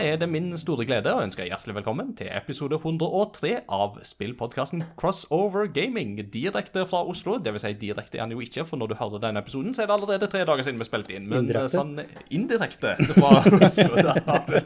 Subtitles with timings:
[0.00, 5.68] Er det min store glede å ønske hjertelig velkommen til episode 103 av spillpodkasten Crossover
[5.68, 7.34] Gaming, direkte fra Oslo.
[7.36, 9.84] Det vil si direkte er den jo ikke, for når du hører denne episoden, så
[9.84, 11.28] er det allerede tre dager siden vi spilte inn.
[11.28, 11.74] Men Indirekte.
[11.74, 12.00] sånn
[12.32, 14.58] indirekte fra Oslo, da har du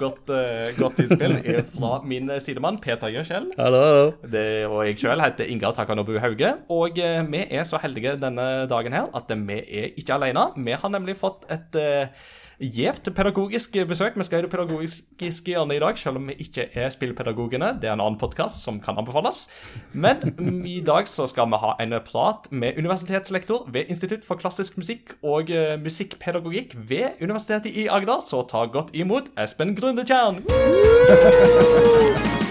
[0.00, 1.36] godt, uh, godt innspill
[1.74, 3.52] fra min sidemann Peter Gjøskjell.
[3.60, 4.10] Hallo, hallo.
[4.24, 6.54] Det, og jeg sjøl heter Ingar Takanobu Hauge.
[6.72, 10.48] Og uh, vi er så heldige denne dagen her at vi er ikke alene.
[10.56, 12.30] Vi har nemlig fått et uh,
[12.62, 14.16] gjevt pedagogisk besøk.
[14.16, 17.72] Vi skal i det pedagogiske hjørnet i dag, selv om vi ikke er spillpedagogene.
[17.80, 19.48] Det er en annen podkast som kan anbefales.
[19.92, 20.16] Men
[20.76, 25.16] i dag så skal vi ha en prat med universitetslektor ved Institutt for klassisk musikk
[25.22, 28.22] og eh, musikkpedagogikk ved Universitetet i Agder.
[28.24, 30.42] Så ta godt imot Espen Grundetjern.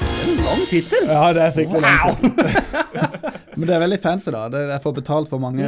[0.42, 1.08] Lang tittel.
[1.08, 2.22] Ja, det er fryktelig lang langt.
[3.58, 4.48] Men det er veldig fancy, da.
[4.52, 5.68] Jeg får betalt for mange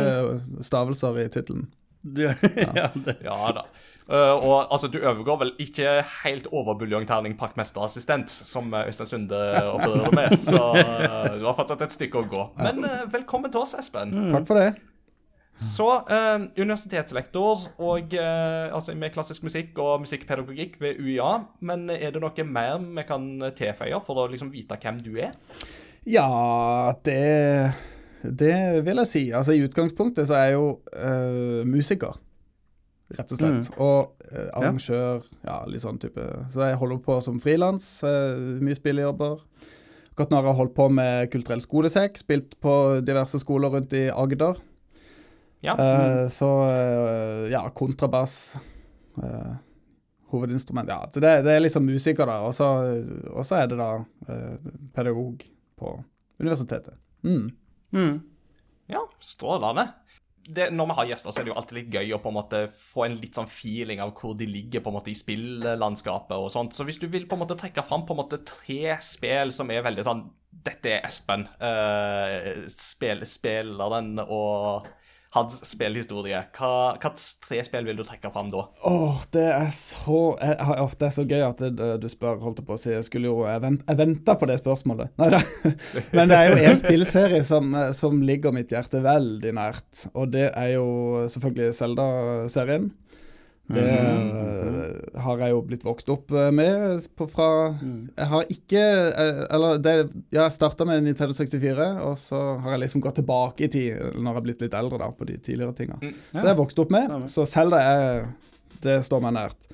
[0.66, 1.68] stavelser i tittelen.
[2.18, 2.34] Ja.
[3.24, 3.64] Ja da.
[4.10, 10.16] Eh, og altså, du overgår vel ikke helt overbuljongterning pakkmesterassistent, som eh, Øystein Sunde opererer
[10.16, 12.48] med, så uh, du har fortsatt et stykke å gå.
[12.60, 14.12] Men uh, velkommen til oss, Espen.
[14.34, 14.74] Takk for det.
[15.54, 21.44] Så eh, universitetslektor og, eh, altså, med klassisk musikk og musikkpedagogikk ved UiA.
[21.62, 25.38] Men er det noe mer vi kan tilføye for å liksom vite hvem du er?
[26.10, 27.74] Ja, det
[28.24, 29.24] Det vil jeg si.
[29.32, 32.18] Altså, i utgangspunktet så er jeg jo uh, musiker,
[33.12, 33.70] rett og slett.
[33.78, 36.24] Og eh, arrangør, ja, litt sånn type.
[36.54, 37.88] Så jeg holder på som frilans.
[38.04, 39.42] Eh, mye spillejobber.
[40.14, 44.08] Akkurat nå har jeg holdt på med Kulturell skolesekk, spilt på diverse skoler rundt i
[44.14, 44.60] Agder.
[45.66, 45.74] Ja.
[45.80, 48.56] Eh, Så eh, ja, kontrabass.
[49.22, 49.54] eh,
[50.34, 50.90] hovedinstrument.
[50.90, 52.40] Ja, så det, det er liksom musiker, da.
[52.48, 52.66] Og så,
[53.34, 53.90] og så er det da
[54.28, 55.44] eh, pedagog
[55.78, 55.92] på
[56.42, 56.96] universitetet.
[57.24, 57.52] Mm.
[57.94, 58.16] Mm.
[58.90, 59.88] Ja, strålende.
[60.44, 62.36] Det, når vi har gjester, så er det jo alltid litt gøy å på en
[62.36, 66.36] måte få en litt sånn feeling av hvor de ligger på en måte i spillandskapet
[66.36, 66.76] og sånt.
[66.76, 69.72] Så hvis du vil på en måte trekke fram på en måte tre spill som
[69.72, 70.26] er veldig sånn
[70.64, 71.48] Dette er Espen.
[71.60, 74.86] Uh, spil, spilleren og
[75.34, 76.44] hans spillhistorie.
[76.54, 78.68] Hva tre spill vil du trekke fram da?
[78.86, 82.60] Åh, det er så jeg, har- Det er så gøy at det, du spør, holdt
[82.62, 82.92] jeg på å si.
[82.94, 85.10] Jeg skulle jo Jeg, vent, venta på det spørsmålet.
[85.18, 85.40] Nei da.
[86.18, 90.06] Men det er jo en spillserie som, eh, som ligger mitt hjerte veldig nært.
[90.14, 90.88] Og det er jo
[91.34, 92.92] selvfølgelig Zelda-serien.
[93.72, 97.46] Det eh, har jeg jo blitt vokst opp eh, med på, fra
[97.80, 99.94] Jeg har ikke eh, Eller det,
[100.36, 104.02] ja, jeg starta med Nintendo 64, og så har jeg liksom gått tilbake i tid
[104.18, 105.96] når jeg har blitt litt eldre da, på de tidligere tinga.
[106.02, 107.16] Så det har jeg vokst opp med.
[107.32, 108.28] Så Zelda er
[108.84, 109.72] Det står meg nært.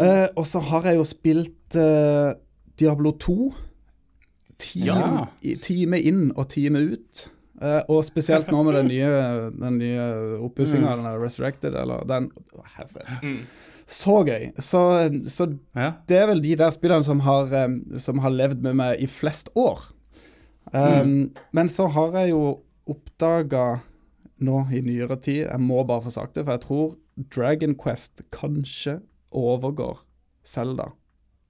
[0.00, 2.32] Eh, og så har jeg jo spilt eh,
[2.80, 3.36] Diablo 2.
[4.64, 5.26] Time, Ja.
[5.60, 7.28] time inn og time ut.
[7.62, 10.06] Eh, og spesielt nå med den nye, den nye
[10.42, 12.30] oppussinga, der Resurrected, eller den
[12.76, 13.04] herre.
[13.86, 14.48] Så gøy.
[14.58, 14.80] Så,
[15.28, 15.92] så Ja.
[16.08, 19.06] det er vel de der spillene som har, em, som har levd med meg i
[19.06, 19.90] flest år.
[20.72, 23.80] Um, Men så har jeg jo oppdaga
[24.40, 26.94] nå i nyere tid Jeg må bare få sagt det, for jeg tror
[27.30, 28.96] Dragon Quest kanskje
[29.30, 30.00] overgår
[30.44, 30.88] Zelda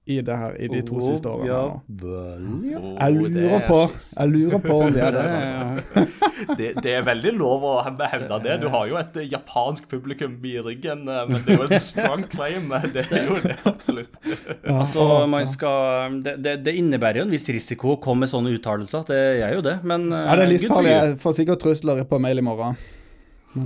[0.05, 1.47] i, det her, i de to siste årene.
[1.49, 1.61] Ja,
[2.01, 2.77] vel, ja.
[2.77, 6.53] Oh, Jeg lurer er på Jeg lurer på om de er Det, der, altså.
[6.59, 8.57] det, det er veldig lov å he- hevde det.
[8.61, 11.81] Du har jo et eh, japansk publikum i ryggen, eh, men det er jo en
[11.87, 12.69] strong claim.
[12.93, 14.19] Det er jo det, absolutt.
[14.61, 18.53] Altså, man skal det, det, det innebærer jo en viss risiko å komme med sånne
[18.59, 19.07] uttalelser.
[19.09, 20.93] Det gjør jo det, men eh, Ja, det er livsfarlig.
[20.99, 22.77] Jeg får sikkert trusler på mail i morgen.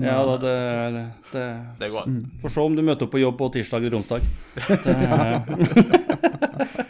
[0.03, 0.99] Ja da, det, er-
[1.33, 1.45] det
[1.79, 2.11] Det går.
[2.43, 4.21] Får se om du møter opp på jobb på tirsdag eller onsdag.
[4.85, 4.95] Det,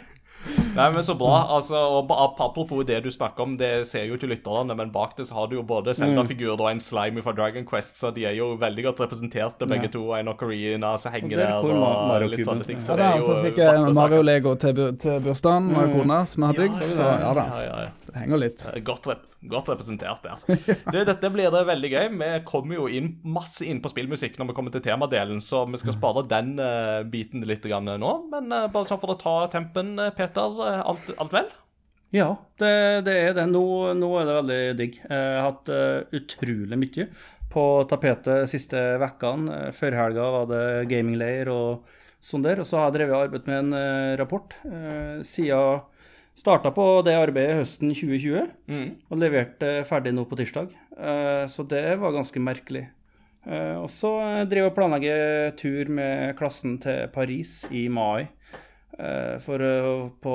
[0.70, 1.46] Nei, men Så bra.
[1.56, 5.26] altså, og Apropos det du snakker om, det ser jo ikke lytterne, men bak det
[5.28, 8.36] så har du jo både Zelda-figurer og en slime fra Dragon Quest, så de er
[8.38, 10.04] jo veldig godt representerte, begge to.
[10.12, 12.78] Og en ocarina som henger Og det er der, og Mario litt sånne ting.
[12.78, 12.86] ting.
[12.88, 16.54] Ja, det da, jo så fikk jeg Mario-lego til, til bursdagen med kona, som jeg
[16.54, 16.82] har bygd.
[16.94, 17.90] Så ja da, Ja, ja, ja.
[18.10, 18.64] Det henger litt.
[18.68, 20.42] Eh, Godt, rep godt representert der.
[20.92, 22.10] Du, dette blir det veldig gøy.
[22.20, 25.80] Vi kommer jo inn masse inn på spillmusikk når vi kommer til temadelen, så vi
[25.80, 28.12] skal spare den uh, biten litt grann nå.
[28.32, 30.60] Men uh, bare sånn for å ta tempen, Peter.
[30.84, 31.50] alt, alt vel?
[32.10, 32.72] ja, det,
[33.06, 33.46] det er det.
[33.50, 33.62] Nå,
[33.94, 34.98] nå er det veldig digg.
[35.04, 37.06] Jeg har hatt uh, utrolig mye
[37.50, 38.80] på tapetet siste.
[38.98, 41.86] Eh, Før helga var det gamingleir og
[42.22, 42.62] sånn der.
[42.62, 45.86] Og så har jeg drevet og arbeidet med en rapport uh, siden
[46.40, 48.46] Starta på det arbeidet høsten 2020
[49.12, 50.70] og leverte ferdig nå på tirsdag.
[50.96, 52.86] Eh, så det var ganske merkelig.
[53.44, 54.12] Eh, og så
[54.48, 58.30] driver jeg og planlegger tur med klassen til Paris i mai.
[58.98, 60.34] Eh, for, eh, på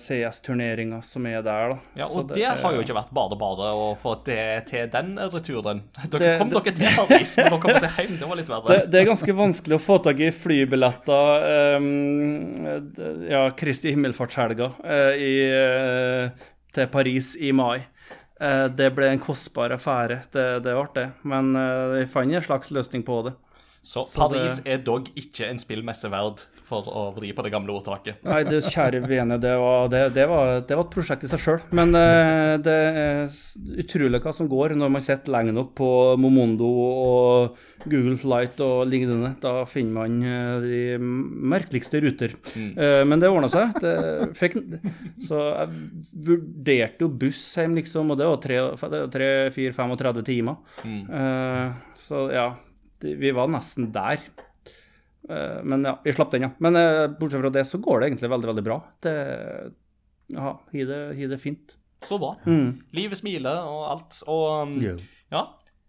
[0.00, 1.78] CS-turneringa som er der, da.
[1.96, 5.16] Ja, Så Og det, har jo ikke vært bare bare å få det til den
[5.18, 5.82] returen.
[6.10, 8.18] Dere Det- kom dere til Paris, men dere kom seg hjem.
[8.18, 8.66] Det var litt verre.
[8.68, 15.12] Det, det er ganske vanskelig å få tak i flybilletter um, ja, Kristi himmelfartshelga uh,
[15.16, 16.30] i, eh,
[16.72, 17.84] til Paris i mai.
[18.40, 21.06] Uh, det ble en kostbar affære, det, det ble det.
[21.24, 23.34] Men vi vi fant en slags løsning på det.
[23.86, 27.52] Så Så Paris det- er dog ikke en spillmesse verd, for å vri på det
[27.54, 28.18] gamle ordtaket.
[28.26, 31.42] Nei, det kjære vene, det var, det, det var, det var et prosjekt i seg
[31.44, 31.60] sjøl.
[31.78, 33.36] Men eh, det er
[33.84, 38.82] utrolig hva som går når man sitter lenge nok på Momondo og Google Flight og
[38.90, 39.30] lignende.
[39.44, 40.82] Da finner man eh, de
[41.54, 42.34] merkeligste ruter.
[42.58, 43.78] Eh, men det ordna seg.
[43.82, 43.94] Det
[44.38, 44.58] fikk,
[45.28, 50.58] så jeg vurderte jo buss hjem, liksom, og det var tre- det var 3-4-35 timer.
[50.82, 51.70] Eh,
[52.00, 52.48] så ja,
[53.06, 54.18] vi var nesten der.
[55.30, 56.50] Eh, Men ja, vi slapp den, ja.
[56.62, 58.80] Men eh, bortsett fra det, så går det egentlig veldig, veldig bra.
[59.02, 59.16] Det
[60.34, 61.76] Ja, har det, det fint.
[62.04, 62.34] Så bra.
[62.46, 62.74] Mm.
[62.94, 64.22] Livet smiler og alt.
[64.30, 64.98] Og yeah.
[65.32, 65.46] ja.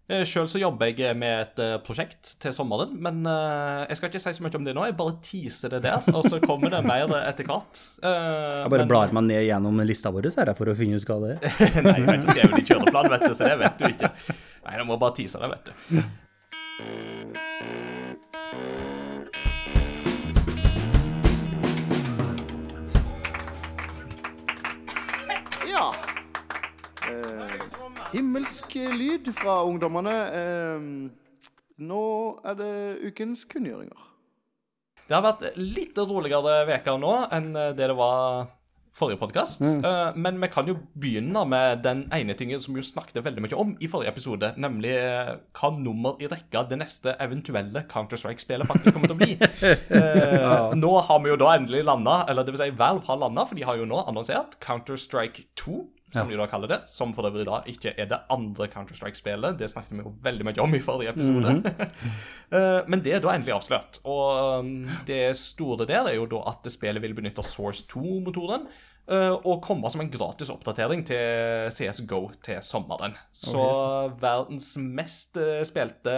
[0.07, 4.21] Sjøl så jobber jeg med et eh, prosjekt til sommeren, men eh, jeg skal ikke
[4.23, 4.85] si så mye om det nå.
[4.87, 7.81] Jeg bare teaser det der, og så kommer det mer etter hvert.
[7.99, 11.09] Eh, Jeg bare men- blar meg ned gjennom lista vår her, for å finne ut
[11.11, 11.57] hva det er.
[11.89, 14.13] Nei, jeg har ikke skrevet i kjøreplan, vet du, så det vet du ikke.
[14.63, 15.99] Nei, jeg må bare tease det, vet du.
[28.13, 30.17] himmelsk lyd fra ungdommene.
[30.41, 30.89] Eh,
[31.87, 32.03] nå
[32.47, 32.73] er det
[33.11, 34.03] ukens kunngjøringer.
[35.07, 38.47] Det har vært litt roligere uker nå enn det det var
[38.97, 39.61] forrige podkast.
[40.17, 43.75] men vi kan jo begynne med den ene tingen som vi snakket veldig mye om
[43.79, 49.11] i forrige episode, nemlig eh, hva nummer i rekka det neste eventuelle Counter-Strike-spillet faktisk kommer
[49.13, 49.37] til å bli.
[49.97, 53.45] Eh, Nå har vi jo da endelig landa, eller det vil si Valve har landa,
[53.45, 55.77] for de har jo nå annonsert Counter-Strike 2.
[56.13, 59.57] Som de da kaller det, som for øvrig da ikke er det andre Counter-Strike-spillet.
[59.59, 61.57] Det snakket vi jo veldig mye om i forrige episode.
[62.47, 63.97] Eh, Men det er da endelig avslørt.
[64.07, 64.69] Og um,
[65.05, 68.69] det store der er jo da at spillet vil benytte Source 2-motoren.
[69.11, 73.17] eh, Og komme som en gratis oppdatering til CSGO til sommeren.
[73.35, 73.65] Så
[74.23, 76.15] verdens mest eh, spilte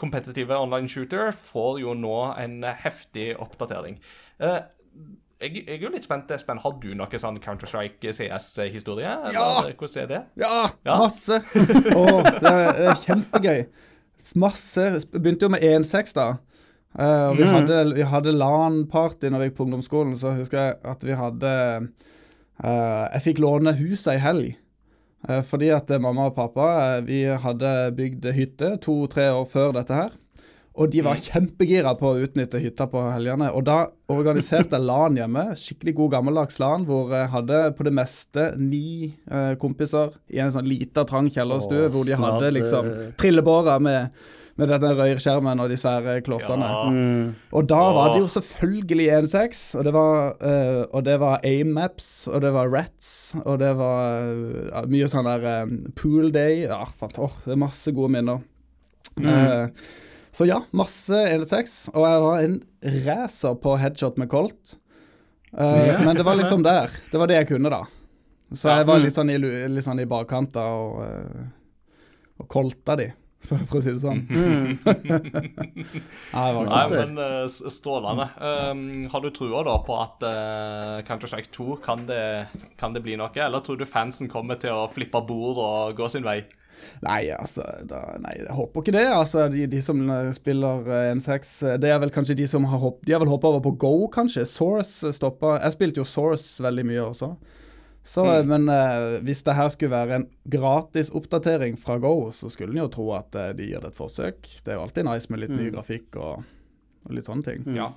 [0.00, 3.98] kompetitive online shooter får jo nå en heftig oppdatering.
[5.44, 6.60] Jeg, jeg er jo litt spent, Espen.
[6.62, 9.10] Har du noe sånn Counter-Strike CS-historie?
[9.34, 9.42] Ja!
[9.66, 10.20] Hvordan er det?
[10.40, 10.96] Ja, Ja.
[11.02, 11.42] masse.
[11.98, 13.60] oh, det er, det er kjempegøy.
[14.40, 14.86] Masse.
[15.12, 16.28] Begynte jo med 1.6, da.
[16.94, 20.76] Uh, og vi hadde, vi hadde LAN-party når vi gikk på ungdomsskolen, så husker jeg
[20.86, 24.52] at vi hadde uh, Jeg fikk låne huset ei helg.
[25.28, 30.14] Uh, fordi at mamma og pappa vi hadde bygd hytte to-tre år før dette her.
[30.74, 33.52] Og de var kjempegira på å utnytte hytta på helgene.
[33.54, 33.78] Og da
[34.10, 35.48] organiserte jeg LAN hjemme.
[35.58, 38.86] Skikkelig god gammeldags LAN, hvor jeg hadde på det meste ni
[39.30, 43.12] eh, kompiser i en sånn lita, trang kjellerstue, hvor de snart, hadde liksom eh.
[43.20, 44.24] trillebårer med,
[44.58, 46.66] med denne røyrskjermen og de svære klossene.
[46.66, 46.82] Ja.
[46.90, 47.54] Mm.
[47.54, 48.64] Og da var det jo selvfølgelig
[49.04, 53.58] selvfølgelig 1.6, og det var, eh, og det var aim-maps, og det var rats, og
[53.62, 56.64] det var eh, mye sånn der eh, pool day.
[56.66, 58.42] Ja, fant, oh, det er masse gode minner.
[59.22, 59.70] Eh,
[60.34, 62.56] så ja, masse 1.6, og jeg var en
[63.04, 64.74] racer på headshot med Colt.
[65.54, 66.90] Eh, men det var liksom der.
[67.10, 67.84] Det var det jeg kunne, da.
[68.54, 71.44] Så jeg var litt sånn i, litt sånn i bakkanta og, eh,
[72.42, 73.06] og kolta de,
[73.46, 74.24] for, å si det sånn.
[76.34, 78.26] Nei, det Nei, men eh, strålende.
[78.42, 82.50] Um, har du trua da på at uh, Counter-Strike 2 kan det,
[82.80, 86.10] kan det bli noe, eller tror du fansen kommer til å flippe bord og gå
[86.10, 86.40] sin vei?
[87.04, 89.06] Nei, altså, da, nei, jeg håper ikke det.
[89.10, 92.66] Altså, de, de som eh, spiller eh, 1.6, eh, det er vel kanskje de som
[92.70, 94.46] har hopp, De har vel hoppa over på Go, kanskje.
[94.48, 97.34] Source stoppa Jeg spilte jo Source veldig mye også.
[98.04, 98.48] Så, mm.
[98.48, 102.82] Men eh, hvis det her skulle være en gratis oppdatering fra Go, så skulle en
[102.82, 104.50] jo tro at eh, de gir det et forsøk.
[104.60, 106.44] Det er jo alltid nice med litt ny grafikk og,
[107.08, 107.64] og litt sånne ting.
[107.78, 107.94] Ja.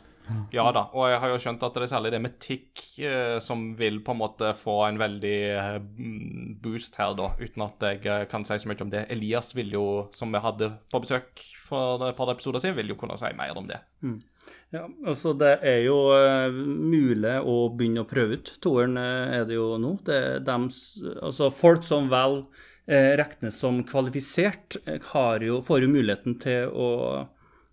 [0.52, 3.36] Ja da, og jeg har jo skjønt at det er særlig det med TIC eh,
[3.44, 7.86] som vil på en måte få en veldig eh, mm, boost her, da, uten at
[7.90, 9.06] jeg eh, kan si så mye om det.
[9.14, 13.00] Elias vil jo, som vi hadde på besøk for et par episoder siden, vil jo
[13.00, 13.82] kunne si mer om det.
[14.76, 18.52] Ja, altså det er jo uh, mulig å begynne å prøve ut.
[18.64, 19.94] Toeren uh, er det jo nå.
[20.08, 20.68] Det dem,
[21.22, 24.80] altså folk som vel uh, regnes som kvalifisert,
[25.14, 26.90] har jo, får jo muligheten til å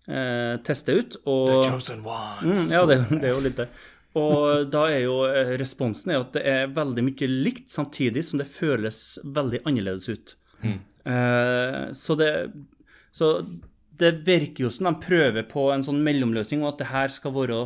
[0.07, 1.19] eh, teste ut.
[1.25, 2.67] Og, Chosen ones.
[2.67, 3.69] Mm, ja, det, det er jo litt det.
[4.15, 8.39] Og da er jo eh, responsen er at det er veldig mye likt, samtidig som
[8.39, 10.35] det føles veldig annerledes ut.
[10.65, 12.51] Eh, så det
[13.11, 13.45] Så
[13.95, 17.31] det virker jo som de prøver på en sånn mellomløsning, og at det her skal
[17.35, 17.59] være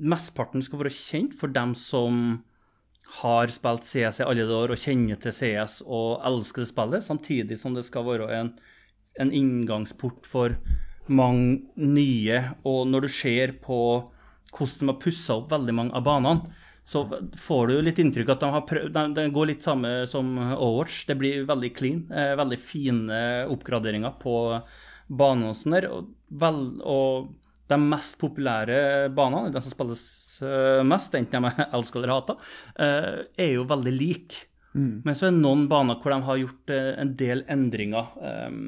[0.00, 2.40] mesteparten skal være kjent for dem som
[3.20, 7.58] har spilt CS i alle år og kjenner til CS og elsker det spillet, samtidig
[7.58, 8.52] som det skal være en,
[9.20, 10.56] en inngangsport for
[11.10, 12.40] mange nye.
[12.68, 13.80] Og når du ser på
[14.50, 16.58] hvordan de har pussa opp veldig mange av banene,
[16.90, 17.04] så
[17.38, 21.04] får du litt inntrykk at de har prøvd de, de går litt samme som Overwatch.
[21.06, 22.00] Det blir veldig clean.
[22.10, 23.20] Eh, veldig fine
[23.52, 24.34] oppgraderinger på
[25.06, 25.86] banene og sånn der.
[25.94, 27.30] Og, vel, og
[27.70, 30.04] de mest populære banene, de som spilles
[30.42, 34.46] eh, mest, enten de er elsker eller hater, eh, er jo veldig like.
[34.72, 38.12] Men så er det noen baner hvor de har gjort eh, en del endringer.
[38.22, 38.60] Um,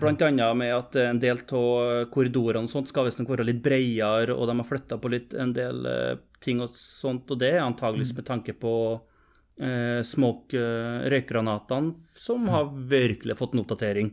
[0.00, 4.34] Blant annet med at en del av korridorene og sånt skal visstnok være litt bredere,
[4.34, 7.62] og de har flytta på litt en del eh, ting og sånt, og det er
[7.62, 8.74] antageligvis med tanke på
[9.62, 14.10] eh, smoke eh, røykgranatene, som har virkelig fått en oppdatering.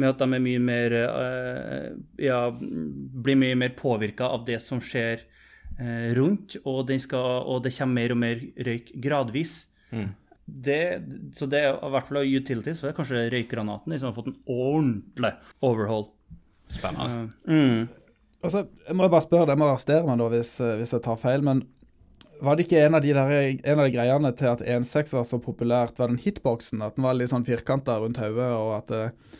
[0.00, 1.88] Med at de er mye mer eh,
[2.22, 5.26] Ja, blir mye mer påvirka av det som skjer
[5.78, 9.62] eh, rundt, og, den skal, og det kommer mer og mer røyk gradvis.
[10.52, 10.82] Det,
[11.32, 14.32] så det er i hvert fall utility, så er kanskje røykgranaten de som har fått
[14.32, 15.32] en ordentlig
[15.64, 16.10] overhaul.
[16.72, 17.32] Spennende.
[17.48, 17.88] Mm.
[18.42, 21.20] Altså, jeg må bare spørre, jeg må arrestere meg da hvis, eh, hvis jeg tar
[21.20, 21.62] feil, men
[22.42, 25.26] var det ikke en av de, der, en av de greiene til at 1.6 var
[25.28, 26.82] så populært, var den hitboxen?
[26.82, 29.36] At den var litt sånn firkanta rundt hodet, og at, det,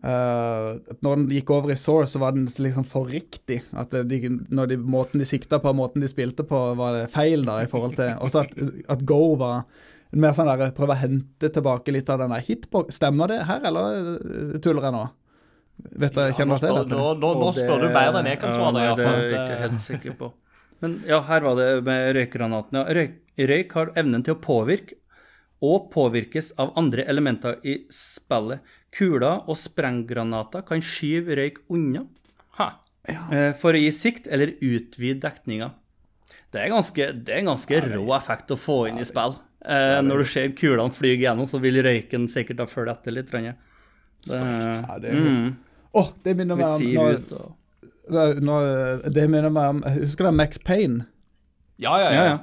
[0.00, 3.60] eh, når den gikk over i Source, så var den liksom for riktig.
[3.76, 7.44] At de, når de, måten de sikta på, måten de spilte på, var det feil
[7.44, 8.56] da, i forhold til Også at,
[8.96, 9.68] at Go var
[10.12, 12.96] mer sånn der prøve å hente tilbake litt av den der hitbox.
[12.96, 14.12] Stemmer det her, eller
[14.54, 15.08] eh, tuller jeg nå?
[16.02, 18.40] Vet dere, Ja, nå spør, det, nå, nå, nå spør det- du bedre enn jeg
[18.40, 18.82] kan svare.
[18.82, 20.32] Ja, nei, det er jeg ikke helt sikker på.
[20.80, 22.72] Men ja, her var det med røykgranaten.
[22.80, 24.94] Ja, røyk, røyk har evnen til å påvirke
[25.62, 28.60] og påvirkes av andre elementer i spillet.
[28.94, 32.06] Kuler og sprenggranater kan skyve røyk unna
[32.58, 32.72] Ha.
[33.08, 35.72] eh, for å gi sikt eller utvide dekninga.
[36.50, 39.36] Det er ganske, det er en ganske rå effekt å få inn i spill.
[39.66, 43.32] Eh, når du ser kulene fly gjennom, så vil røyken sikkert da følge etter litt.
[43.32, 43.48] Det,
[44.28, 45.48] Ja, det mm,
[45.98, 47.54] Åh, det minner meg om når, ut og
[48.12, 51.06] når, når, Det minner meg om Jeg husker du Max Payne.
[51.78, 52.38] Ja, ja, Ja, ja.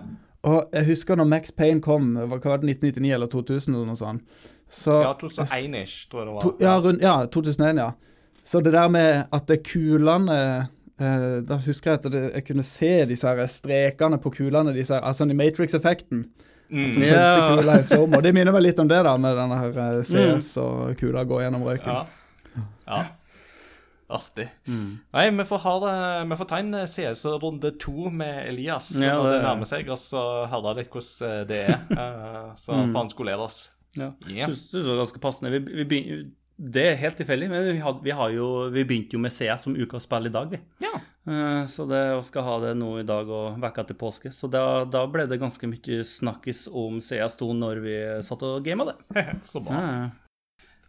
[0.46, 3.98] Og jeg husker når Max Payne kom, hva var det, 1999 eller 2000 eller noe
[3.98, 4.44] sånt.
[4.70, 6.42] Så, Ja, 2001-ish, tror jeg det var.
[6.42, 7.92] to, ja, rundt, ja, 2001, ja.
[8.46, 10.38] Så det der med at det kulene
[11.00, 14.94] eh, Da husker jeg at det, jeg kunne se disse her strekene på kulene, disse
[14.94, 16.28] her, altså i Matrix-effekten.
[16.70, 17.04] Mm.
[17.04, 17.58] Ja.
[17.60, 18.22] kula i slow-mo.
[18.26, 21.46] Det minner vel litt om det, da, med denne her eh, CS og kula går
[21.46, 21.92] gjennom røyken.
[21.92, 22.64] Ja.
[22.88, 23.04] ja.
[24.16, 24.46] Artig.
[24.70, 25.94] Nei, vi får, ha det,
[26.30, 30.22] vi får ta en CS-runde to med Elias Ja, når det nærmer seg, og så
[30.52, 31.80] høre litt hvordan eh, det er.
[32.06, 33.60] Eh, Så får han skolere oss.
[33.98, 34.12] Ja.
[34.30, 34.52] Yeah.
[34.52, 35.52] Synes, det var ganske passende.
[35.56, 36.02] Vi, vi
[36.56, 39.66] det er helt tilfeldig, men vi, had, vi, har jo, vi begynte jo med CS
[39.66, 40.60] som ukas spill i dag, vi.
[40.80, 40.94] Ja.
[41.28, 44.32] Eh, Så det, vi skal ha det nå i dag og vekka til påske.
[44.32, 48.88] Så da, da ble det ganske mye snakkis om CS2 når vi satt og gama
[48.92, 48.96] det.
[49.52, 49.82] Så bra.
[49.82, 50.06] Ja.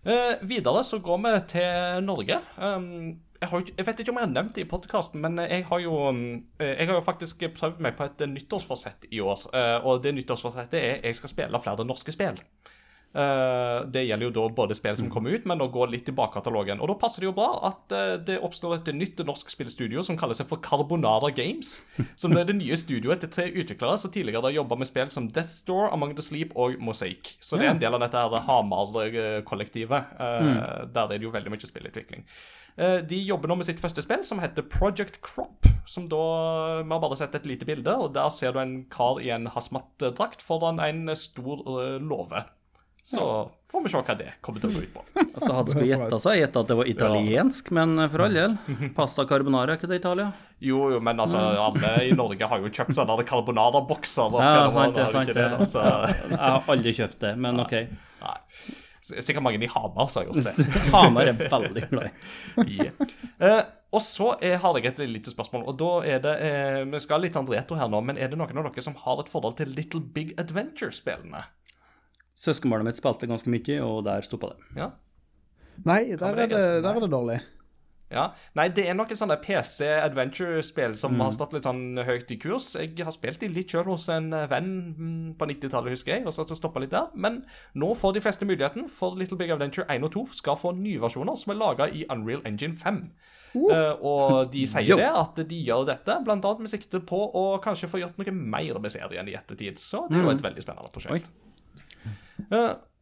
[0.07, 2.39] Eh, videre så går vi til Norge.
[2.63, 5.43] Um, jeg, har, jo jeg vet ikke om jeg har nevnt det i podkasten, men
[5.43, 6.21] jeg har jo um,
[6.63, 9.49] eh, Jeg har jo faktisk prøvd meg på et nyttårsforsett i år.
[9.83, 12.39] og det nyttårsforsettet er at jeg skal spille flere norske spill.
[13.17, 16.15] Eh, det gjelder jo da både spill som kommer ut, men å gå litt i
[16.17, 16.83] bakkatalogen.
[16.85, 20.19] Og da passer det jo bra at eh, det oppstår et nytt norsk spillstudio som
[20.21, 21.79] kaller seg for Carbonara Games.
[22.19, 25.09] Som det er det nye studioet til tre utviklere som tidligere har jobba med spill
[25.15, 27.39] som Death Store, Among the Sleep og Mosaic.
[27.41, 30.13] Så det er en del av dette her Hamar-kollektivet.
[30.21, 32.27] eh, Der er det jo veldig mye spillutvikling.
[32.77, 35.65] De jobber nå med sitt første spill, som heter Project Crop.
[35.89, 39.17] Som da Vi har bare sett et lite bilde, og der ser du en kar
[39.25, 41.65] i en hazmat-drakt foran en stor
[42.05, 42.45] låve.
[43.07, 43.23] Så
[43.71, 45.03] får vi se hva det kommer til å gå ut på.
[45.37, 48.57] Altså, hadde skulle gjette, så jeg gjetta at det var italiensk, men for all del.
[48.97, 50.31] Pasta carbonara, er ikke det Italia?
[50.65, 54.39] Jo, jo, men altså, alle i Norge har jo kjøpt sånne carbonara-bokser.
[54.41, 55.85] Ja, sant det, sant det, Altså.
[56.33, 57.77] Jeg har aldri kjøpt det, men OK.
[58.25, 58.37] nei.
[59.07, 60.65] Sikkert mange i Hamar som har gjort det.
[60.97, 62.09] Hamar er veldig glad
[62.65, 62.81] i.
[62.81, 63.13] Yeah.
[63.39, 63.61] Eh,
[63.95, 67.23] og så er, har jeg et lite spørsmål, og da er det eh, Vi skal
[67.23, 69.71] litt retro her nå, men er det noen av dere som har et forhold til
[69.77, 71.45] Little Big Adventure-spillene?
[72.37, 74.71] Søskenbarnet mitt spilte ganske mye, og der stoppa det.
[74.77, 74.91] Ja?
[75.89, 77.39] Nei, der det er det, der er det dårlig.
[78.07, 78.29] Ja.
[78.55, 81.21] Nei, det er noen sånne PC-adventure-spill som Mm.
[81.25, 82.75] har stått litt sånn høyt i kurs.
[82.79, 86.27] Jeg har spilt de litt sjøl hos en eh, venn mm, på 90-tallet, husker jeg,
[86.27, 87.09] og så stoppa litt der.
[87.15, 90.73] Men nå får de fleste muligheten, for Little Big Adventure 1 og 2 skal få
[90.77, 93.11] nye versjoner som er laga i Unreal Engine 5.
[93.57, 97.91] Eh, og de sier det, at de gjør dette annet med sikte på å kanskje
[97.91, 99.81] få gjort noe mer med serien i ettertid.
[99.83, 101.27] Så det er jo et veldig spennende prosjekt.
[101.27, 101.46] Eh,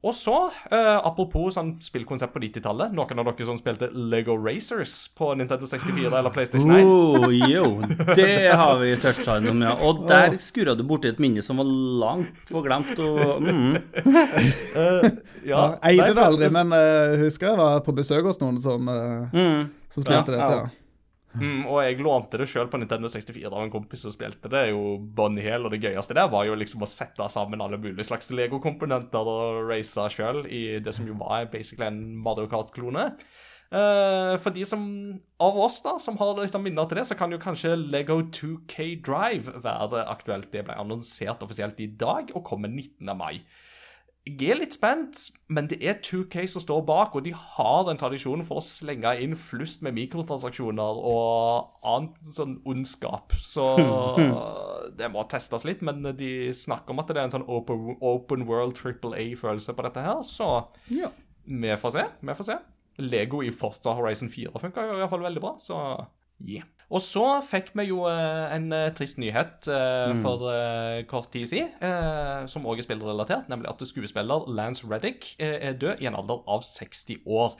[0.04, 0.34] Og så,
[0.68, 5.64] eh, apropos sånn spillkonsept på 90-tallet Noen av dere som spilte Lego Racers på Nintendo
[5.64, 6.84] 64 eller PlayStation 1?
[6.84, 7.70] Oh, jo,
[8.18, 9.72] det har vi toucha innom, ja.
[9.80, 11.70] Og der skurra du borti et minne som var
[12.04, 12.92] langt forglemt.
[13.00, 13.78] Og, mm.
[15.44, 18.84] Ja, Jeg eide det aldri, men uh, husker jeg var på besøk hos noen som,
[18.88, 19.70] uh, Mm.
[19.88, 20.56] som spilte Ja, dette.
[20.68, 20.83] ja.
[21.34, 24.68] Mm, og jeg lånte det sjøl på Nintendo 64 av en kompis som spilte det.
[24.70, 28.06] jo Bonnie Hill, og det gøyeste der var jo liksom å sette sammen alle mulige
[28.06, 33.10] slags Lego-komponenter og race sjøl i det som jo var basically en Mario Kart-klone.
[33.74, 34.82] Uh, for de som,
[35.42, 39.00] av oss da, som har liksom minner til det, så kan jo kanskje Lego 2K
[39.02, 40.52] Drive være aktuelt.
[40.52, 43.10] Det ble annonsert offisielt i dag og kommer 19.
[43.18, 43.40] mai.
[44.25, 45.19] Jeg er litt spent,
[45.52, 49.11] men det er 2K som står bak, og de har den tradisjonen for å slenge
[49.21, 53.35] inn flust med mikrotransaksjoner og annen sånn ondskap.
[53.37, 53.66] Så
[54.99, 58.47] det må testes litt, men de snakker om at det er en sånn open, open
[58.49, 60.49] world triple A-følelse på dette her, så
[60.88, 61.12] Ja.
[61.45, 62.07] vi får se.
[62.25, 62.59] Vi får se.
[63.04, 65.76] Lego i Forza Horizon 4 funka iallfall veldig bra, så
[66.46, 66.68] yeah.
[66.92, 71.48] Og så fikk vi jo eh, en eh, trist nyhet eh, for eh, kort tid
[71.50, 71.72] siden,
[72.50, 76.64] som òg er spillrelatert, nemlig at skuespiller Lance Reddick er død i en alder av
[76.66, 77.54] 60 år.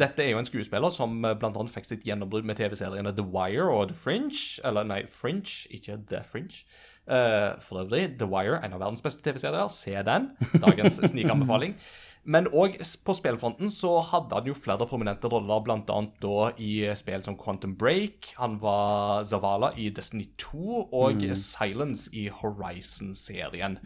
[0.00, 1.64] Dette er jo en skuespiller som bl.a.
[1.72, 4.38] fikk sitt gjennombrudd med TV-seriene The Wire og The Fringe.
[4.66, 6.64] Eller nei, Fringe, ikke The Fringe.
[7.06, 9.70] For øvrig, The Wire, en av verdens beste TV-serier.
[9.72, 10.30] Se den.
[10.62, 11.76] Dagens snikanbefaling.
[12.26, 17.22] Men òg på spillfronten så hadde han jo flere prominente roller, annet da i spill
[17.24, 18.32] som Quantum Break.
[18.40, 23.78] Han var Zavala i Destiny 2 og Silence i Horizon-serien.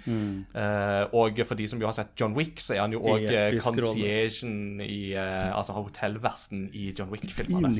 [0.54, 3.28] Eh, og for de som jo har sett John Wick, så er han jo òg
[3.61, 7.75] conciergen i uh, Altså hotellverten i John Wick-filmene.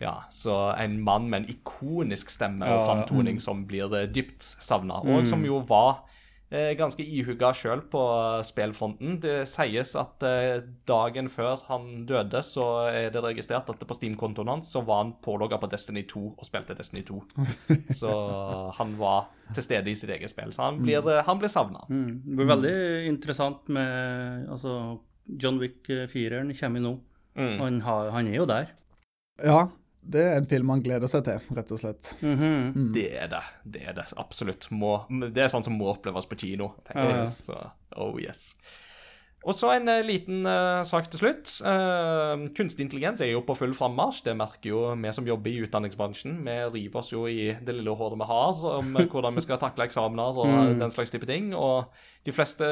[0.00, 5.00] Ja, så en mann med en ikonisk stemme og framtoning som blir eh, dypt savna,
[5.02, 6.11] og som jo var eh,
[6.76, 9.16] ganske ihuga sjøl på eh, spillfronten.
[9.22, 13.96] Det sies at eh, dagen før han døde, så er det registrert at det på
[13.96, 17.20] Steam-kontoen hans så var han pålogga på Destiny 2 og spilte Destiny 2.
[18.02, 18.12] så
[18.76, 21.86] han var til stede i sitt eget spill, så han blir, eh, han blir savna.
[21.88, 22.20] Mm.
[22.26, 22.76] Det blir veldig
[23.08, 24.98] interessant med Altså,
[25.40, 26.96] John Wick 4-eren kommer jo nå.
[27.38, 27.54] Mm.
[27.62, 28.74] Han, har, han er jo der.
[29.40, 29.70] ja,
[30.02, 32.14] det er en film man gleder seg til, rett og slett.
[32.20, 32.88] Mhm.
[32.94, 33.42] Det er det.
[33.64, 34.66] Det er det absolutt.
[34.74, 34.96] Må,
[35.30, 36.72] det er sånn som må oppleves på kino.
[36.84, 37.20] tenker Ja, ja.
[37.22, 37.36] jeg.
[37.38, 37.58] Så,
[37.96, 38.56] oh yes.
[39.42, 41.50] Og så en eh, liten uh, sak til slutt.
[41.66, 44.20] Uh, kunstig intelligens er jo på full frammarsj.
[44.28, 46.36] Det merker jo vi som jobber i utdanningsbransjen.
[46.46, 49.88] Vi river oss jo i det lille håret vi har om hvordan vi skal takle
[49.90, 50.78] eksamener og Mm.
[50.78, 51.50] den slags type ting.
[51.58, 51.90] Og
[52.24, 52.68] de fleste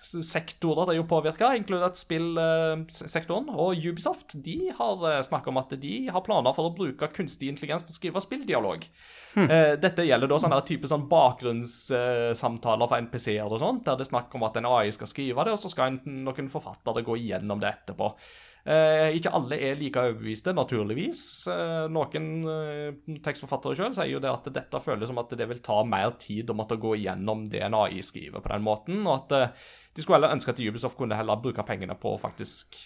[0.00, 3.50] eh, sektorer er jo påvirka, inkludert spillsektoren.
[3.54, 7.52] Og Ubisoft de har snakka snakket om at de har planer for å bruke kunstig
[7.52, 8.86] intelligens til å skrive spilldialog.
[9.30, 9.46] Hmm.
[9.78, 14.34] Dette gjelder da sånne type sånn bakgrunnssamtaler for NPC-er og sånt, der det er snakk
[14.34, 17.70] om at en AI skal skrive det, og så skal noen forfattere gå igjennom det
[17.70, 18.10] etterpå.
[18.60, 21.22] Eh, ikke alle er like overbeviste, naturligvis.
[21.48, 25.62] Eh, noen eh, tekstforfattere sjøl sier jo det at dette føles som at det vil
[25.64, 29.14] ta mer tid å måtte gå igjennom det en AI skriver på den måten, og
[29.14, 32.78] at eh, de skulle heller ønske at Ubisoft kunne heller bruke pengene på å faktisk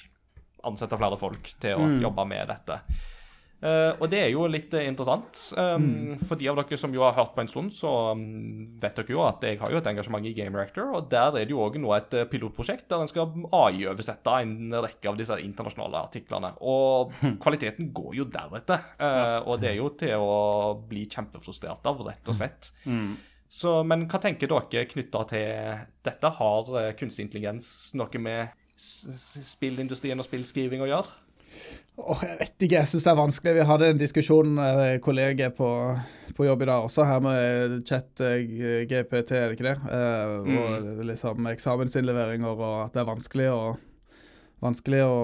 [0.64, 2.81] ansette flere folk til å jobbe med dette.
[3.64, 5.40] Uh, og det er jo litt eh, interessant.
[5.57, 8.99] Um, For de av dere som jo har hørt på en stund, så um, vet
[8.99, 11.55] dere jo at jeg har jo et engasjement i Game Reactor, og der er det
[11.55, 16.03] jo òg nå et eh, pilotprosjekt der en skal AI-oversette en rekke av disse internasjonale
[16.11, 16.53] artiklene.
[16.61, 17.14] Og
[17.45, 18.90] kvaliteten går jo deretter.
[18.99, 20.35] Eh, og det er jo til å
[20.90, 22.75] bli kjempefrustrert av, rett og slett.
[23.55, 26.31] Så, men hva tenker dere knytta til dette?
[26.40, 31.21] Har eh, kunstig intelligens noe med spillindustrien og spillskriving å gjøre?
[31.95, 33.53] Oh, jeg vet ikke, jeg syns det er vanskelig.
[33.55, 35.69] Vi hadde en diskusjon med kolleger på,
[36.35, 38.43] på jobb i dag også, her med chat eh,
[38.90, 39.77] GPT, er det ikke det?
[40.01, 43.61] Eh, og liksom eksamensinnleveringer, og at det er vanskelig å
[44.64, 45.17] Vanskelig å,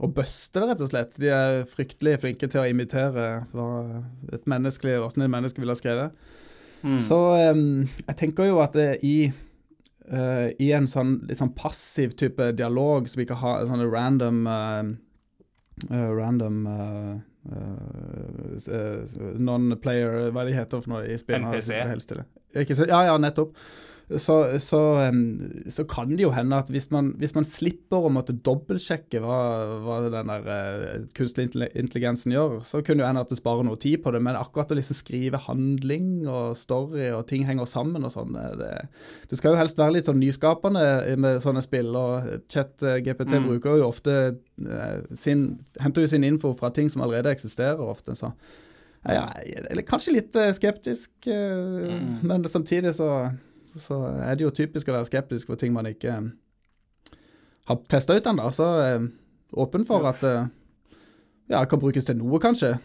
[0.00, 1.16] å buste det, rett og slett.
[1.20, 3.66] De er fryktelig flinke til å imitere hva
[4.32, 6.30] et menneske, hvordan et menneske ville ha skrevet.
[7.00, 7.18] Så
[7.52, 9.32] um, jeg tenker jo at det i
[10.12, 14.94] uh, i en sånn litt sånn passiv type dialog, som ikke har sånne random uh,
[15.90, 17.16] uh, Random eh,
[17.52, 21.46] eh, eh, Non-player Hva er det heter for noe i spillet?
[21.48, 21.70] NPC.
[22.88, 23.54] ja, ja, nettopp.
[24.08, 24.80] Så, så,
[25.68, 29.40] så kan det jo hende at hvis man, hvis man slipper å måtte dobbeltsjekke hva,
[29.84, 33.76] hva den der eh, kunstig intelligensen gjør, så kunne det hende at det sparer noe
[33.80, 34.22] tid på det.
[34.24, 38.54] Men akkurat å liksom skrive handling og story og ting henger sammen og sånn, eh,
[38.62, 38.70] det,
[39.28, 40.86] det skal jo helst være litt sånn nyskapende
[41.20, 41.92] med sånne spill.
[41.92, 45.50] Og chat-GPT bruker jo ofte eh, sin,
[45.84, 48.16] henter jo sin info fra ting som allerede eksisterer ofte.
[48.16, 48.32] så
[49.06, 53.28] ja, jeg er kanskje litt skeptisk, eh, men samtidig så,
[53.82, 56.28] så er det jo typisk å være skeptisk for ting man ikke eh,
[57.68, 58.50] har testa ut ennå.
[58.54, 59.02] Så eh,
[59.58, 60.46] åpen for at eh,
[61.52, 62.78] ja, kan brukes til noe, kanskje.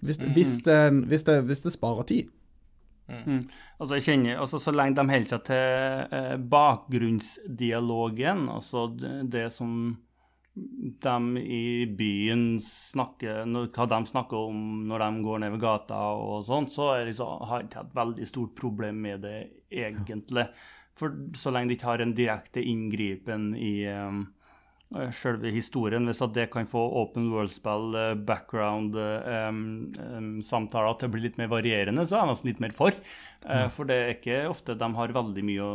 [0.00, 2.24] Hvis, hvis, det, hvis, det, hvis det sparer tid.
[3.08, 3.42] Mm.
[3.80, 5.64] Altså, jeg kjenner, altså, så lenge de holder seg til
[6.18, 9.70] eh, bakgrunnsdialogen, altså det, det som
[11.02, 13.44] de i byen snakker
[13.74, 17.44] Hva de snakker om når de går ned ved gata og sånn, så er liksom,
[17.48, 19.38] har jeg ikke hatt veldig stort problem med det,
[19.70, 20.48] egentlig.
[20.98, 24.24] For så lenge det ikke har en direkte inngripen i um,
[25.12, 31.12] selve historien, hvis at det kan få open world-spill, eh, background, eh, um, til å
[31.12, 32.96] bli litt mer varierende, så er jeg nesten litt mer for.
[33.44, 35.74] Uh, For det er ikke ofte de har veldig mye å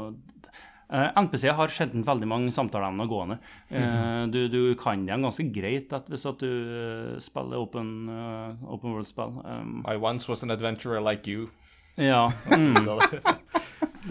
[0.93, 3.37] NPC har sjelden veldig mange samtaleemner gående.
[3.73, 8.67] Eh, du, du kan dem ganske greit at hvis at du eh, spiller open, eh,
[8.69, 9.39] open world-spill.
[9.43, 11.49] Um, I once was an adventurer like you.
[11.97, 12.27] ja.
[12.53, 12.85] Mm.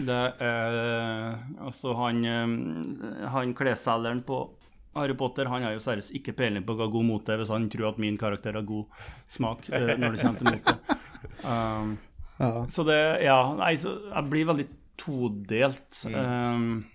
[0.07, 0.75] Det er
[1.65, 4.41] Altså, han, eh, han klesselgeren på
[4.95, 7.65] Harry Potter han har jo seriøst ikke peiling på hva god mot er, hvis han
[7.73, 8.85] tror at min karakter har god
[9.31, 10.99] smak eh, når det kommer til mote.
[11.45, 11.95] Um,
[12.41, 12.63] Ja.
[12.65, 14.63] så det Ja, nei, så jeg blir veldig
[14.99, 16.03] todelt.
[16.05, 16.85] Um,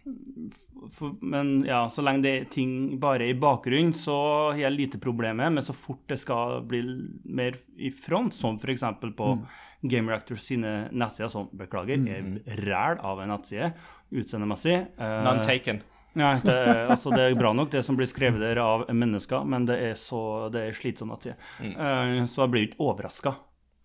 [0.95, 4.17] for, men ja, så lenge det er ting bare i bakgrunnen, så
[4.53, 5.51] har jeg lite problemer.
[5.51, 6.83] Men så fort det skal bli
[7.25, 8.87] mer i front, som f.eks.
[9.19, 9.35] på
[9.83, 13.73] Game Reactors sine nettsider, som beklager, er ræl av en nettside
[14.15, 14.81] utseendemessig.
[15.01, 15.83] Uh, None taken.
[16.19, 19.45] Nei, det er, altså det er bra nok det som blir skrevet der av mennesker,
[19.47, 20.23] men det er så
[20.55, 21.37] det er slitsomt nettside.
[21.61, 23.37] Uh, så jeg blir ikke overraska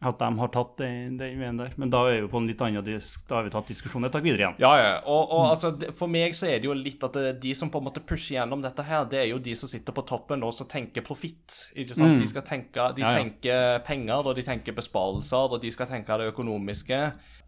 [0.09, 1.73] at de har tatt den, den veien der.
[1.79, 4.15] Men da er vi på en litt annen disk, da har vi tatt diskusjonen et
[4.15, 4.57] tak videre igjen.
[4.63, 4.93] Ja, ja.
[5.05, 7.87] Og, og altså, for meg så er det jo litt at de som på en
[7.89, 10.69] måte pusher gjennom dette her, det er jo de som sitter på toppen og som
[10.71, 11.59] tenker profitt.
[11.75, 12.19] Ikke sant?
[12.21, 13.21] De skal tenke De Ja, ja.
[13.21, 16.99] tenker penger, og de tenker besparelser, og de skal tenke det økonomiske.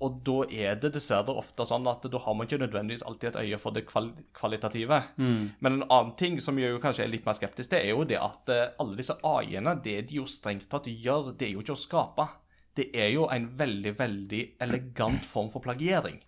[0.04, 3.38] Og da er det dessverre ofte sånn at da har man ikke nødvendigvis alltid et
[3.46, 4.98] øye for det kval kvalitative.
[5.18, 8.04] Men en annen ting som jeg jo kanskje er litt mer skeptisk til, er jo
[8.08, 11.64] det at eh, alle disse AI-ene, det de jo strengt tatt gjør, det er jo
[11.64, 12.28] ikke å skape.
[12.76, 16.20] Det er jo en veldig, veldig elegant form for plagiering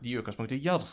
[0.00, 0.84] de i utgangspunktet gjør.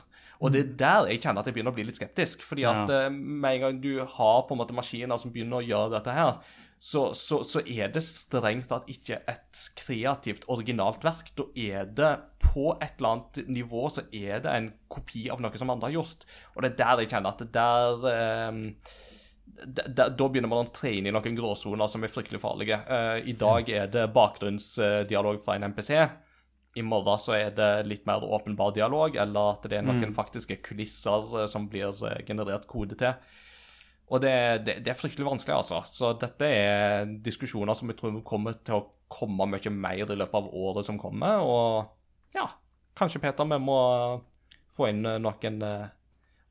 [0.44, 2.44] Og det er der jeg kjenner at jeg begynner å bli litt skeptisk.
[2.44, 5.68] fordi at eh, med en gang du har på en måte maskiner som begynner å
[5.68, 6.42] gjøre dette her,
[6.84, 11.32] så, så, så er det strengt tatt ikke et kreativt, originalt verk.
[11.38, 12.12] Da er det
[12.44, 16.02] på et eller annet nivå så er det en kopi av noe som andre har
[16.02, 16.28] gjort.
[16.58, 18.60] Og det er der jeg kjenner at det der eh,
[19.66, 22.80] da, da da begynner man å trene i noen gråsoner som er fryktelig farlige.
[22.84, 25.92] Eh, I dag er det bakgrunnsdialog fra en MPC.
[26.76, 30.58] I morgen så er det litt mer åpenbar dialog, eller at det er noen faktiske
[30.66, 33.14] kulisser eh, som blir eh, generert kode til.
[34.14, 34.34] Og det,
[34.66, 35.84] det, det er fryktelig vanskelig, altså.
[35.88, 40.40] Så dette er diskusjoner som jeg tror kommer til å komme mye mer i løpet
[40.40, 41.46] av året som kommer.
[41.46, 42.50] Og ja,
[42.98, 43.80] kanskje Peter, vi må
[44.74, 45.62] få inn noen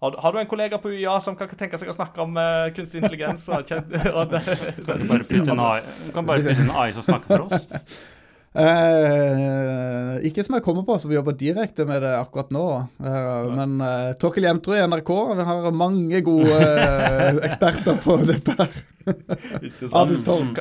[0.03, 2.73] har, har du en kollega på UiA som kan tenke seg å snakke om uh,
[2.75, 3.45] kunstig intelligens?
[3.55, 3.71] Og,
[4.19, 7.69] og det, det, det, AI, du kan bare putte en AI som snakker for oss.
[8.53, 12.65] Eh, ikke som jeg kommer på som jobber direkte med det akkurat nå.
[13.01, 18.57] Eh, men eh, Torkel Jemtrud i NRK vi har mange gode eh, eksperter på dette.
[18.59, 18.83] her.
[19.67, 19.97] Ikke sant?
[19.99, 20.61] Abus Tork.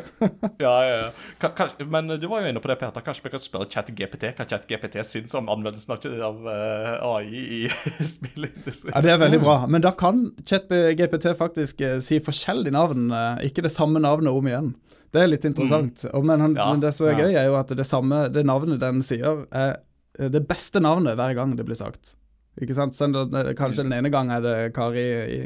[0.64, 1.10] Ja, ja, ja.
[1.44, 3.04] Kanskje- men du var jo inne på det, Peter.
[3.06, 7.62] Kanskje vi kan spørre ChatGPT hva ChatGPT syns om anvendelsen av, av eh, AI i
[8.16, 8.96] spillindustrien?
[8.96, 9.58] Ja, Det er veldig bra.
[9.70, 13.12] Men da kan ChatGPT faktisk eh, si forskjellige navn,
[13.46, 14.72] ikke det samme navnet om igjen.
[15.12, 16.06] Det er litt interessant.
[16.12, 17.28] Og, men, han, Ja, men det som er ja.
[17.28, 19.78] gøy, er jo at det samme, det navnet den sier, er
[20.18, 22.16] eh, det beste navnet hver gang det blir sagt.
[22.62, 22.96] Ikke sant?
[22.98, 23.08] Så
[23.56, 25.42] kanskje den ene gang er det Kari i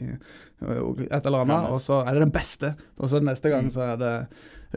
[0.66, 2.72] et eller annet, og så er det den beste.
[2.98, 4.14] Og så neste gang så er det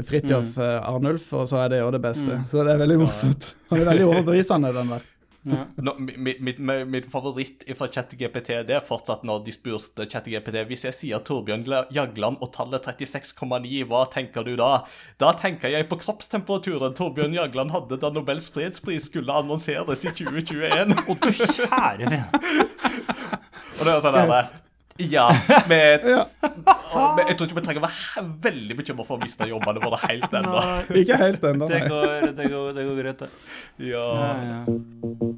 [0.09, 2.42] Fridtjof eh, Arnulf, og så er det jo det beste.
[2.51, 3.53] Så det er veldig morsomt.
[3.70, 5.07] Han er veldig overbevisende, den der.
[5.48, 5.64] Ja.
[5.82, 10.84] Nå, mitt, mitt, mitt favoritt fra ChatGPT det er fortsatt når de spurte ChatGPT Hvis
[10.88, 14.84] jeg sier Torbjørn Jagland og tallet 36,9, hva tenker du da?
[15.20, 20.96] Da tenker jeg på kroppstemperaturen Torbjørn Jagland hadde da Nobels fredspris skulle annonseres i 2021.
[21.08, 22.24] Å, du kjære vene.
[23.78, 24.67] Og det er sånn der
[25.14, 25.28] Ja,
[25.70, 29.46] med, og, men jeg tror ikke vi trenger å være veldig bekymret for å miste
[29.46, 30.62] jobbene våre helt ennå.
[30.98, 31.68] Ikke helt ennå.
[31.70, 31.82] Det
[32.34, 33.28] det går, det går greit, det.
[33.92, 34.06] Ja.
[34.18, 35.37] Ja, ja.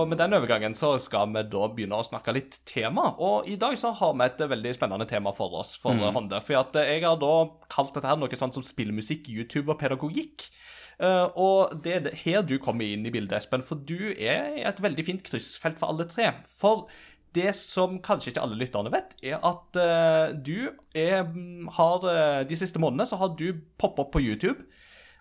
[0.00, 3.10] Og med den overgangen så skal vi da begynne å snakke litt tema.
[3.22, 6.40] Og i dag så har vi et veldig spennende tema for oss, for Honde.
[6.44, 7.34] For at jeg har da
[7.72, 10.48] kalt dette her noe sånt som spillmusikk, YouTube og pedagogikk.
[11.00, 14.82] Uh, og det er her du kommer inn i bildet, Espen, for du er et
[14.84, 16.34] veldig fint kryssfelt for alle tre.
[16.44, 16.90] For
[17.36, 22.42] det som kanskje ikke alle lytterne vet, er at uh, du er, mm, har eh,
[22.50, 24.66] De siste månedene så har du poppet opp på YouTube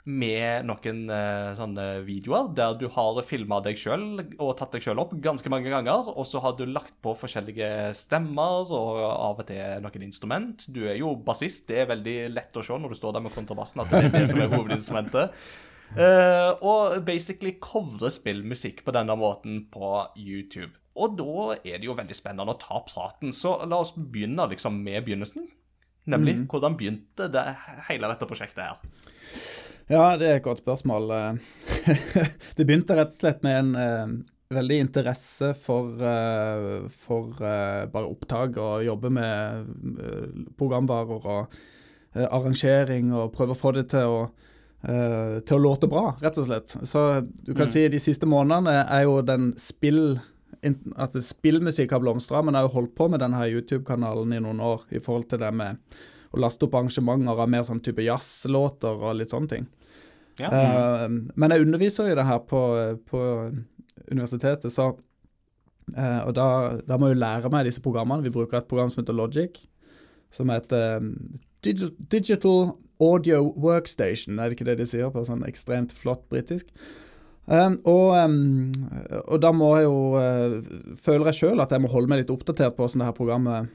[0.10, 5.02] med noen uh, sånne videoer der du har filma deg sjøl og tatt deg sjøl
[5.04, 6.10] opp ganske mange ganger.
[6.16, 10.66] Og så har du lagt på forskjellige stemmer og av og til noen instrument.
[10.72, 13.36] Du er jo bassist, det er veldig lett å se når du står der med
[13.36, 15.34] kontrabassen at det er det som er hovedinstrumentet.
[15.90, 19.88] Uh, og basically covre spillmusikk på denne måten på
[20.22, 20.70] YouTube.
[21.02, 24.78] Og da er det jo veldig spennende å ta praten, så la oss begynne liksom
[24.86, 25.48] med begynnelsen.
[26.10, 27.46] Nemlig hvordan begynte det,
[27.90, 28.84] hele dette prosjektet her?
[29.90, 31.10] Ja, det er et godt spørsmål.
[31.10, 34.12] Eh, det begynte rett og slett med en eh,
[34.54, 39.72] veldig interesse for, eh, for bare opptak og jobbe med
[40.60, 41.58] programvarer og
[42.20, 44.22] arrangering og prøve å få det til å,
[44.82, 46.74] til å låte bra, rett og slett.
[46.90, 47.04] Så
[47.46, 50.18] du kan si de siste månedene er jo den spill
[50.98, 54.62] at spillmusikk har blomstra, men jeg har jo holdt på med denne YouTube-kanalen i noen
[54.66, 55.78] år i forhold til det med
[56.34, 59.70] å laste opp arrangementer av mer sånn type jazzlåter og litt sånne ting.
[60.48, 62.62] Eh, men jeg underviser i det her på,
[63.10, 63.22] på
[64.12, 64.94] universitetet, så
[65.98, 66.48] uh, Og da,
[66.88, 68.24] da må jeg jo lære meg disse programmene.
[68.24, 69.60] Vi bruker et program som heter Logic,
[70.32, 75.94] som heter um, Digital Audio Workstation, er det ikke det de sier på sånn ekstremt
[75.96, 76.68] flott britisk?
[77.50, 78.74] Um, og, um,
[79.24, 82.30] og da må jeg jo uh, Føler jeg sjøl at jeg må holde meg litt
[82.30, 83.72] oppdatert på hvordan det her programmet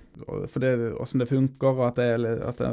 [0.52, 1.80] for det, hvordan det funker.
[1.88, 2.68] at det, er at det,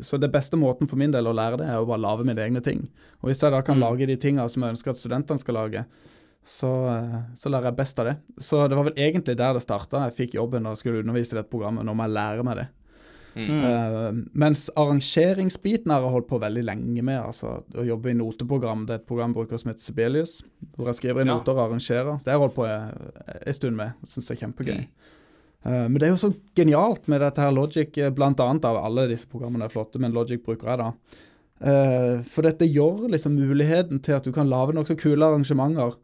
[0.00, 2.40] Så det beste måten for min del å lære det, er å bare lage mine
[2.40, 2.86] egne ting.
[3.20, 5.84] Og hvis jeg da kan lage de tinga som jeg ønsker at studentene skal lage,
[6.46, 8.16] så, uh, så lærer jeg best av det.
[8.40, 10.06] Så det var vel egentlig der det starta.
[10.06, 11.84] Jeg fikk jobben og skulle undervise i dette programmet.
[11.84, 12.68] Nå må jeg lære meg det.
[13.36, 17.20] Eh, mens arrangeringsbiten har jeg holdt på veldig lenge med.
[17.20, 18.86] altså Å jobbe i noteprogram.
[18.86, 20.38] Det er et program jeg bruker som heter Sibelius.
[20.76, 21.34] Hvor jeg skriver i Ja.
[21.34, 22.18] noter og arrangerer.
[22.24, 23.12] Det har jeg holdt på en
[23.46, 23.92] en stund med.
[24.02, 24.86] Jeg syns det er kjempegøy.
[25.66, 28.76] Eh, men det er jo så genialt med dette her Logic, eh, blant annet av
[28.76, 30.92] alle disse programmene er flotte, men Logic bruker jeg da.
[31.58, 35.94] Uh, for dette gjør liksom muligheten til at du kan lage nokså kule arrangementer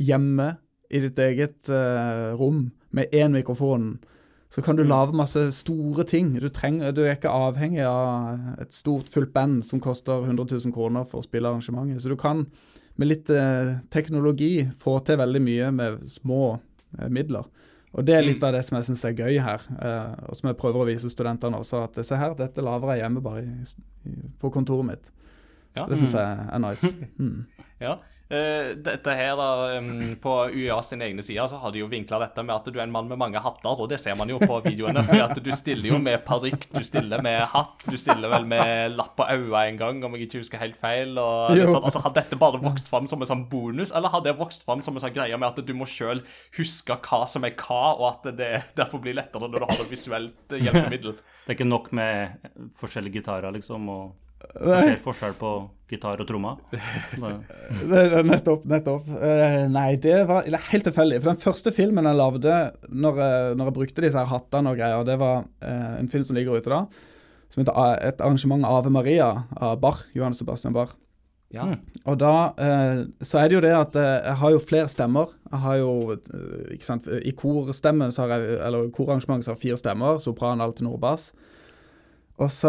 [0.00, 0.56] hjemme
[0.90, 3.98] i ditt eget eh, rom med én mikrofon.
[4.52, 6.30] Så kan du lage masse store ting.
[6.40, 10.74] Du, trenger, du er ikke avhengig av et stort, fullt band som koster 100 000
[10.74, 12.04] kroner for å spille arrangementet.
[12.04, 12.46] Så du kan
[12.96, 17.48] med litt eh, teknologi få til veldig mye med små eh, midler.
[17.96, 20.50] Og det er litt av det som jeg syns er gøy her, eh, og som
[20.50, 21.84] jeg prøver å vise studentene også.
[21.88, 23.70] At se her, dette lager jeg hjemme bare i,
[24.08, 25.06] i, på kontoret mitt.
[25.76, 25.84] Ja.
[25.84, 26.92] Så det syns jeg er nice.
[27.16, 27.46] Mm.
[27.80, 27.98] Ja.
[28.26, 29.48] Eh, dette her da,
[30.18, 32.82] På UiA sine egne sider så har de jo vinkla dette med at du er
[32.82, 35.04] en mann med mange hatter, og det ser man jo på videoene.
[35.06, 38.96] For at du stiller jo med parykk, du stiller med hatt, du stiller vel med
[38.96, 41.14] lapp på øynene en gang, om jeg ikke husker helt feil.
[41.22, 44.26] og litt sånn, altså Har dette bare vokst fram som en sånn bonus, eller har
[44.26, 46.24] det vokst fram som en sånn greie med at du må sjøl
[46.58, 49.92] huske hva som er hva, og at det derfor blir lettere når du har et
[49.92, 51.14] visuelt eh, hjelpemiddel?
[51.46, 52.48] Det er ikke nok med
[52.80, 54.25] forskjellige gitarer, liksom, og
[54.56, 55.50] det skjer forskjell på
[55.90, 56.58] gitar og trommer.
[56.72, 59.08] Det- Det, det, nettopp, nettopp.
[59.22, 61.20] Eh, nei, det var helt tilfeldig.
[61.22, 62.56] For den første filmen jeg lagde
[62.90, 63.20] når,
[63.56, 66.58] når jeg brukte disse her hattene og greier, det var eh, en film som ligger
[66.58, 66.82] ute da,
[67.52, 70.94] som heter Et arrangement av Ave Maria av Bach, Johan Sebastian Bach.
[71.54, 71.68] Ja.
[72.04, 75.30] Og da eh, så er det jo det at eh, jeg har jo flere stemmer.
[75.52, 79.60] Jeg har jo eh, ikke sant, I korstemmen så har jeg, eller korarrangement så har
[79.60, 80.18] jeg fire stemmer.
[80.24, 81.30] Sopran, alt, tenor, bass.
[82.36, 82.68] Og så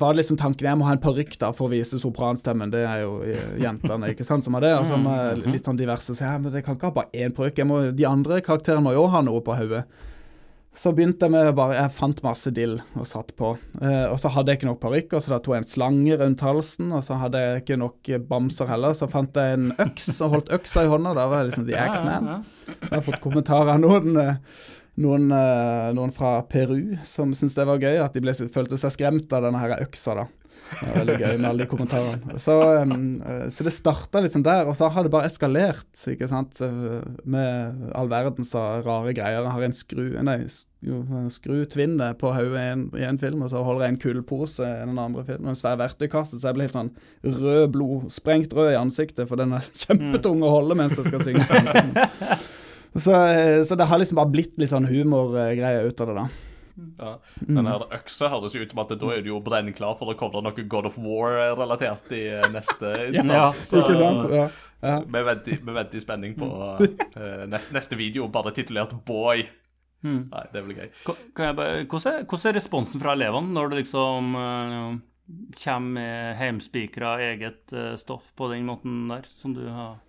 [0.00, 2.72] var det liksom tanken jeg må ha en parykk for å vise sopranstemmen.
[2.72, 4.72] Det er jo eh, jentene ikke sant, som har det.
[4.78, 5.12] Og så må
[5.44, 6.16] litt sånn diverse.
[6.16, 7.60] Så jeg, men det kan ikke ha bare én parykk.
[7.98, 9.84] De andre karakterene må jo ha noe på hodet.
[10.74, 13.52] Så begynte jeg med bare Jeg fant masse dill og satt på.
[13.78, 16.42] Eh, og så hadde jeg ikke nok parykker, så da tok jeg en slange rundt
[16.42, 16.90] halsen.
[16.96, 20.34] Og så hadde jeg ikke nok eh, bamser heller, så fant jeg en øks og
[20.34, 21.14] holdt øksa i hånda.
[21.14, 22.32] Da var jeg liksom The X-Man.
[22.64, 24.64] Så jeg har fått kommentarer av noen, eh,
[25.00, 28.94] noen, eh, noen fra Peru som syntes det var gøy, at de ble, følte seg
[28.94, 30.14] skremt av denne her øksa.
[30.20, 30.26] da.
[30.64, 32.38] Det var veldig gøy med alle de kommentarene.
[32.40, 36.62] Så, eh, så det starta liksom der, og så har det bare eskalert, ikke sant.
[37.24, 39.42] Med all verdens rare greier.
[39.42, 40.38] Jeg har en skru Nei,
[41.32, 44.86] skru tvinne på hodet i, i en film, og så holder jeg en kullpose i
[44.86, 45.52] den andre filmen.
[45.52, 46.92] En svær verktøykasse, så jeg blir helt sånn
[47.24, 51.24] rød blod, sprengt rød i ansiktet, for den er kjempetung å holde mens jeg skal
[51.26, 52.44] synge.
[52.94, 56.26] Så, eh, så det har liksom bare blitt litt sånn humorgreier ut av det, da.
[56.98, 57.10] Ja.
[57.38, 60.16] Den her øksa høres jo ut som at da er du jo brennklar for å
[60.18, 63.60] komme noe God of War-relatert i eh, neste instans.
[63.72, 64.32] ja, Ikke sant?
[64.34, 64.46] Ja.
[64.84, 64.96] Ja.
[65.00, 69.46] vi venter, vi venter i spenning på uh, neste, neste video, bare titulert 'Boy'.
[70.04, 70.90] Nei, det blir gøy.
[71.06, 74.90] Ka- Kan jeg bare, hvordan, er, hvordan er responsen fra elevene når det liksom uh,
[75.56, 80.02] kommer med heimspikra eget uh, stoff på den måten der, som du har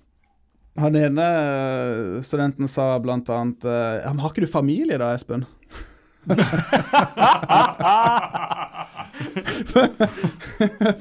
[0.76, 5.14] Han ene eh, studenten sa blant annet eh, ja, men Har ikke du familie da,
[5.16, 5.46] Espen?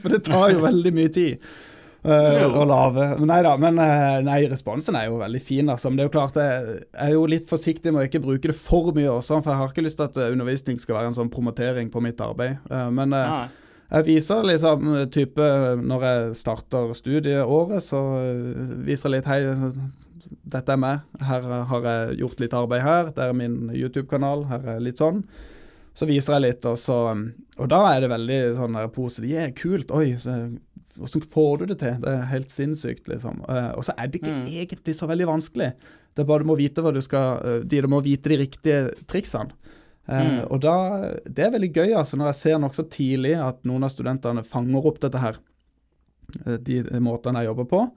[0.00, 1.40] For det tar jo veldig mye tid
[2.04, 3.06] uh, å lage.
[3.24, 3.74] Nei da, men
[4.26, 5.70] nei, responsen er jo veldig fin.
[5.72, 5.88] Altså.
[5.88, 8.58] Men det er jo klart, jeg er jo litt forsiktig med å ikke bruke det
[8.58, 11.32] for mye også, for jeg har ikke lyst til at undervisning skal være en sånn
[11.32, 12.60] promotering på mitt arbeid.
[12.68, 13.48] Uh, men uh.
[13.92, 15.44] Jeg viser liksom type
[15.84, 19.40] Når jeg starter studieåret, så øh, viser jeg litt Hei,
[20.48, 21.02] dette er meg.
[21.20, 23.10] Her har jeg gjort litt arbeid her.
[23.12, 24.46] Det er min YouTube-kanal.
[24.48, 25.24] Her er litt sånn.
[25.94, 26.96] Så viser jeg litt, og så
[27.58, 29.30] Og da er det veldig sånn der positivt.
[29.30, 29.92] Yeah, kult.
[29.94, 30.38] Oi, så,
[30.96, 32.00] hvordan får du det til?
[32.02, 33.44] Det er helt sinnssykt, liksom.
[33.50, 34.46] Eh, og så er det ikke Mm.
[34.64, 35.72] egentlig så veldig vanskelig.
[36.14, 38.94] Det er bare du må vite hva du skal De du må vite de riktige
[39.10, 39.50] triksene.
[40.08, 40.50] Eh, Mm.
[40.52, 40.74] Og da,
[41.24, 44.84] Det er veldig gøy altså, når jeg ser nokså tidlig at noen av studentene fanger
[44.86, 45.38] opp dette her.
[46.46, 47.90] eh, De måtene jeg jobber på.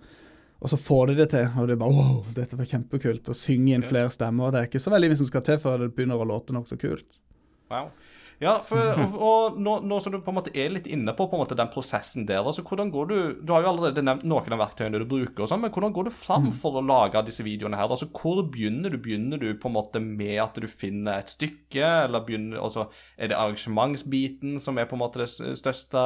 [0.60, 1.46] Og så får de det til.
[1.60, 3.28] Og det er bare wow, dette var kjempekult.
[3.30, 4.52] Å synge inn flere stemmer.
[4.52, 6.80] Det er ikke så veldig mye som skal til før det begynner å låte nokså
[6.82, 7.20] kult.
[7.70, 7.92] Wow.
[8.38, 11.26] Ja, for, og, og nå, nå som du på en måte er litt inne på,
[11.26, 14.28] på en måte den prosessen der, altså hvordan går du Du har jo allerede nevnt
[14.30, 17.24] noen av verktøyene du bruker, og sånn, men hvordan går du fram for å lage
[17.26, 17.90] disse videoene her?
[17.90, 19.00] Altså, Hvor begynner du?
[19.02, 23.32] Begynner du på en måte med at du finner et stykke, eller begynner, altså, er
[23.32, 25.98] det arrangementsbiten som er på en måte det største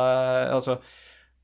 [0.56, 0.80] altså,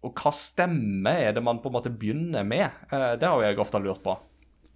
[0.08, 2.71] Og hva stemme er det man på en måte begynner med?
[2.88, 4.15] Eh, det har jeg ofte lurt på.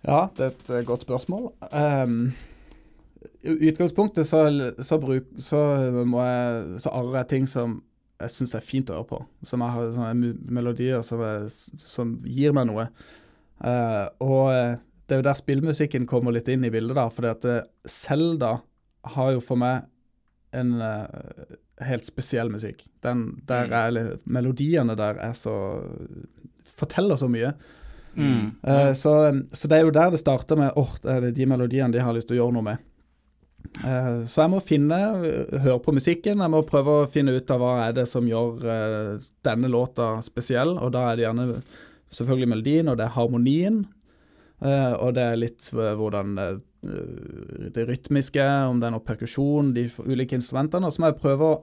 [0.04, 1.52] Ja, det er et eh, godt spørsmål.
[1.72, 2.34] Ehm,
[3.46, 4.44] I utgangspunktet så,
[4.82, 7.80] så, bruk, så jeg Så arrer jeg ting som
[8.22, 9.20] jeg syns er fint å høre på.
[9.50, 11.50] Som jeg har sånne melodier som, jeg,
[11.82, 12.86] som gir meg noe.
[13.62, 17.08] Uh, og eh, det er jo der spillmusikken kommer litt inn i bildet, da.
[17.14, 18.56] fordi at eh, Zelda
[19.16, 19.88] har jo for meg
[20.58, 21.06] en uh,
[21.82, 22.86] helt spesiell musikk.
[23.06, 25.56] Den der er litt- Melodiene der er så
[26.72, 27.52] Forteller så mye.
[28.16, 28.52] Mm.
[28.66, 29.12] Uh, så,
[29.54, 32.16] så det er jo der det starter med åh, det er de melodiene de har
[32.16, 32.88] lyst til å gjøre noe med.
[33.82, 34.98] Eh, så jeg må finne,
[35.64, 38.68] høre på musikken, jeg må prøve å finne ut av hva er det som gjør
[38.68, 40.76] eh, denne låta spesiell.
[40.78, 41.48] Og da er det gjerne
[42.12, 43.82] selvfølgelig melodien, og det er harmonien.
[44.62, 46.38] eh, og det er litt hvordan
[46.82, 50.88] det rytmiske, om det er noe perkusjon, de ulike instrumentene.
[50.88, 51.60] Og så må jeg prøve å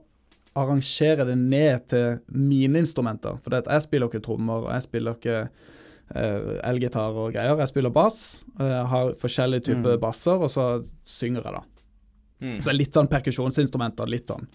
[0.58, 3.38] arrangere det ned til mine instrumenter.
[3.42, 5.40] For jeg spiller ikke trommer, og jeg spiller ikke
[6.64, 7.58] elgitar og greier.
[7.60, 10.68] Jeg spiller bass, jeg har forskjellige typer basser, og så
[11.04, 11.77] synger jeg, da.
[12.40, 12.58] Mm.
[12.62, 14.46] Så litt sånn perkusjonsinstrumenter, litt sånn.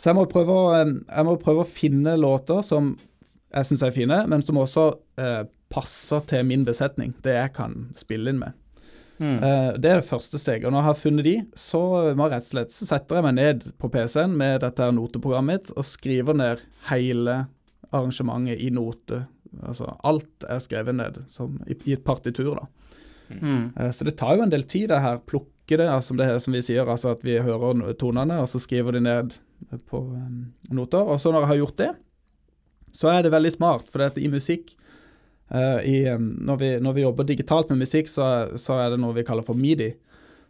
[0.00, 2.94] Så jeg må prøve å, jeg må prøve å finne låter som
[3.50, 4.86] jeg syns er fine, men som også
[5.20, 7.12] eh, passer til min besetning.
[7.24, 8.56] Det jeg kan spille inn med.
[9.20, 9.36] Mm.
[9.44, 10.64] Eh, det er det første steget.
[10.68, 11.80] Og når jeg har funnet de, så
[12.16, 15.50] må jeg rett og slett setter jeg meg ned på PC-en med dette her noteprogrammet
[15.66, 17.36] mitt og skriver ned hele
[17.90, 19.24] arrangementet i note.
[19.66, 22.68] Altså alt er skrevet ned som, i, i et partitur, da.
[23.30, 23.72] Mm.
[23.76, 25.20] Eh, Så det tar jo en del tid, det her.
[25.28, 26.88] Plukke det, altså, det som vi sier.
[26.88, 29.36] Altså at vi hører tonene, og så skriver de ned
[29.90, 31.06] på um, noter.
[31.06, 31.90] Og så når jeg har gjort det,
[32.92, 34.74] så er det veldig smart, for i musikk
[35.54, 39.00] Uh, i, um, når, vi, når vi jobber digitalt med musikk, så, så er det
[39.02, 39.88] noe vi kaller for midi.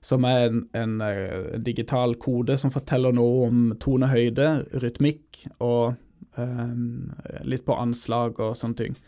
[0.05, 4.49] Som er en, en, en digital kode som forteller noe om tonehøyde,
[4.81, 5.97] rytmikk og
[6.37, 7.11] um,
[7.49, 9.01] litt på anslag og sånne ting.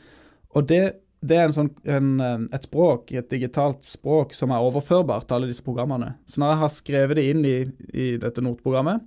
[0.57, 0.83] Og det,
[1.23, 5.39] det er en sånn, en, eh, et språk, et digitalt språk, som er overførbart til
[5.39, 6.17] alle disse programmene.
[6.27, 7.57] Så når jeg har skrevet det inn i,
[7.95, 9.05] i dette noteprogrammet,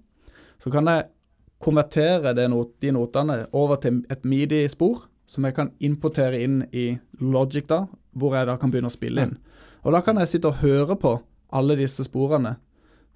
[0.63, 1.09] så kan jeg
[1.63, 6.99] konvertere det not, de notene over til et midi-spor, som jeg kan importere inn i
[7.19, 9.37] Logic, da, hvor jeg da kan begynne å spille inn.
[9.83, 11.17] Og da kan jeg sitte og høre på
[11.55, 12.55] alle disse sporene.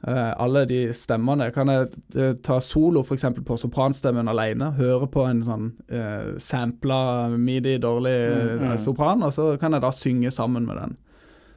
[0.08, 1.50] Eh, alle de stemmene.
[1.56, 3.26] Kan jeg eh, ta solo f.eks.
[3.46, 9.52] på sopranstemmen alene, høre på en sånn uh, sampla midi, dårlig eh, sopran, og så
[9.62, 10.98] kan jeg da synge sammen med den.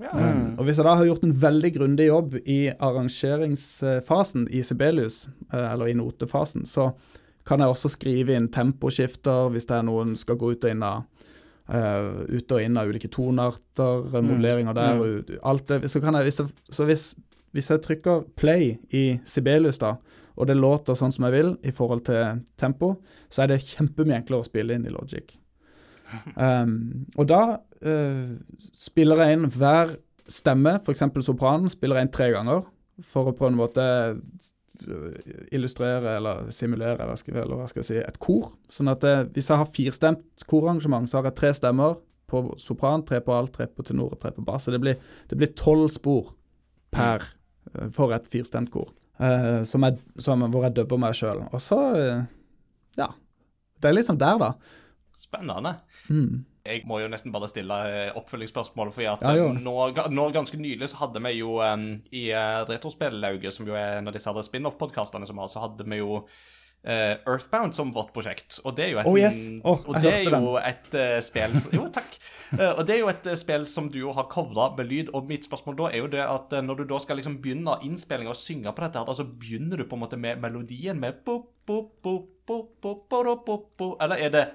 [0.03, 5.29] Um, og Hvis jeg da har gjort en veldig grundig jobb i arrangeringsfasen i Sibelius,
[5.53, 6.91] eh, eller i notefasen, så
[7.47, 10.83] kan jeg også skrive inn temposkifter hvis det er noen skal gå ut og inn
[10.87, 11.05] av
[11.73, 15.39] uh, ut og inn av ulike tonarter, modelleringer der Mm.
[15.43, 15.91] alt det.
[15.91, 17.15] Så, kan jeg, hvis, jeg, så hvis,
[17.53, 19.97] hvis jeg trykker play i Sibelius, da,
[20.37, 22.95] og det låter sånn som jeg vil i forhold til tempo,
[23.33, 25.35] så er det kjempemye enklere å spille inn i Logic.
[26.37, 28.33] Um, og da uh,
[28.81, 29.97] spiller jeg inn hver
[30.31, 31.05] stemme, f.eks.
[31.27, 32.65] sopranen, spiller jeg inn tre ganger
[33.09, 37.99] for å på en måte eh, illustrere eller simulere eller, eller hva skal jeg si,
[37.99, 38.53] et kor.
[38.71, 41.99] Sånn at det, hvis jeg har firstemt korarrangement, så har jeg tre stemmer
[42.31, 44.69] på sopran, tre på alt, tre på tenor og tre på bass.
[44.69, 46.33] Så det blir tolv spor
[46.95, 47.42] per eh,
[47.95, 48.93] for et firstemt kor.
[49.23, 51.45] Uh, som jeg, som, hvor jeg dubber meg sjøl.
[51.53, 52.23] Og så uh,
[52.99, 53.13] Ja.
[53.83, 54.53] Det er liksom der, da.
[55.19, 55.77] Spennende.
[56.09, 56.45] Mm.
[56.63, 58.93] Jeg må jo nesten bare stille eh, oppfølgingsspørsmål.
[58.95, 59.75] For at Ja, eh, nå,
[60.15, 64.11] nå ganske nylig så hadde vi jo um, i uh, Retrospellauget, som jo er en
[64.11, 66.21] av disse spin-off-podkastene som vi har, så hadde vi jo
[66.85, 68.61] eh, Earthbound som vårt prosjekt.
[68.65, 69.39] Og det er jo et, Oh, yes.
[69.65, 72.17] oh, og det er jo et uh, spill Jo, takk.
[72.53, 75.13] Uh, og det er jo et spill som du har covra med lyd.
[75.15, 78.35] Og mitt spørsmål da er jo det at når du da skal liksom begynne innspillinga
[78.35, 81.23] og synge på dette, her, så begynner du på en måte med melodien med
[84.03, 84.47] Eller er det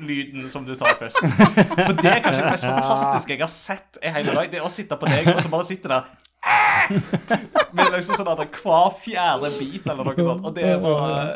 [0.00, 1.20] lyden som du tar først.
[1.86, 4.50] For det er kanskje det mest fantastiske jeg har sett i hele dag.
[4.52, 6.08] Det er å sitte på deg og så bare sitte der
[7.76, 10.46] Med liksom sånn at hver fjerde bit eller noe sånt.
[10.46, 11.26] Og det er bare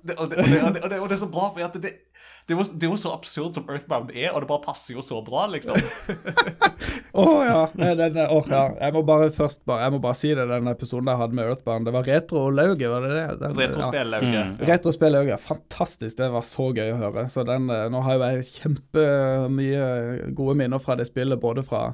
[0.00, 1.90] det, og, det, og, det, og, det, og, det, er så bra, for det,
[2.48, 4.94] det, er jo, det er jo så absurd som Earthbound er, og det bare passer
[4.96, 5.76] jo så bra, liksom.
[7.20, 7.58] Å ja.
[8.30, 8.62] Oh, ja.
[8.78, 11.50] Jeg må bare først bare, jeg må bare si det, den episoden jeg hadde med
[11.50, 11.88] Earthbound.
[11.88, 13.24] Det var Retro-lauget, var det det?
[13.42, 13.56] Den,
[14.30, 14.44] ja.
[15.34, 15.40] Ja.
[15.42, 16.16] Fantastisk.
[16.20, 17.26] Det var så gøy å høre.
[17.32, 21.90] Så den, eh, Nå har jo jeg kjempemye gode minner fra det spillet, både fra,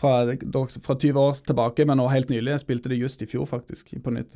[0.00, 0.14] fra,
[0.80, 2.56] fra 20 år tilbake, men også helt nylig.
[2.56, 4.34] Jeg spilte det just i fjor, faktisk, på nytt.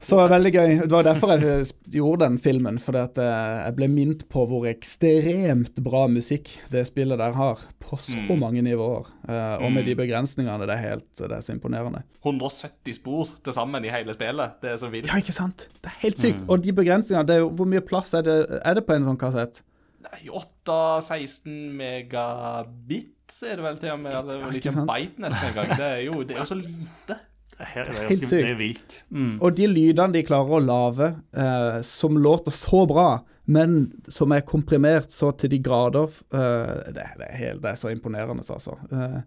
[0.00, 0.70] Så det var veldig gøy.
[0.88, 2.78] Det var derfor jeg eh, gjorde den filmen.
[2.80, 7.60] Fordi at eh, jeg ble minnet på hvor ekstremt bra musikk det spillet der har.
[7.84, 8.38] På så Mm.
[8.40, 9.10] mange nivåer.
[9.28, 10.64] Eh, og med de begrensningene.
[10.64, 12.00] Det er helt det er så imponerende.
[12.24, 14.56] 170 spor til sammen i hele spillet.
[14.64, 15.12] Det er så vilt.
[15.12, 15.68] Ja, ikke sant?
[15.84, 16.48] Det er helt sykt.
[16.48, 19.04] Og de begrensningene, det er jo Hvor mye plass er det, er det på en
[19.04, 19.60] sånn kassett?
[20.00, 23.12] Nei, 8-16 megabit
[23.46, 24.12] er det vel til og med.
[24.20, 25.72] Eller Ja, ikke en bite nesten engang.
[25.78, 27.16] Det er jo, det er jo så lite.
[27.60, 28.94] Det er, ganske, det er vilt.
[29.12, 29.32] Mm.
[29.44, 33.08] Og de lydene de klarer å lage, eh, som låter så bra,
[33.50, 33.74] men
[34.08, 37.90] som er komprimert så til de grader eh, det, det, er helt, det er så
[37.92, 38.78] imponerende, altså.
[38.92, 39.20] Eh,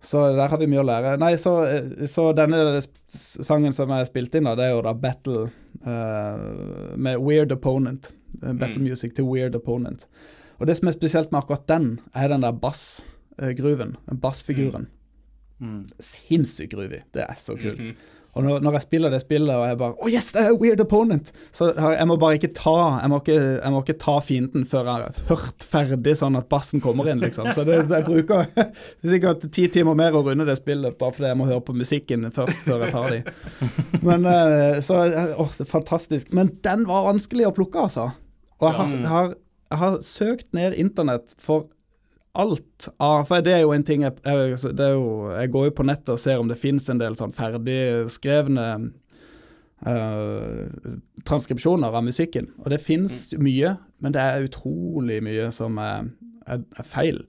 [0.00, 1.16] Så der har vi mye å lære.
[1.20, 2.78] Nei, så, eh, så denne
[3.12, 5.48] sangen som jeg spilte inn, da, det er jo da Battle
[5.84, 8.12] eh, med Weird Opponent.
[8.42, 8.86] Eh, Battle Mm.
[8.92, 10.06] music til Weird Opponent.
[10.60, 12.52] Og det som er spesielt med akkurat den, er den der
[13.40, 13.96] bassgruven.
[14.06, 14.88] Den bassfiguren.
[15.60, 15.84] Mm.
[16.00, 17.02] Sinnssykt groovy.
[17.12, 17.80] Det er så kult.
[17.80, 18.16] Mhm.
[18.38, 20.80] Og når, når jeg spiller det spillet og jeg bare Oh yes, det er Weird
[20.84, 21.32] Opponent!
[21.56, 24.86] Så jeg må bare ikke ta jeg må ikke, jeg må ikke ta fienden før
[24.86, 27.50] jeg har hørt ferdig, sånn at bassen kommer inn, liksom.
[27.56, 28.46] Så det, det jeg bruker
[29.14, 32.28] sikkert ti timer mer å runde det spillet, bare fordi jeg må høre på musikken
[32.36, 33.20] først før jeg tar de.
[34.06, 36.30] Men eh, så Åh, det er fantastisk.
[36.36, 38.12] Men den var vanskelig å plukke, altså.
[38.60, 39.36] Og jeg har, jeg har,
[39.72, 41.66] jeg har søkt ned internett for
[42.38, 45.64] alt av For det er jo en ting jeg, jeg, det er jo, jeg går
[45.66, 48.66] jo på nettet og ser om det fins en del sånn ferdigskrevne
[49.86, 50.94] uh,
[51.26, 52.50] transkripsjoner av musikken.
[52.62, 56.10] Og det fins mye, men det er utrolig mye som er,
[56.46, 57.22] er, er feil.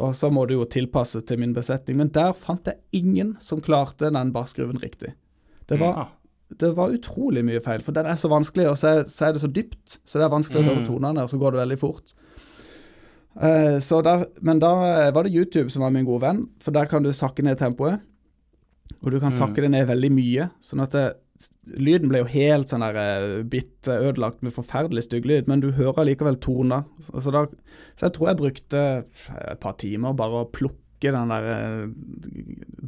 [0.00, 1.98] Og så må du jo tilpasse til min besetning.
[2.00, 5.14] Men der fant jeg ingen som klarte den bassgruven riktig.
[5.70, 6.08] Det var,
[6.58, 9.36] det var utrolig mye feil, for den er så vanskelig, og så er, så er
[9.36, 9.98] det så dypt.
[10.02, 10.88] Så det er vanskelig å høre Mm.
[10.88, 12.14] tonene, og så går det veldig fort.
[13.38, 16.74] Eh, så da, men da eh, var det YouTube som var min gode venn, for
[16.74, 18.02] der kan du sakke ned tempoet.
[19.00, 21.04] Og du kan sakke det ned veldig mye, sånn at det,
[21.78, 25.70] lyden ble jo helt sånn der eh, bitt ødelagt med forferdelig stygg lyd, men du
[25.76, 26.84] hører likevel toner.
[27.06, 27.44] Så, så, da,
[27.94, 28.84] så jeg tror jeg brukte
[29.38, 31.88] et par timer bare å plukke den der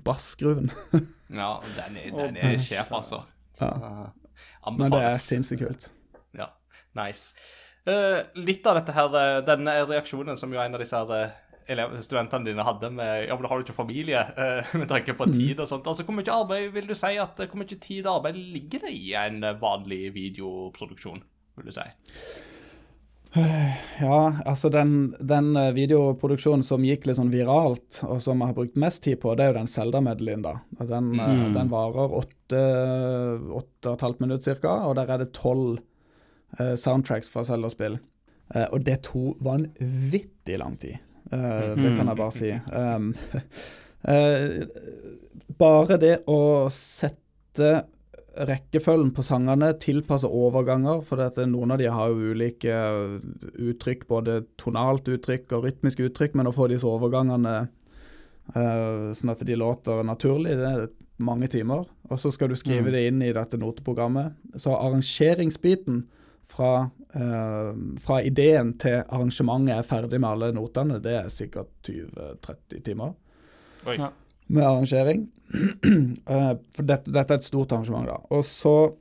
[0.05, 0.73] bassgruven.
[1.33, 3.23] Ja, den er, den er sjef, altså.
[3.57, 3.71] Så,
[4.77, 5.87] Men det er sinnssykt kult.
[6.37, 6.51] Ja,
[6.99, 7.33] nice.
[7.85, 11.33] Eh, litt av dette her, eh, denne reaksjonen som jo en av disse her
[11.67, 15.27] eh, studentene dine hadde med Ja, men har du ikke familie, eh, med tanke på
[15.33, 15.87] tid og sånt.
[15.87, 18.95] Altså, Hvor mye arbeid vil du si at Hvor mye tid og arbeid ligger det
[18.95, 21.23] i en eh, vanlig videoproduksjon,
[21.57, 21.89] vil du si?
[23.33, 28.59] Ja, altså den, den eh, videoproduksjonen som gikk litt sånn viralt, og som jeg har
[28.59, 30.59] brukt mest tid på, det er jo den Zelda-medleyen, da.
[30.83, 31.55] Den, mm.
[31.57, 32.61] den varer åtte,
[33.63, 35.87] åtte og et halvt minutt cirka, og der er det tolv eh,
[36.59, 37.97] soundtracks fra Zelda-spill.
[38.55, 41.01] Eh, og det tok vanvittig lang tid.
[41.33, 42.53] Eh, det kan jeg bare si.
[42.73, 43.13] Um,
[44.13, 44.63] eh,
[45.59, 47.73] bare det å sette
[48.33, 52.77] rekkefølgen på sangene tilpasser overganger, for dette, noen av de har jo ulike
[53.61, 57.53] uttrykk, både tonalt uttrykk og rytmisk uttrykk, men å få disse overgangene
[58.57, 60.89] uh, sånn at de låter naturlig, det er
[61.21, 61.85] mange timer.
[62.09, 64.33] Og så skal du skrive det inn i dette noteprogrammet.
[64.57, 66.07] Så arrangeringsbiten
[66.49, 72.83] fra, eh, fra ideen til arrangementet er ferdig med alle notene, det er sikkert 20-30
[72.85, 73.15] timer
[73.87, 73.97] Oi.
[73.99, 74.11] Ja.
[74.49, 75.29] med arrangering.
[76.33, 78.15] Eh, for dette, dette er et stort arrangement, da.
[78.33, 78.95] Og så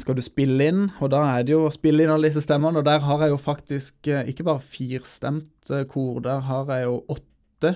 [0.00, 2.80] skal du spille inn, og da er det jo å spille inn alle disse stemmene,
[2.80, 6.86] og der har jeg jo faktisk eh, ikke bare firstemt eh, kor, der har jeg
[6.88, 7.74] jo åtte.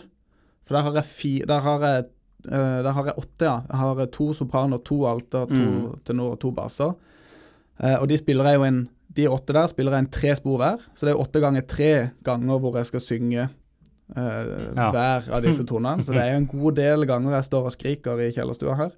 [0.64, 2.06] For der har jeg fi, der har jeg,
[2.48, 3.58] der har jeg åtte, ja.
[3.68, 6.00] Jeg har to sopraner, to alter, to Mm.
[6.08, 6.94] tenor og to basser.
[7.80, 10.56] Eh, og de spiller jeg jo en De åtte der spiller jeg en tre spor
[10.58, 11.92] hver, så det er åtte ganger tre
[12.26, 13.44] ganger hvor jeg skal synge
[14.16, 14.44] uh,
[14.74, 14.88] Ja.
[14.90, 16.02] hver av disse tonene.
[16.02, 18.90] Så det er jo en god del ganger jeg står og skriker i kjellerstua her.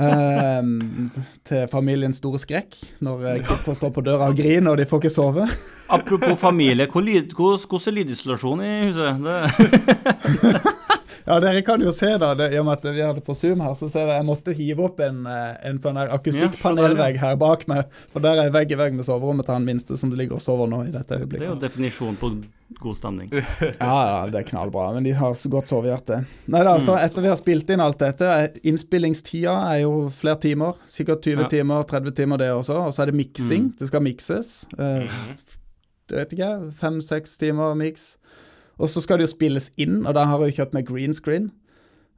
[0.00, 0.62] uh,
[1.48, 5.12] til familiens store skrekk, når kidsa står på døra og griner og de får ikke
[5.12, 5.48] sove.
[5.92, 9.20] Apropos familie, hvor lyd, hvor, hvordan er lydisolasjonen i huset?
[9.28, 10.62] Det,
[11.26, 13.60] Ja, dere kan jo se, da, det, i og med at vi hadde på Zoom
[13.62, 17.36] her, så ser jeg jeg måtte hive opp en, eh, en sånn der akustikkpanelvegg her
[17.38, 17.92] bak meg.
[18.12, 20.42] For der er jeg vegg i vegg med soverommet til han minste som ligger og
[20.42, 21.44] sover nå i dette øyeblikket.
[21.44, 22.32] det er jo definisjonen på
[22.82, 23.30] god stemning.
[23.82, 24.88] Ja, ja, det er knallbra.
[24.96, 26.22] Men de har så godt sovehjerte.
[26.50, 30.40] Nei da, så etter vi har spilt inn alt dette eh, Innspillingstida er jo flere
[30.42, 30.78] timer.
[30.90, 31.48] Sikkert 20 Ja.
[31.52, 32.78] timer, 30 timer det også.
[32.88, 33.72] Og så er det miksing.
[33.78, 34.64] Det skal mikses.
[34.78, 35.04] Uh,
[36.10, 36.72] det vet ikke jeg.
[36.80, 38.16] Fem-seks timer miks.
[38.82, 41.14] Og så skal det jo spilles inn, og da har jeg jo kjøpt meg green
[41.14, 41.50] screen.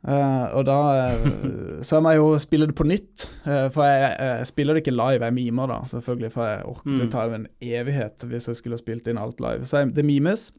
[0.04, 0.74] Uh, og da
[1.16, 3.22] uh, Så må jeg jo spille det på nytt.
[3.46, 6.32] uh, for jeg, jeg spiller det ikke live, jeg mimer da, selvfølgelig.
[6.34, 7.12] For jeg orker, det Mm.
[7.12, 9.64] tar jo en evighet hvis jeg skulle spilt inn alt live.
[9.68, 10.50] Så jeg, det mimes.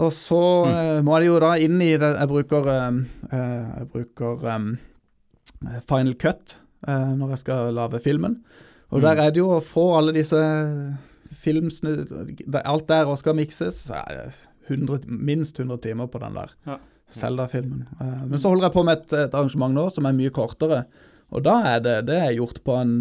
[0.00, 0.40] Og så
[0.70, 4.68] eh, må jeg jo da inn i det Jeg bruker Jeg bruker um,
[5.90, 6.54] Final Cut
[6.86, 8.36] når jeg skal lage filmen.
[8.90, 10.38] Og der er det jo å få alle disse
[11.42, 12.12] filmsnutt
[12.64, 13.82] Alt der og skal mikses.
[13.90, 14.30] Så det
[14.70, 16.78] 100, minst 100 timer på den der Ja.
[17.10, 17.86] Zelda-filmen.
[18.00, 20.84] Eh, men så holder jeg på med et, et arrangement nå som er mye kortere.
[21.34, 22.92] Og da er det, det er gjort på en,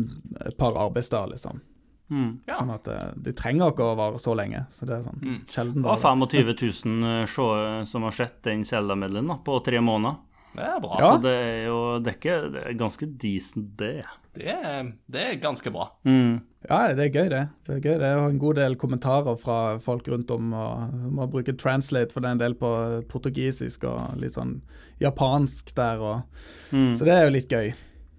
[0.45, 1.61] et par arbeidsdager, liksom.
[2.09, 2.39] Mm.
[2.49, 2.55] Ja.
[2.57, 4.63] Sånn at eh, De trenger ikke å vare så lenge.
[4.74, 5.36] Så det er sånn Mm.
[5.49, 10.17] sjelden Det var 25 000 seere som har sett den Zelda-medleyen da, på tre måneder.
[10.55, 10.95] Det er bra.
[10.99, 11.09] Ja.
[11.13, 13.91] Så det er jo det er, det er ganske decent, det.
[14.35, 15.89] Det, er, det er ganske bra.
[16.07, 16.39] Mm.
[16.69, 17.41] Ja, det er gøy, det.
[17.67, 18.09] Det er gøy, det.
[18.09, 20.51] Jeg har en god del kommentarer fra folk rundt om.
[20.53, 22.71] og Må bruke translate, for det er en del på
[23.11, 24.59] portugisisk og litt sånn
[25.03, 26.01] japansk der.
[26.03, 26.91] Og, Mm.
[26.99, 27.71] Så det er jo litt gøy.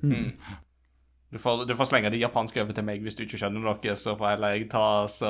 [0.03, 0.33] Mm.
[1.31, 3.93] Du får, du får slenge de japanske over til meg hvis du ikke skjønner noe,
[3.95, 5.29] så får heller jeg ta, så,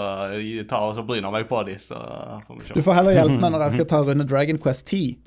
[0.71, 1.99] ta og så bryne meg på de, så
[2.47, 2.77] får vi se.
[2.79, 5.19] Du får heller hjelpe meg når jeg skal ta runde Dragon Quest 10.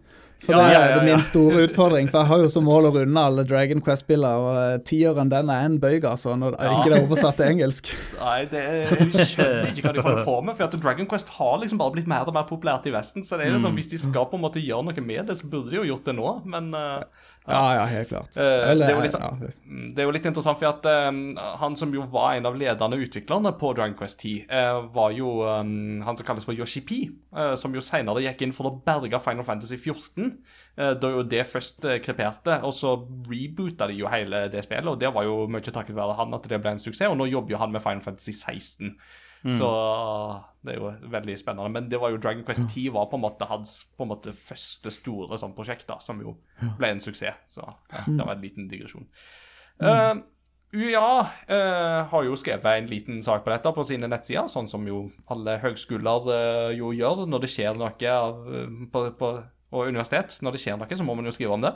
[0.43, 1.03] For Ja, det er ja, ja.
[1.07, 2.09] min store utfordring.
[2.11, 5.51] For jeg har jo som mål å runde alle Dragon Quest-spiller, og tiåren tieren den
[5.53, 6.35] er en bøyg, altså.
[6.39, 6.71] Når Ja.
[6.79, 7.91] ikke det er oversatt til engelsk.
[8.19, 10.57] Nei, det jeg skjønner ikke hva de holder på med.
[10.59, 13.23] For at Dragon Quest har liksom bare blitt mer og mer populært i Vesten.
[13.23, 15.47] Så det er liksom, hvis de skal på en måte gjøre noe med det, så
[15.47, 16.33] burde de jo gjort det nå.
[16.45, 18.37] Men eh, Ja, ja, helt klart.
[18.37, 19.41] Eh, Eller, det er litt sånn-.
[19.67, 21.09] Mm, Det er jo litt interessant, for at eh,
[21.59, 25.33] han som jo var en av ledende utviklerne på Dragon Quest 10, uh, var jo
[25.43, 26.99] um, han som kalles for Yoshi P,
[27.35, 30.37] eh, som jo senere gikk inn for å berge Final Fantasy 14,
[30.77, 32.95] eh, da jo det først eh, kreperte, og så
[33.27, 36.47] reboota de jo hele det spillet, og det var jo mye takket være han at
[36.47, 38.95] det ble en suksess, og nå jobber jo han med Final Fantasy 16.
[39.51, 39.69] Så
[40.63, 41.71] det er jo veldig spennende.
[41.75, 44.35] Men det var jo Dragon Quest 10 var på en måte hans på en måte
[44.37, 46.37] første store sånn prosjekt, da, som jo
[46.79, 47.41] ble en suksess.
[47.51, 49.09] Så ja, det var en liten digresjon.
[49.83, 50.21] Uh,
[50.73, 51.09] UiA
[51.53, 55.03] eh, har jo skrevet en liten sak på dette på sine nettsider, sånn som jo
[55.29, 59.33] alle høgskoler eh, jo gjør når det skjer noe av, eh, på, på
[59.73, 60.35] og universitet.
[60.45, 61.71] Når det skjer noe, så må man jo skrive om det.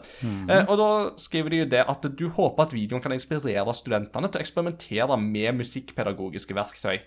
[0.54, 0.90] Eh, og da
[1.22, 5.18] skriver de jo det at du håper at videoen kan inspirere studentene til å eksperimentere
[5.22, 7.02] med musikkpedagogiske verktøy.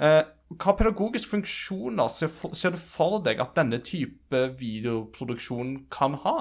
[0.00, 0.22] Eh,
[0.60, 2.32] hva pedagogiske funksjoner ser,
[2.74, 6.36] du for deg at denne type videoproduksjon kan ha?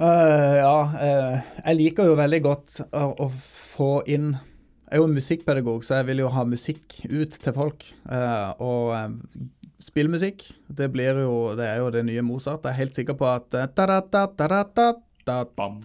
[0.00, 3.26] Uh, ja, uh, jeg liker jo veldig godt å, å
[3.74, 7.84] få inn Jeg er jo musikkpedagog, så jeg vil jo ha musikk ut til folk.
[8.08, 12.64] Uh, og spillmusikk, det jo Det er jo det nye Mozart.
[12.64, 14.88] Jeg er helt sikker på at da-da-da-da-da-da,
[15.24, 15.80] Bam.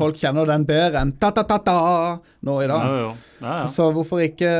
[0.00, 1.74] Folk kjenner den bedre enn ta-ta-ta-ta
[2.46, 2.90] nå i dag.
[2.90, 3.08] Ja.
[3.44, 3.66] Ja, ja.
[3.68, 4.50] Så hvorfor ikke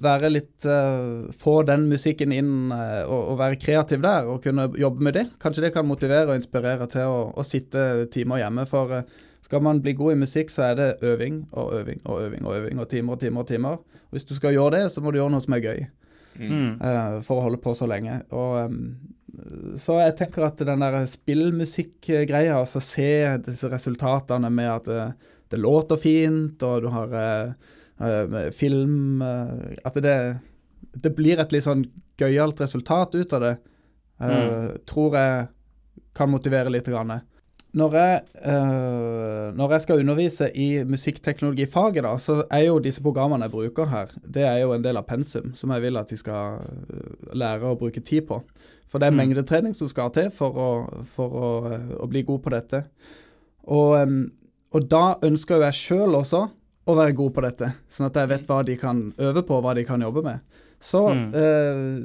[0.00, 4.70] være litt uh, Få den musikken inn uh, og, og være kreativ der, og kunne
[4.78, 5.26] jobbe med det.
[5.42, 8.64] Kanskje det kan motivere og inspirere til å, å sitte timer hjemme.
[8.70, 12.22] For uh, skal man bli god i musikk, så er det øving og øving og
[12.24, 13.82] øving og øving og timer og timer og timer.
[14.06, 15.82] Og hvis du skal gjøre det, så må du gjøre noe som er gøy.
[16.32, 16.78] Mm.
[17.26, 18.14] for å holde på så lenge.
[18.32, 18.78] Og, em,
[19.80, 25.06] så jeg tenker at den der spillmusikkgreia, altså se disse resultatene med at det,
[25.52, 27.54] det låter fint, og du har eh,
[28.00, 30.16] eh, film uh, At det,
[30.92, 31.86] det blir et litt sånn
[32.20, 33.56] gøyalt resultat ut av det,
[34.22, 35.46] eh, tror jeg
[36.16, 36.88] kan motivere litt.
[36.92, 37.20] Grann.
[37.72, 43.48] Når jeg, eh, når jeg skal undervise i musikkteknologifaget, da, så er jo disse programmene
[43.48, 46.18] jeg bruker her, det er jo en del av pensum som jeg vil at de
[46.20, 48.42] skal eh, lære å bruke tid på.
[48.92, 50.70] For det er mengdetrening som skal til for å,
[51.14, 52.82] for å, eh, å bli god på dette.
[53.72, 53.94] Og,
[54.74, 56.42] og da ønsker jo jeg sjøl også
[56.82, 59.74] å være god på dette, sånn at jeg vet hva de kan øve på, hva
[59.78, 60.40] de kan jobbe med.
[60.82, 62.00] Så eh,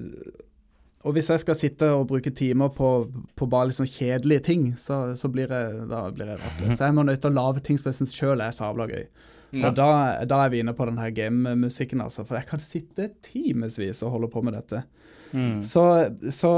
[1.07, 2.91] Og hvis jeg skal sitte og bruke timer på,
[3.35, 6.75] på bare liksom kjedelige ting, så, så blir jeg, da blir jeg rastløs.
[6.77, 9.07] Så jeg må nødt til å lage ting som jeg syns sjøl er sabla gøy.
[9.55, 9.69] Ja.
[9.69, 9.89] Og da,
[10.27, 12.25] da er vi inne på den her gamemusikken, altså.
[12.27, 14.83] For jeg kan sitte timevis og holde på med dette.
[15.31, 15.63] Mm.
[15.63, 15.83] Så,
[16.31, 16.51] så,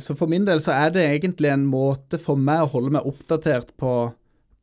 [0.00, 3.08] så for min del så er det egentlig en måte for meg å holde meg
[3.08, 3.94] oppdatert på,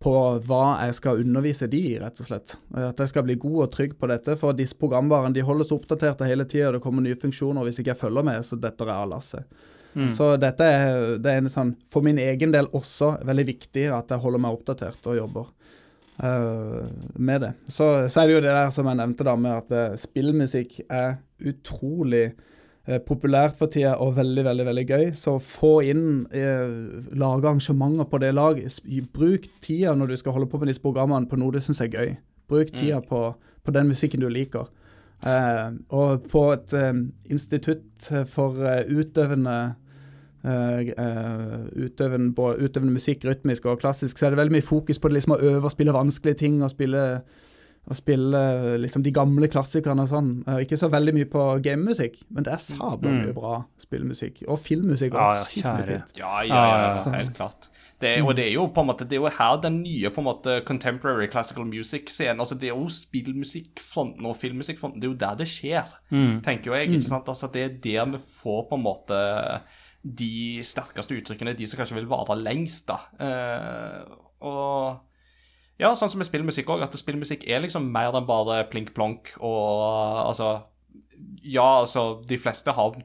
[0.01, 2.57] på hva jeg skal undervise de i, rett og slett.
[2.78, 4.38] At jeg skal bli god og trygg på dette.
[4.41, 6.76] For disse programvarene de holdes oppdaterte hele tida.
[6.76, 7.66] Det kommer nye funksjoner.
[7.66, 9.63] Hvis ikke jeg følger med, så detter jeg av lasset.
[9.95, 10.09] Mm.
[10.11, 14.09] Så dette er, det er en sånn, for min egen del også veldig viktig at
[14.11, 15.53] jeg holder meg oppdatert og jobber
[16.24, 17.53] eh, med det.
[17.68, 20.80] Så, så er det jo det der som jeg nevnte da, med at uh, spillmusikk
[20.86, 22.26] er utrolig
[22.88, 25.05] eh, populært for tida og veldig, veldig veldig gøy.
[25.20, 28.61] Så få inn eh, Lage arrangementer på det lag.
[29.13, 31.91] Bruk tida når du skal holde på med disse programmene på noe du syns er
[31.91, 32.16] gøy.
[32.49, 33.28] Bruk tida på,
[33.66, 34.70] på den musikken du liker.
[35.26, 36.76] Eh, og på et
[37.32, 39.76] institutt for utøvende
[40.46, 45.20] utøvende, både utøvende musikk, rytmisk og klassisk, så er det veldig mye fokus på det
[45.20, 47.04] liksom å øve og spille vanskelige ting og spille
[47.86, 48.39] å spille
[48.82, 50.30] liksom de gamle klassikerne og sånn.
[50.50, 53.20] Eh, ikke så veldig mye på gamemusikk, men det er sabla Mm.
[53.28, 54.39] mye bra spillmusikk.
[54.50, 55.12] Og filmmusikk.
[55.14, 55.46] òg.
[55.62, 55.78] ja.
[55.78, 57.12] Ja, ja, Ja, ja, ja, ja.
[57.12, 57.70] helt klart.
[58.02, 60.10] Det, er- og det er jo på en måte Det er jo her den nye
[60.10, 65.00] på en måte contemporary classical music-scenen altså Det er jo spillmusikkfronten og filmmusikkfronten.
[65.00, 66.41] Det er jo der det skjer, Mm.
[66.41, 66.89] tenker jo jeg.
[66.89, 67.26] ikke sant?
[67.28, 69.62] Altså Det er der vi får på en måte
[70.06, 72.99] de sterkeste uttrykkene, de som kanskje vil vare lengst, da.
[73.26, 75.01] Eh, og
[75.82, 79.82] ja, sånn som med spillmusikk òg, at spillmusikk er liksom mer enn bare plink-plonk og
[80.22, 80.53] altså
[81.45, 82.95] ja, altså, de fleste har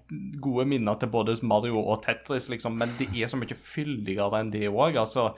[0.42, 4.52] gode minner til både Mario og Tetris, liksom, men det er så mye fyldigere enn
[4.52, 5.30] det òg, altså.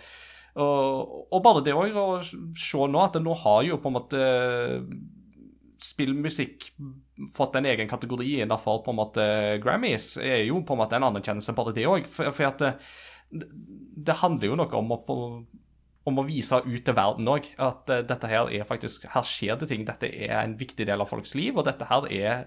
[0.60, 4.22] Og, og bare det òg, å se nå at nå har jo på en måte
[5.82, 6.70] spillmusikk
[7.30, 9.24] fått en egen kategori innenfor på en måte
[9.62, 12.06] Grammys, er jo på en måte en anerkjennelse, bare det òg.
[12.06, 12.58] For, for at
[13.32, 13.48] det,
[13.96, 15.46] det handler jo noe om å
[16.04, 19.54] om å vise ut til verden òg at eh, dette her er faktisk Her skjer
[19.60, 19.84] det ting.
[19.86, 22.40] Dette er en viktig del av folks liv, og dette her er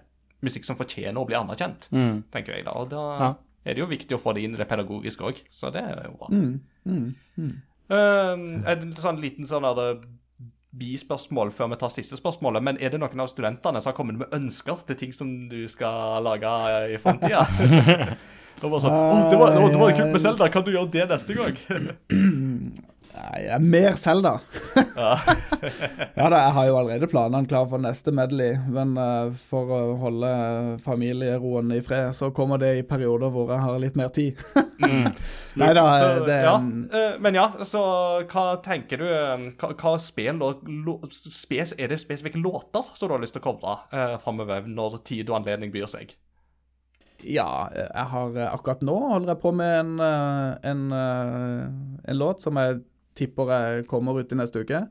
[0.44, 2.24] musikk som fortjener å bli anerkjent, Mm.
[2.36, 2.72] tenker jeg da.
[2.76, 3.30] Og da Ja.
[3.66, 6.04] er det jo viktig å få det inn i det pedagogiske òg, så det er
[6.04, 6.28] jo bra.
[6.36, 7.56] Mm, mm, mm.
[7.90, 10.02] Eh, en sånn liten sånn der,
[10.80, 14.20] bispørsmål før vi tar siste spørsmålet, men er det noen av studentene som har kommet
[14.20, 16.56] med ønsker til ting som du skal lage
[16.96, 17.46] i framtida?
[18.56, 20.88] Det var sånn, oh, det var, å, det var kult med Selda, kan du gjøre
[20.94, 21.58] det neste gang?
[23.16, 24.34] Nei, jeg er mer Selda.
[24.76, 25.12] Ja.
[26.20, 29.80] ja da, jeg har jo allerede planene klare for neste medley, men uh, for å
[30.02, 30.32] holde
[30.84, 34.42] familieroen i fred, så kommer det i perioder hvor jeg har litt mer tid.
[35.62, 37.82] Nei da, Så, det ja, Uh, Men ja, så
[38.28, 40.42] hva tenker du eh, Hva, hva spil
[41.14, 45.00] spes, Er det spesifikke låter som du har lyst til å covre uh, framover, når
[45.08, 46.16] tid og anledning byr seg?
[47.26, 52.20] Ja, jeg har eh, akkurat nå holder jeg på med en, eh, en, eh, en
[52.20, 52.84] låt som jeg
[53.18, 54.86] tipper jeg kommer ut i neste uke.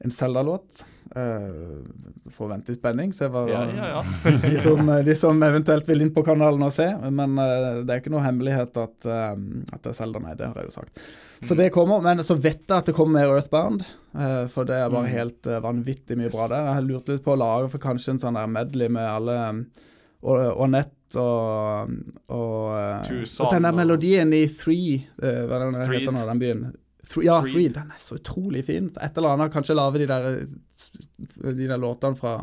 [0.00, 0.84] En Zelda-låt.
[1.10, 1.82] Uh,
[2.30, 4.30] får vente i spenning, se hva Ja, ja, ja.
[4.44, 6.86] de, som, de som eventuelt vil inn på kanalen og se.
[7.10, 10.52] Men uh, det er ikke noe hemmelighet at, uh, at det er Zelda, nei, det
[10.52, 11.02] har jeg jo sagt.
[11.40, 14.76] Så det kommer, men så vet jeg at det kommer mer Earthbound, eh, for det
[14.76, 16.66] er bare helt eh, vanvittig mye bra der.
[16.66, 19.36] Jeg har lurt litt på å lage for kanskje en sånn der medley med alle
[20.20, 21.94] og, og nett og,
[22.28, 26.66] og, eh, og den der melodien i Three, eh, hva den heter nå, den byen?
[27.10, 27.74] Three, ja, Freed.
[27.74, 28.90] Den er så utrolig fin.
[29.02, 30.46] Et eller annet, kanskje lage de der,
[31.42, 32.36] de der låtene fra,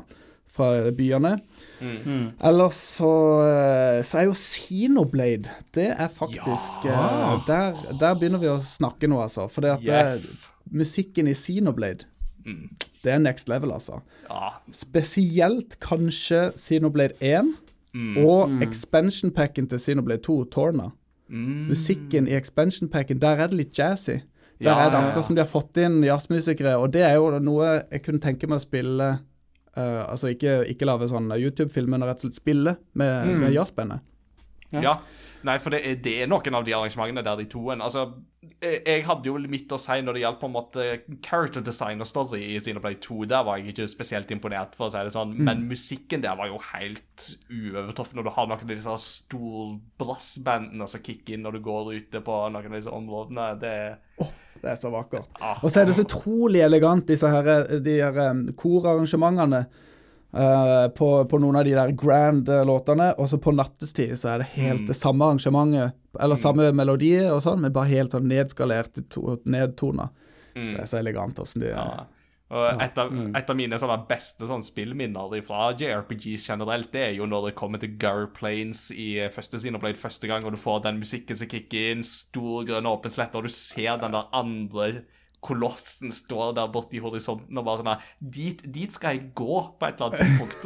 [0.52, 1.38] fra byene.
[1.80, 2.32] Mm.
[2.50, 3.12] Ellers så,
[3.48, 7.34] eh, så er jo Xenoblade Det er faktisk Ja.
[7.36, 9.48] eh, der, der begynner vi å snakke nå, altså.
[9.50, 10.50] For eh, Yes.
[10.72, 12.06] musikken i Xenoblade,
[12.46, 12.70] Mm.
[13.04, 14.02] det er next level, altså.
[14.30, 14.50] Ja.
[14.72, 17.54] Spesielt kanskje Xenoblade 1
[17.94, 18.18] Mm.
[18.18, 20.92] og expansion packen til Xenoblade 2, Torna.
[21.30, 21.68] Mm.
[21.70, 24.20] Musikken i expansion packen, der er det litt jazzy.
[24.60, 27.40] Der Ja, er det akkurat som de har fått inn jazzmusikere, og det er jo
[27.40, 29.20] noe jeg kunne tenke meg å spille
[29.78, 33.40] Uh, Altså ikke, ikke lage sånn YouTube-film, men rett og slett spille med, Mm.
[33.44, 34.00] med jazzbandet.
[34.72, 34.94] Ja.
[35.48, 38.02] Nei, for det er, det er noen av de arrangementene der de to en Altså,
[38.60, 40.86] jeg, jeg hadde jo mitt å si når det gjaldt på en måte
[41.24, 43.20] character design og story i Xenoblade 2.
[43.32, 45.36] Der var jeg ikke spesielt imponert, for å si det sånn.
[45.38, 48.18] Men musikken der var jo helt uovertruffen.
[48.20, 52.38] Når du har noen av disse storbrassbandene som kicker inn når du går ute på
[52.52, 53.48] noen av disse områdene.
[53.62, 53.76] Det
[54.58, 55.28] Det er så vakkert.
[55.40, 58.48] ah, Og så er det så utrolig elegant, disse her, de her um,
[60.38, 64.44] eh, på, på noen av de der grand eh, og så på nattestid så er
[64.44, 64.88] det helt Mm.
[64.88, 70.10] det samme arrangementet, eller samme melodi og sånn, men bare helt sånn nedskalert to, nedtona.
[70.58, 72.06] Så det er så elegant åssen de ja.
[72.48, 77.14] Og et av, et av mine sånne beste sånne spillminner fra JRPGs generelt, det er
[77.18, 80.86] jo når det kommer til Gar Planes i første Xenoblade første gang, og du får
[80.86, 85.04] den musikken som kicker inn, stor grønn åpen slette, og du ser den der andre
[85.44, 89.88] kolossen står der borte i horisonten og bare sånn dit, dit skal jeg gå på
[89.88, 90.62] et eller annet tidspunkt.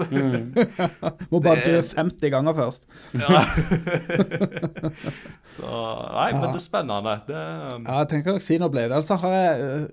[1.33, 2.87] Må bare dø 50 ganger først.
[3.19, 3.43] Ja.
[5.57, 7.17] Så Nei, men det er spennende.
[7.27, 8.95] Det, Ja, jeg tenker nok Xenoblade.
[8.95, 9.87] Altså har jeg eh,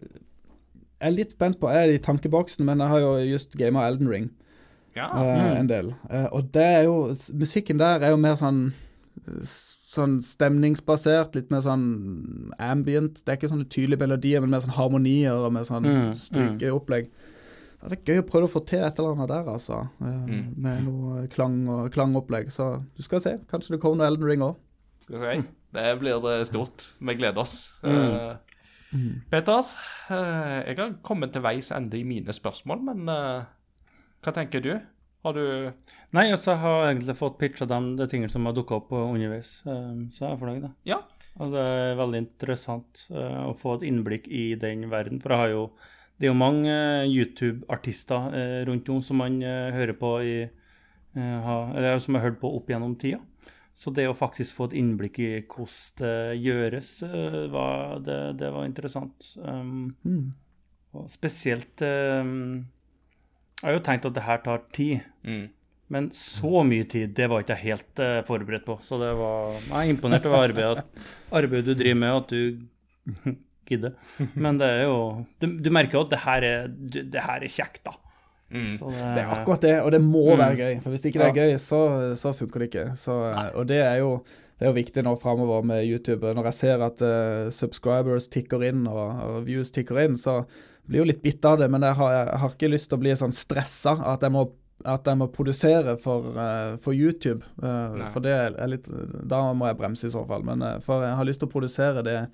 [0.99, 3.87] Jeg er litt spent på Jeg er i tankeboksen, men jeg har jo just gama
[3.89, 4.31] Elden Ring
[4.97, 5.11] ja.
[5.11, 5.93] eh, en del.
[6.11, 8.68] Uh, og det er jo Musikken der er jo mer sånn
[9.89, 11.84] Sånn stemningsbasert, litt mer sånn
[12.61, 13.22] ambient.
[13.24, 17.07] Det er ikke sånne tydelige melodier, men mer sånn harmonier og mer sånn Mm, strykeopplegg.
[17.78, 19.78] Ja, det er gøy å prøve å få til et eller annet der, altså.
[20.03, 20.59] eh, Mm.
[20.61, 22.51] Med noe klang og klangopplegg.
[22.53, 23.39] Så du skal se.
[23.51, 24.57] Kanskje det kommer noe Elden Ring òg.
[25.01, 25.45] Skal vi se.
[25.72, 26.93] Det blir eh, stort.
[27.01, 27.72] Vi gleder oss.
[27.82, 27.95] Mm.
[27.95, 28.36] Uh,
[29.30, 29.62] Peter,
[30.11, 33.45] uh, jeg har kommet til veis ende i mine spørsmål, men uh,
[34.24, 34.72] hva tenker du?
[35.27, 35.45] Har du
[36.14, 39.59] Nei, altså, jeg har egentlig fått pitcha dem de tingene som har dukka opp underveis,
[39.66, 40.71] eh, så jeg er fornøyd, da.
[40.89, 41.03] Ja.
[41.39, 45.45] Og det er veldig interessant eh, å få et innblikk i den verden, for jeg
[45.45, 45.64] har jo
[46.19, 48.33] det er jo mange eh, YouTube-artister
[48.66, 52.73] rundt om som man hører på i eh, Eller som jeg har hørt på opp
[52.73, 53.21] gjennom tida.
[53.79, 56.89] Så det å faktisk få et innblikk i hvordan det gjøres,
[57.53, 59.29] var, det, det var interessant.
[59.39, 59.93] Um,
[60.99, 62.66] og spesielt um,
[63.59, 65.07] Jeg har jo tenkt at det her tar tid.
[65.27, 65.47] Mm.
[65.89, 68.77] Men så mye tid, det var ikke jeg helt uh, forberedt på.
[68.85, 70.85] Så det var, jeg er imponert over arbeidet,
[71.41, 73.33] arbeidet du driver med, og at du
[73.69, 73.95] gidder.
[74.35, 74.99] Men det er jo
[75.41, 77.97] Du, du merker jo at det her er, det her er kjekt, da.
[78.49, 78.75] Mm.
[78.79, 80.77] Så det, Det er akkurat det, og det må være gøy.
[80.85, 81.81] For hvis ikke det er gøy, så,
[82.21, 82.85] så funker det ikke.
[82.97, 83.17] Så,
[83.55, 84.21] og det er jo
[84.59, 86.33] det er jo viktig nå framover med YouTube.
[86.35, 90.41] Når jeg ser at uh, subscribers tikker inn og, og views tikker inn, så
[90.89, 91.68] blir jo litt bitt av det.
[91.70, 94.49] Men jeg har, jeg har ikke lyst til å bli sånn stressa at jeg må
[94.86, 97.43] at jeg må produsere for, eh, for YouTube.
[97.62, 98.11] eh, Nei.
[98.12, 98.86] for det er litt
[99.26, 100.45] Da må jeg bremse i så fall.
[100.45, 102.28] Men eh, for jeg har lyst til å produsere det,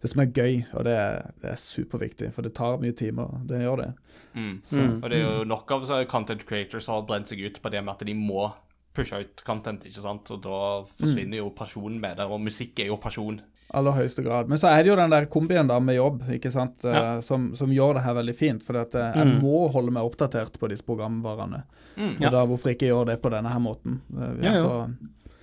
[0.00, 2.32] det som er gøy, og det er, det er superviktig.
[2.32, 3.28] For det tar mye timer.
[3.44, 3.90] Det gjør det.
[4.34, 4.62] Mm.
[4.64, 7.60] Så, Og det er jo nok av så content creators som har brent seg ut
[7.60, 8.48] på det med at de må
[8.96, 10.30] pushe ut content, ikke sant?
[10.30, 13.42] Og da forsvinner jo personen med det, og musikk er jo pasjon.
[13.76, 14.50] Aller høyeste grad.
[14.50, 17.20] Men så er det jo den der kombien da med jobb ikke sant, ja.
[17.24, 18.66] som, som gjør det her veldig fint.
[18.66, 21.62] For at, eh, jeg må holde meg oppdatert på disse programvarene.
[21.96, 22.16] Mm.
[22.18, 24.00] Og da hvorfor ikke gjøre det på denne her måten?
[24.14, 24.84] Eh, vi er Ja,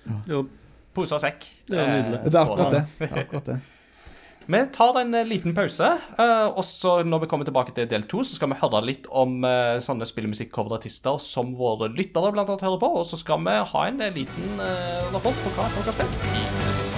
[0.08, 0.20] ja.
[0.34, 0.46] jo
[0.98, 1.44] Pose og sekk.
[1.68, 2.22] Det er nydelig.
[2.26, 2.86] det er akkurat det.
[2.98, 3.58] det, er akkurat det.
[4.48, 8.06] Vi tar en eh, liten pause, eh, og så når vi kommer tilbake til del
[8.08, 12.64] to, så skal vi høre litt om eh, sånne spillmusikk-coverartister som våre lyttere blant annet
[12.64, 15.92] hører på, og så skal vi ha en eh, liten eh, rapport på hva folk
[15.92, 16.97] har spilt i det siste.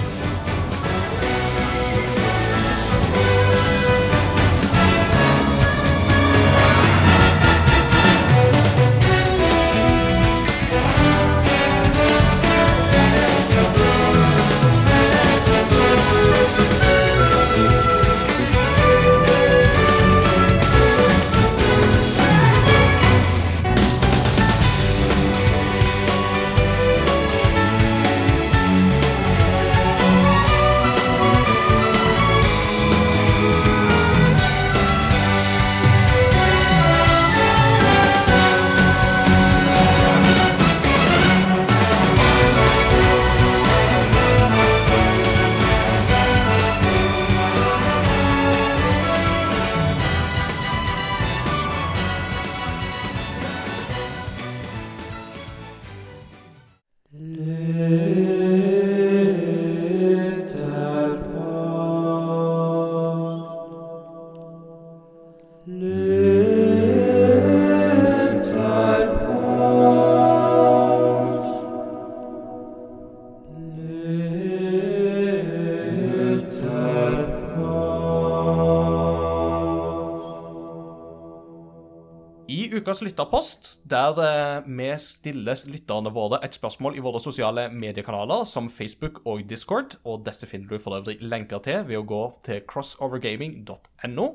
[83.05, 89.21] Lytterpost, der eh, vi stiller lytterne våre et spørsmål i våre sosiale mediekanaler som Facebook
[89.25, 94.27] og Discord, og disse finner du for øvrig lenker til ved å gå til crossovergaming.no.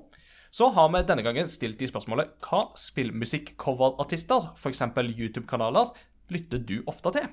[0.51, 4.87] Så har vi denne gangen stilt de spørsmålet hva spillmusikk-coverartister, f.eks.
[5.17, 5.93] YouTube-kanaler,
[6.33, 7.29] lytter du ofte til?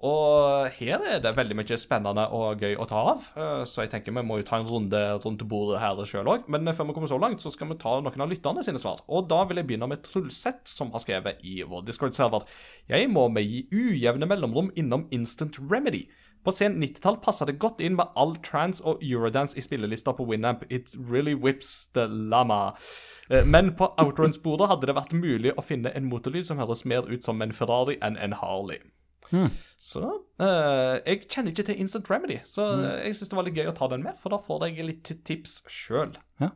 [0.00, 3.90] Og her er det veldig mye spennende og gøy å ta av, eh, så jeg
[3.92, 6.46] tenker vi må jo ta en runde rundt bordet her sjøl òg.
[6.48, 9.02] Men før vi kommer så langt, så skal vi ta noen av lytterne sine svar.
[9.08, 12.46] Og da vil jeg begynne med Trulseth, som har skrevet i vår Discord-server.
[12.88, 16.06] Jeg må med ujevne mellomrom innom Instant Remedy.
[16.42, 20.24] På sen 90-tall passa det godt inn med all trans og eurodance i spillelister på
[20.24, 20.64] Winamp.
[20.70, 22.74] It really whips the llama.
[23.28, 27.04] Eh, Men på Outrun-sporet hadde det vært mulig å finne en motorlyd som høres mer
[27.04, 28.80] ut som en Ferrari enn en Harley.
[29.80, 30.00] Så
[30.40, 33.70] eh, Jeg kjenner ikke til Instant Remedy, så eh, jeg syns det var litt gøy
[33.70, 36.12] å ta den med, for da får jeg litt tips sjøl.
[36.42, 36.50] Ja.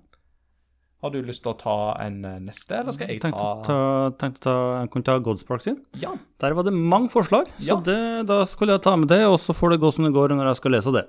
[1.04, 3.78] Har du lyst til å ta en eh, neste, eller skal jeg ta ta,
[4.20, 5.78] tenkte å ta, jeg kunne ta Godspark sin.
[6.00, 6.14] Ja.
[6.40, 7.80] Der var det mange forslag, så Ja.
[7.84, 7.98] det,
[8.30, 10.50] da skulle jeg ta med det, og så får det gå som det går når
[10.52, 11.04] jeg skal lese det.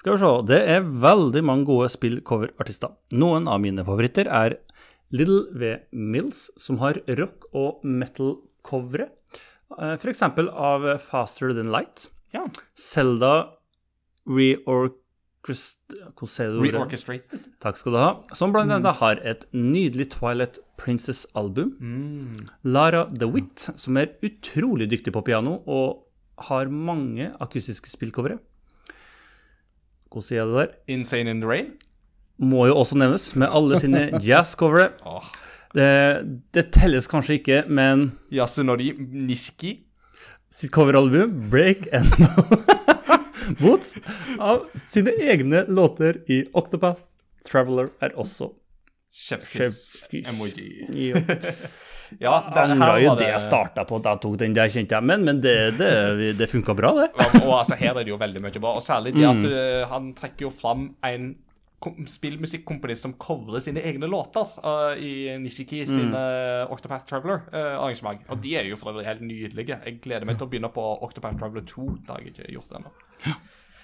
[0.00, 2.92] Skal vi se, det er veldig mange gode spillcoverartister.
[3.16, 4.58] Noen av mine favoritter er
[5.12, 5.72] Little V.
[5.92, 9.08] Mills, som har rock- og metal-covere,
[9.78, 12.08] eh, eksempel av Faster Than Light.
[12.34, 12.46] Ja.
[12.78, 13.32] Zelda
[14.30, 15.80] Reorchest...
[16.14, 16.72] Hvordan sier du det?
[16.74, 17.46] Reorchestrated.
[17.62, 18.10] Takk skal du ha.
[18.36, 21.74] Som blant annet har et nydelig Twilight Princess-album.
[22.64, 26.06] Lara DeWitt, som er utrolig dyktig på piano og
[26.50, 28.38] har mange akustiske spillcovere.
[30.10, 30.74] Hvordan sier jeg det der?
[30.96, 31.74] Insane in the Rain.
[32.40, 34.88] Må jo også nevnes, med alle sine jazzcovere.
[35.06, 35.26] Åh.
[35.74, 35.90] Det,
[36.54, 39.78] det telles kanskje ikke, men Yasunori Nishiki.
[40.50, 42.10] sitt coveralbum, Break and
[43.60, 43.96] Boots,
[44.38, 47.00] av sine egne låter i Octopath
[47.46, 48.50] Traveler, er også
[49.14, 50.28] Chefskiss Chefskiss.
[50.28, 50.86] emoji.
[51.10, 51.22] Jo.
[52.18, 55.06] Ja, angra her jo det jeg starta på da tok den der, kjente jeg.
[55.06, 57.06] Men, men det, det, det funka bra, det.
[57.44, 58.72] Og altså, her er det jo veldig mye bra.
[58.74, 59.92] Og særlig det at mm.
[59.92, 61.28] han trekker jo fram en
[61.80, 68.26] spillmusikkomponist som covrer sine egne låter uh, i Nishiki sine eh, Octopath Traveler-arrangement.
[68.28, 69.78] og de er jo for øvrig helt nydelige.
[69.86, 71.86] Jeg gleder meg til å begynne på Octopath Traveler 2.
[72.04, 72.92] Det har jeg ikke gjort ennå.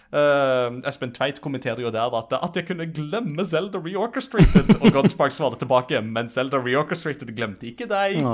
[0.07, 4.77] Uh, Espen Tveit kommenterer jo der at, at jeg kunne glemme Zelda Reorchestrated.
[4.79, 8.21] Og Godspark svarte tilbake, men Zelda Reorchestrated glemte ikke deg.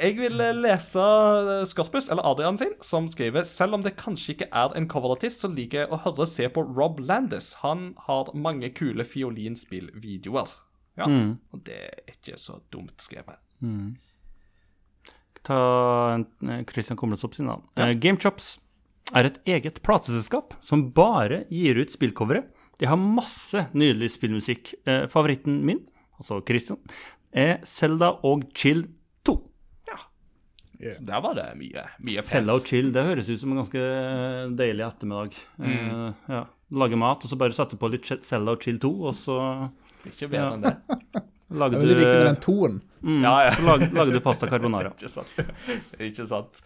[0.00, 4.34] Jeg vil eh, lese eh, Scottbus, eller Adrian sin, som skriver Selv om det kanskje
[4.34, 7.52] ikke er en coverartist, så liker jeg å høre se på Rob Landis.
[7.62, 10.56] Han har mange kule fiolinspillvideoer.
[11.00, 13.38] Ja, og det er ikke så dumt skrevet.
[15.42, 17.56] Ta en- eh, Christian Komlesopp sin, da.
[17.76, 17.92] Ja.
[17.94, 18.58] Gamechops
[19.14, 22.44] er et eget plateselskap som bare gir ut spillcovere.
[22.78, 24.74] De har masse nydelig spillmusikk.
[25.08, 25.80] Favoritten min,
[26.18, 26.78] altså Christian,
[27.32, 28.86] er Selda og Chill
[30.82, 30.92] 2.
[30.96, 32.66] Så der var det mye, mye Selda og.
[32.66, 33.82] Chill, det høres ut som en ganske
[34.58, 35.36] deilig ettermiddag.
[35.62, 36.42] Eh, ja.
[36.82, 39.36] Lage mat, og så bare sette på litt cella og Chill 2, og så
[40.08, 40.74] Ikke bedre enn det.
[41.52, 42.80] lager Det er du, veldig viktig med den toen.
[43.02, 43.52] Ja, ja.
[43.56, 44.92] så lager, lager du pasta carbonara.
[44.96, 45.32] Ikke sant.
[45.98, 46.62] Ikke sant.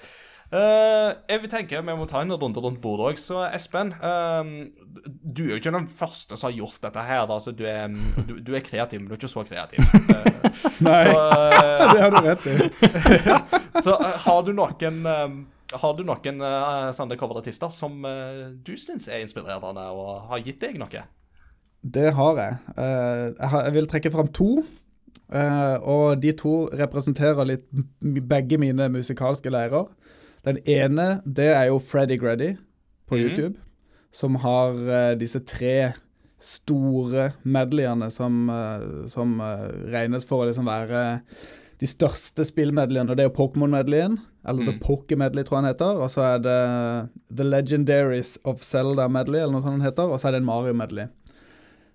[0.55, 3.18] Eh, jeg vil tenke Vi må ta en runde rundt bordet òg.
[3.18, 4.53] Så Espen, eh,
[5.07, 7.26] du er jo ikke den første som har gjort dette her.
[7.26, 7.90] Altså, du, er,
[8.28, 9.82] du, du er kreativ, men du er ikke så kreativ.
[9.82, 10.47] Uh,
[10.86, 11.18] Nei, så
[11.51, 12.57] eh, det har du rett i.
[13.86, 15.36] så har du noen eh,
[15.76, 17.99] har du noen uh, sånne coverartister som
[18.62, 21.03] du syns er inspirerende og har gitt deg noe?
[21.86, 22.59] Det har jeg.
[22.76, 24.51] Jeg, har, jeg vil trekke fram to.
[25.26, 27.66] og de to representerer litt
[28.01, 29.86] begge mine musikalske leirer.
[30.47, 32.55] Den ene, det er jo Freddy Greddy
[33.11, 33.22] på mm.
[33.22, 33.55] YouTube,
[34.14, 35.92] som har uh, disse tre
[36.42, 41.01] store medleyene som, uh, som eh, regnes for å liksom være
[41.80, 43.09] de største spillmedleyene.
[43.11, 46.01] Og det er jo Pokémon-medleyen, eller The Poké Medley, tror jeg den heter.
[46.01, 46.61] Og så er det
[47.40, 50.09] The Legendaries of Zelda Medley, eller noe sånt den heter.
[50.09, 51.11] Og så er det en Mario Medley.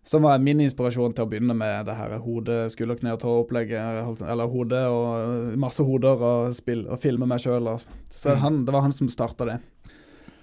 [0.03, 4.21] Som var min inspirasjon til å begynne med det her hode, skulder, kne og tå-opplegget.
[4.25, 7.69] Eller hode og masse hoder og, spill, og filme meg sjøl.
[8.09, 9.59] Så han, det var han som starta det.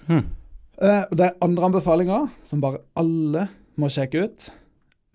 [0.06, 0.28] Hmm.
[0.78, 3.48] Uh, det er andre anbefalinger som bare alle
[3.78, 4.46] må sjekke ut.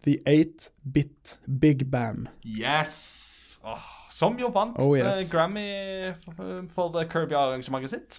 [0.04, 2.28] The 8-Bit Big Band.
[2.44, 3.62] Yes!
[3.64, 3.80] Oh,
[4.12, 5.22] som jo vant Oh, yes.
[5.22, 8.18] eh, Grammy for, for Kirby-arrangementet sitt.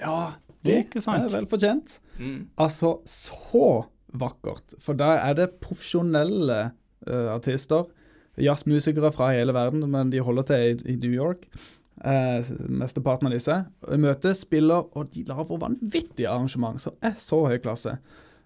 [0.00, 0.32] Ja,
[0.64, 1.26] Det det sant?
[1.28, 1.98] er vel fortjent.
[2.16, 2.46] Mm.
[2.56, 3.84] Altså, så
[4.20, 4.76] vakkert.
[4.82, 6.60] For da er det profesjonelle
[7.08, 7.88] uh, artister.
[8.36, 11.48] Jazzmusikere fra hele verden, men de holder til i, i New York.
[11.96, 13.56] Uh, mesteparten av disse.
[13.96, 17.96] Møter, spiller, og de lager vanvittige arrangement som er så høy klasse.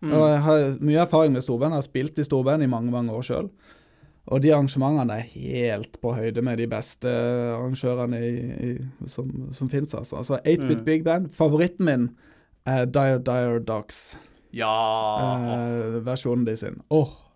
[0.00, 1.74] Og jeg har mye erfaring med storband.
[1.74, 3.50] Jeg har spilt i storband i mange mange år sjøl.
[4.30, 8.32] Og de arrangementene er helt på høyde med de beste arrangørene i,
[8.70, 8.72] i,
[9.10, 10.20] som, som fins, altså.
[10.20, 11.30] altså 8-Bit Big Band.
[11.34, 12.08] Favoritten min
[12.68, 14.18] er Dire Dire Dogs.
[14.50, 16.82] Ja Eh, versjonen de sin.
[16.88, 17.08] Åh.
[17.08, 17.29] Da,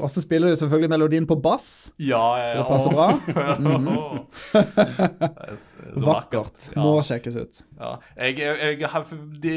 [0.00, 2.62] Og så spiller du selvfølgelig melodien på bass, Ja, ja, så ja.
[2.62, 3.08] det passer bra.
[3.58, 3.88] Mm
[5.88, 6.58] Så Vakkert.
[6.74, 6.82] Ja.
[6.84, 7.60] Må sjekkes ut.
[7.78, 7.94] Ja.
[8.18, 9.06] Jeg, jeg, jeg, har-
[9.40, 9.52] de,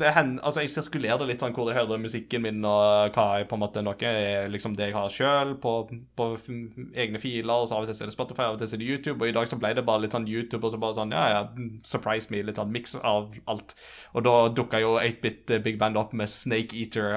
[0.00, 3.46] det hen, altså jeg sirkulerer litt sånn hvor jeg hører musikken min, og hva jeg
[3.50, 5.74] på en måte noe er liksom det jeg har sjøl på,
[6.18, 6.26] på
[6.96, 7.52] egne filer.
[7.54, 8.88] og så Av og til så er det Spotify, av og til så er det
[8.90, 9.18] YouTube.
[9.22, 11.24] Og i dag så ble det bare litt sånn YouTube, og så bare sånn ja,
[11.36, 11.44] ja,
[11.86, 12.42] surprise me.
[12.48, 13.76] Litt sånn miks av alt.
[14.16, 16.74] Og da dukka jo 8-bit Big Band opp med Snake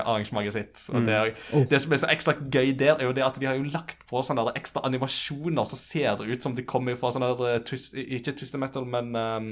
[0.07, 0.83] Eater-arrangementet sitt.
[0.95, 3.45] Og det, er- det som er så ekstra gøy der, er jo det at de
[3.49, 6.95] har jo lagt på sånne der ekstra animasjoner, som ser det ut som de kommer
[6.95, 9.51] fra sånn der eh, twist, Ikke Twisted Metal, men um,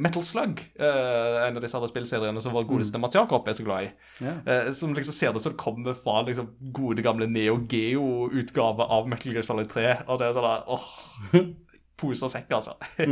[0.00, 3.66] Metal Slug, eh, en av disse andre spillseriene som vår godeste Mats Jakob er så
[3.66, 3.90] glad i.
[4.24, 4.38] Yeah.
[4.48, 9.08] Eh, som liksom ser det som det kommer fra liksom gode, gamle Neo Geo-utgave av
[9.12, 9.84] Metal Gear Solid 3.
[10.08, 10.86] Og det er sånn der åh,
[12.00, 12.78] Pose og sekk, altså.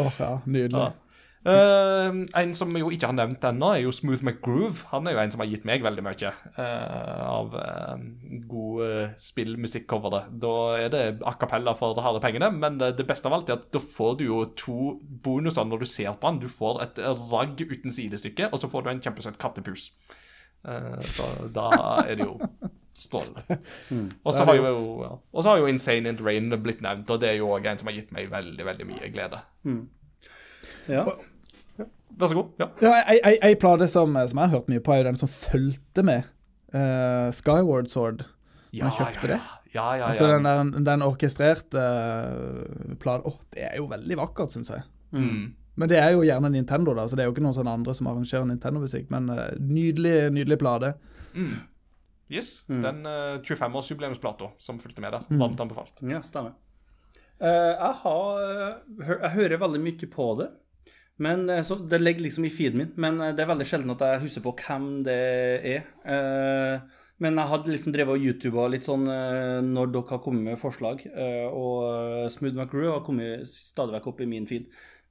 [0.00, 0.78] Åh, ja, nydelig.
[0.86, 0.92] Ja.
[1.40, 4.84] Eh, en som jo ikke har nevnt ennå, er jo Smooth McGroove.
[4.90, 8.02] Han er jo en som har gitt meg veldig mye uh, av uh,
[8.50, 8.90] gode
[9.24, 10.26] spillmusikcovere.
[10.42, 13.48] Da er det a cappella for de harde pengene, men det, det beste av alt
[13.48, 14.80] er at da får du jo to
[15.24, 16.42] bonuser når du ser på han.
[16.42, 19.88] Du får et ragg uten sidestykke, og så får du en kjempesøt kattepus.
[20.68, 21.70] Eh, så da
[22.02, 22.36] er det jo
[23.00, 23.60] strålende.
[24.26, 24.66] Og så har jo,
[25.06, 25.14] ja.
[25.32, 27.70] Og så har jo Insane in the Rain blitt nevnt, og det er jo òg
[27.70, 29.40] en som har gitt meg veldig, veldig mye glede.
[30.90, 31.06] Ja.
[32.20, 32.50] Vær så god.
[32.60, 32.66] Ja.
[32.82, 32.90] Ja,
[33.30, 36.28] ei, plate som, som jeg har hørt mye på, er jo den som fulgte med.
[36.74, 38.26] uh, Skyward Sword.
[38.70, 39.40] Ja, Man kjøpte ja, det?
[39.70, 40.10] Ja, ja, ja.
[40.10, 44.84] Altså den, der, den orkestrerte uh, platen Åh, det er jo veldig vakkert, syns jeg.
[45.14, 45.54] Mm.
[45.80, 47.94] Men det er jo gjerne Nintendo, da, så det er jo ikke noen sånne andre
[47.96, 49.10] som arrangerer Nintendo-musikk.
[49.14, 50.94] Men uh, nydelig, nydelig plate.
[52.30, 55.24] Yes, den uh, 25-årsjubileumsplata som fulgte med der.
[55.30, 55.40] Mm.
[55.40, 56.02] Varmt anbefalt.
[56.06, 56.54] Ja, stemmer.
[57.40, 60.50] Uh, jeg har eh, hø Jeg hører veldig mye på det.
[61.20, 64.04] Men eh, Det ligger liksom i feeden min, men eh, det er veldig sjelden at
[64.06, 65.20] jeg husker på hvem det
[65.74, 65.90] er.
[66.08, 70.56] Eh, men jeg hadde liksom drevet og YouTuba litt sånn når dere har kommet med
[70.56, 71.02] forslag,
[71.52, 74.70] og Smooth McGrew har kommet stadig vekk opp i min feed.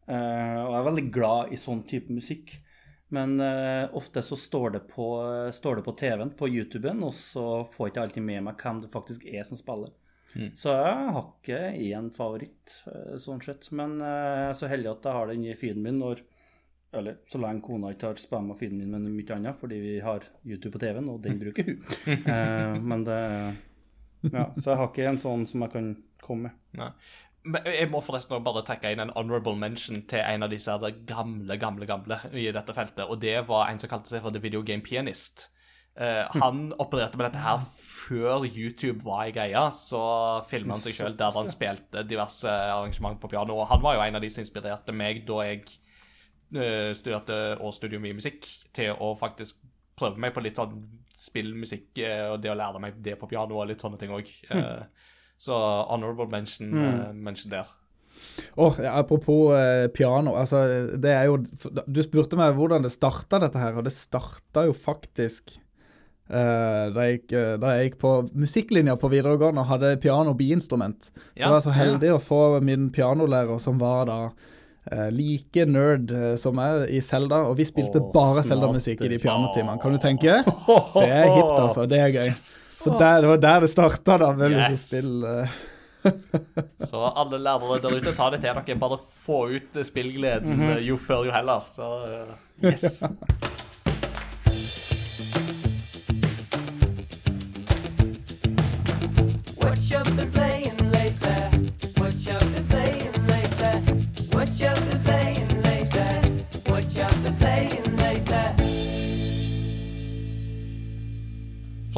[0.09, 2.55] Og jeg er veldig glad i sånn type musikk.
[3.13, 3.37] Men
[3.93, 5.11] ofte så står det på,
[5.85, 7.45] på TV-en, på YouTuben, og så
[7.75, 9.93] får jeg ikke alltid med meg hvem det faktisk er som spiller.
[10.57, 13.71] Så jeg har ikke én favoritt, eh, sånn sett.
[13.75, 16.25] Men eh, jeg er så heldig at jeg har den i feeden min når
[16.91, 20.23] Eller så lenge kona ikke har spamma feeden min med mye annet, fordi vi har
[20.41, 21.83] YouTube på TV-en, og den bruker hun.
[22.09, 23.19] Eh, men det
[24.33, 26.55] Ja, så jeg har ikke en sånn som jeg kan komme med.
[26.79, 26.89] Nei.
[27.49, 30.73] Men jeg må forresten også bare trekke inn en honorable mention til en av disse
[31.07, 34.41] gamle, gamle, gamle i dette feltet, og det var en som kalte seg for The
[34.43, 35.51] Video Game Pianist.
[35.99, 39.63] Eh, han opererte med dette her før YouTube var ei greie.
[39.75, 40.01] Så
[40.49, 43.57] filma han seg sjøl der han spilte diverse arrangement på piano.
[43.59, 45.65] Og han var jo en av de som inspirerte meg da jeg
[46.55, 49.59] eh, studerte årsstudium i musikk, til å faktisk
[49.99, 50.79] prøve meg på litt sånn
[51.19, 54.31] spillmusikk eh, og det å lære meg det på piano og litt sånne ting òg.
[55.39, 55.55] Så
[55.87, 57.19] honorable mention, mm.
[57.23, 57.67] mention der.
[58.59, 60.35] Oh, ja, apropos eh, piano.
[60.35, 60.65] altså
[60.99, 61.37] det er jo,
[61.87, 63.77] Du spurte meg hvordan det starta, dette her.
[63.79, 65.55] Og det starta jo faktisk
[66.29, 71.09] eh, da, jeg, eh, da jeg gikk på musikklinja på videregående og hadde piano biinstrument.
[71.09, 74.19] Så Ja, jeg var så heldig å få min pianolærer, som var da
[74.91, 78.45] eh, like nerd som meg i Selda, og vi spilte Åh, bare.
[78.47, 79.79] Selda-musikk i de pianotimene.
[79.81, 80.41] Kan du tenke?
[80.45, 81.87] Det er hipt, altså.
[81.89, 82.31] Det er gøy.
[82.37, 84.31] Så der, det var der det starta, da.
[84.37, 84.87] Med Yes.
[84.87, 85.25] spill.
[86.89, 88.79] Så alle lærere der ute, ta det til dere.
[88.79, 90.79] Bare få ut spillgleden spillgleden -hmm.
[90.87, 91.59] jo før jo heller.
[91.59, 91.87] Så
[92.63, 93.03] yes.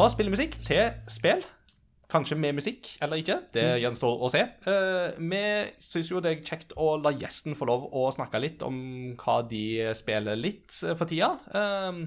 [0.01, 1.43] Fra spillemusikk til spill.
[2.09, 3.35] Kanskje med musikk eller ikke.
[3.53, 4.39] Det gjenstår å se.
[4.65, 5.41] Eh, vi
[5.77, 8.79] syns jo det er kjekt å la gjesten få lov å snakke litt om
[9.21, 11.29] hva de spiller litt eh, for tida.
[11.53, 11.99] Eh,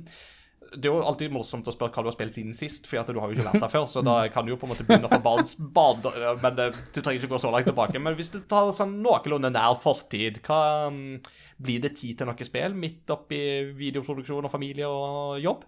[0.74, 3.12] det er jo alltid morsomt å spørre hva du har spilt siden sist, for at
[3.14, 3.86] du har jo ikke vært der før.
[3.92, 6.09] Så da kan du jo på en måte begynne fra barns bad,
[6.42, 8.03] men du trenger ikke gå så langt tilbake.
[8.03, 11.30] Men hvis du tar sånn noenlunde nær fortid, hva mm,
[11.62, 15.62] blir det tid til noe spill midt oppi videoproduksjon og familie og jobb?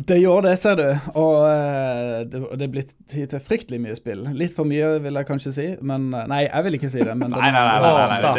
[0.00, 0.86] Det gjør det, ser du.
[1.20, 4.22] Og eh, det, det er blitt tid til fryktelig mye spill.
[4.32, 5.66] Litt for mye, vil jeg kanskje si.
[5.84, 7.12] Men eh, Nei, jeg vil ikke si det.
[7.20, 7.80] Men Nei, nei, nei.
[7.84, 8.36] nei, nei, nei,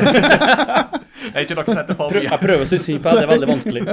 [0.00, 2.20] det- Det er ikke noe for mye.
[2.26, 3.84] Jeg prøver å si på det, det er veldig vanskelig.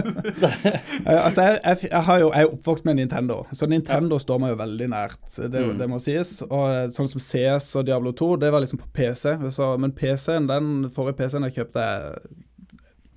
[1.02, 4.42] Eh, altså, jeg, jeg, jeg, har jo, jeg er oppvokst med Nintendo, så Nintendo står
[4.44, 5.24] meg jo veldig nært.
[5.50, 6.36] Det, det må sies.
[6.46, 9.34] Og sånn som CS og Diablo 2, det var liksom på PC.
[9.56, 12.20] Så, men PC-en, den forrige PC-en jeg kjøpte, er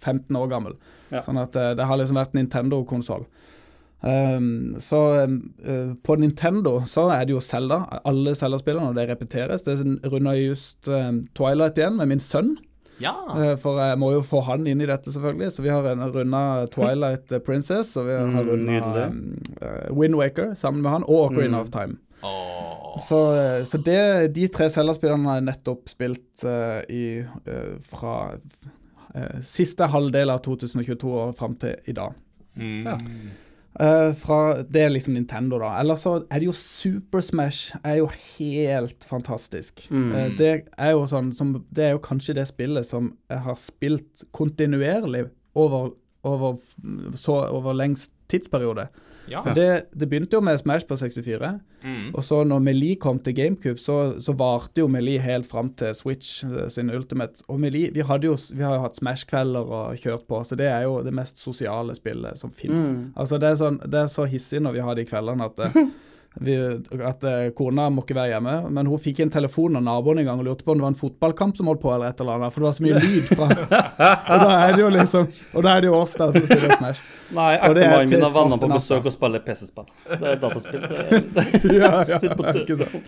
[0.07, 0.79] 15 år gammel.
[1.13, 1.21] Ja.
[1.27, 3.27] Sånn at det har liksom vært Nintendo-konsoll.
[4.05, 7.79] Um, så uh, på Nintendo så er det jo Zelda.
[8.05, 9.63] Alle Zelda-spillerne, og det repeteres.
[9.65, 9.79] Det
[10.13, 12.51] runda just uh, Twilight igjen med min sønn.
[13.01, 13.15] Ja.
[13.33, 15.49] Uh, For jeg må jo få han inn i dette, selvfølgelig.
[15.57, 16.43] Så vi har runda
[16.75, 21.31] Twilight eh, Princess, og vi har Mm, runda um, Wind Waker sammen med han, og
[21.31, 21.63] Ocarina Mm.
[21.63, 21.97] of Time.
[22.25, 22.99] Åh.
[23.09, 23.19] Så,
[23.67, 26.45] så det, de tre Zelda-spillerne har jeg nettopp spilt
[26.89, 27.25] i
[27.89, 28.37] fra
[29.45, 32.15] siste halvdel av 2022 og fram til i dag.
[32.57, 32.87] Mm.
[33.81, 35.73] Eh, fra, det er liksom Nintendo, da.
[35.81, 39.87] Eller så er det jo Super Smash er jo helt fantastisk.
[39.91, 40.13] Mm.
[40.13, 43.59] Uh, det er jo sånn som Det er jo kanskje det spillet som jeg har
[43.59, 45.27] spilt kontinuerlig
[45.59, 45.93] over,
[46.25, 46.57] over,
[47.21, 48.89] så, over lengst tidsperiode.
[49.29, 49.41] Ja.
[49.41, 51.51] For det, det begynte jo med Smash på 64.
[51.85, 52.11] Mm.
[52.13, 55.95] Og så når Melee kom til GameCube, så, så varte jo Melee helt fram til
[55.97, 57.45] Switch eh, sin Ultimate.
[57.49, 60.69] Og Melee, vi, hadde jo, vi har jo hatt Smash-kvelder og kjørt på, så det
[60.69, 62.81] er jo det mest sosiale spillet som fins.
[62.81, 63.13] Mm.
[63.17, 65.81] Altså det er, sånn, det er så hissig når vi har de kveldene at, eh,
[66.41, 66.55] vi,
[67.07, 68.55] at eh, kona må ikke være hjemme.
[68.75, 70.95] Men hun fikk en telefon av naboen en gang og lurte på om det var
[70.95, 72.55] en fotballkamp som holdt på, eller et eller annet.
[72.55, 73.49] For det var så mye lyd fra
[74.35, 76.75] Og da er det jo liksom Og da er det jo oss da som spiller
[76.79, 77.05] Smash.
[77.35, 79.87] Nei, er ektemannen min har venner på besøk og spiller PC-spill.
[80.11, 80.85] Det er dataspill.
[80.85, 81.47] Det,
[81.81, 82.99] ja, ja, Sitt på ikke sant.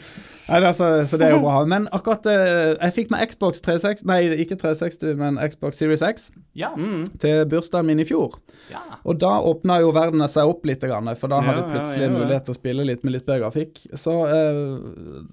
[0.47, 1.61] Nei, det er så, så det er jo bra.
[1.69, 6.29] Men akkurat eh, Jeg fikk meg Xbox 360 Nei, ikke 360, men Xbox Series X
[6.57, 6.71] Ja.
[6.77, 7.19] mm.
[7.23, 8.39] til bursdagen min i fjor.
[8.71, 8.83] ja.
[9.05, 10.83] Og da åpna jo verden seg opp litt,
[11.21, 12.15] for da hadde jeg ja, plutselig ja, ja.
[12.17, 13.81] mulighet til å spille litt med litt bedre grafikk.
[13.99, 14.61] Så eh,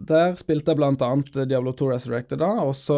[0.10, 2.98] der spilte jeg annet Diablo 2 Resurrected da, og så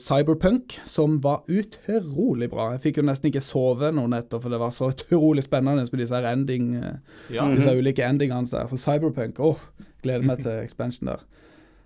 [0.00, 2.70] Cyberpunk, som var utrolig bra.
[2.74, 6.02] Jeg fikk jo nesten ikke sove noen netter, for det var så utrolig spennende med
[6.02, 6.96] disse her ending eh,
[7.36, 7.48] ja.
[7.52, 8.70] disse ulike endingene der.
[8.70, 9.60] Så Cyberpunk, åh,
[10.04, 11.26] gleder meg til expansion der.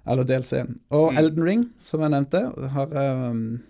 [0.05, 0.79] Eller DLC-en.
[0.93, 1.19] Og Mm.
[1.19, 2.41] Elden Ring, som jeg nevnte,
[2.75, 2.91] har
[3.25, 3.63] um,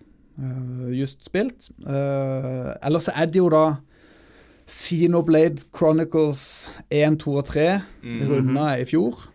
[0.90, 1.70] just spilt.
[1.86, 3.76] Uh, ellers er det jo da
[4.66, 8.28] Xenoblade Chronicles 1, 2 og 3 Mhm.
[8.30, 9.28] runda jeg i fjor.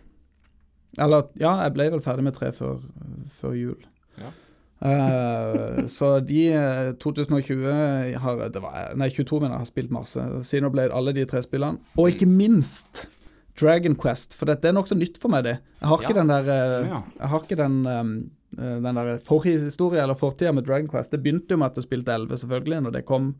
[0.97, 2.79] Eller ja, jeg ble vel ferdig med 3 før,
[3.39, 3.77] før jul.
[4.17, 4.31] Ja.
[4.81, 10.23] Eh, så de eh, 2020 har det var, Nei, 22 mener jeg har spilt masse.
[10.47, 11.79] Xenoblade, alle de tre spillene.
[11.97, 13.07] Og ikke minst
[13.59, 15.57] Dragon Quest, for det, det er nokså nytt for meg, det.
[15.81, 16.21] Jeg har ikke Ja.
[16.21, 20.65] den der eh, Jeg har ikke den um, eh, den der forhistorie eller fortida med
[20.65, 21.11] Dragon Quest.
[21.11, 23.35] Det begynte jo med at jeg spilte 11, selvfølgelig, når det kom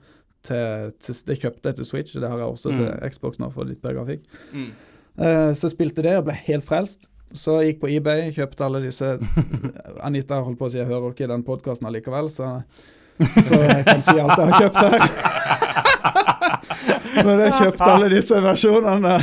[0.45, 3.69] til, til Det kjøpte jeg til Switch, det har jeg også til Xbox nå for
[3.69, 4.27] litt bedre grafikk.
[4.53, 4.69] Mm.
[5.19, 7.09] Uh, så spilte det og ble helt frelst.
[7.35, 9.11] Så jeg gikk på eBay, kjøpte alle disse
[10.07, 12.55] Anita holdt på å si jeg hører ikke den podkasten allikevel, så,
[13.49, 16.25] så jeg kan si alt jeg har kjøpt her.
[17.25, 19.15] Men jeg kjøpte alle disse versjonene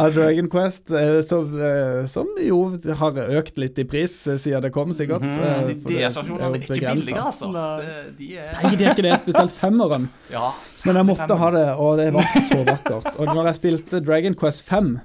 [0.00, 2.58] av Dragon Quest, eh, som, eh, som jo
[3.00, 5.22] har økt litt i pris eh, siden det kom, sikkert.
[5.22, 5.66] Mm -hmm.
[5.66, 7.50] De DS-versjonene er er ikke billige, altså.
[7.52, 10.08] Det, de er Nei, det er ikke det, spesielt femmeren.
[10.30, 10.50] Ja,
[10.86, 13.16] Men jeg måtte ha det, og det var så vakkert.
[13.18, 15.00] Og når jeg spilte Dragon Quest 5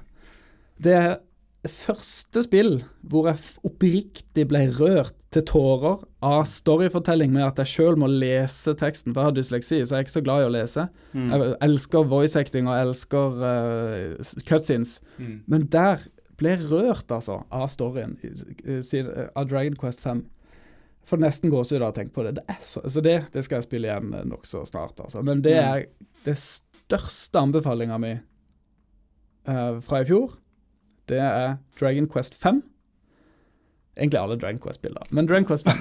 [0.84, 1.18] Det
[1.68, 3.38] første spill hvor jeg
[3.68, 9.14] oppriktig ble rørt til tårer av storyfortelling med at jeg sjøl må lese teksten.
[9.14, 10.86] For jeg har dysleksi, så jeg er ikke så glad i å lese.
[11.14, 14.98] Jeg elsker voice acting og elsker uh, cutscenes.
[15.20, 15.36] Mm.
[15.52, 16.08] Men der
[16.40, 18.16] ble jeg rørt, altså, av storyen
[19.36, 20.24] av Dragon Quest 5.
[21.10, 22.36] For nesten gåsehud av å tenke på det.
[22.40, 25.24] det er så, så det, det skal jeg spille igjen eh, nokså snart, altså.
[25.26, 25.86] Men det er
[26.26, 28.14] det største anbefalinga mi
[29.50, 30.38] uh, fra i fjor.
[31.10, 32.62] Det er Dragon Quest 5.
[33.98, 35.76] Egentlig alle Dragon Quest-bilder, men Dragon Quest 5.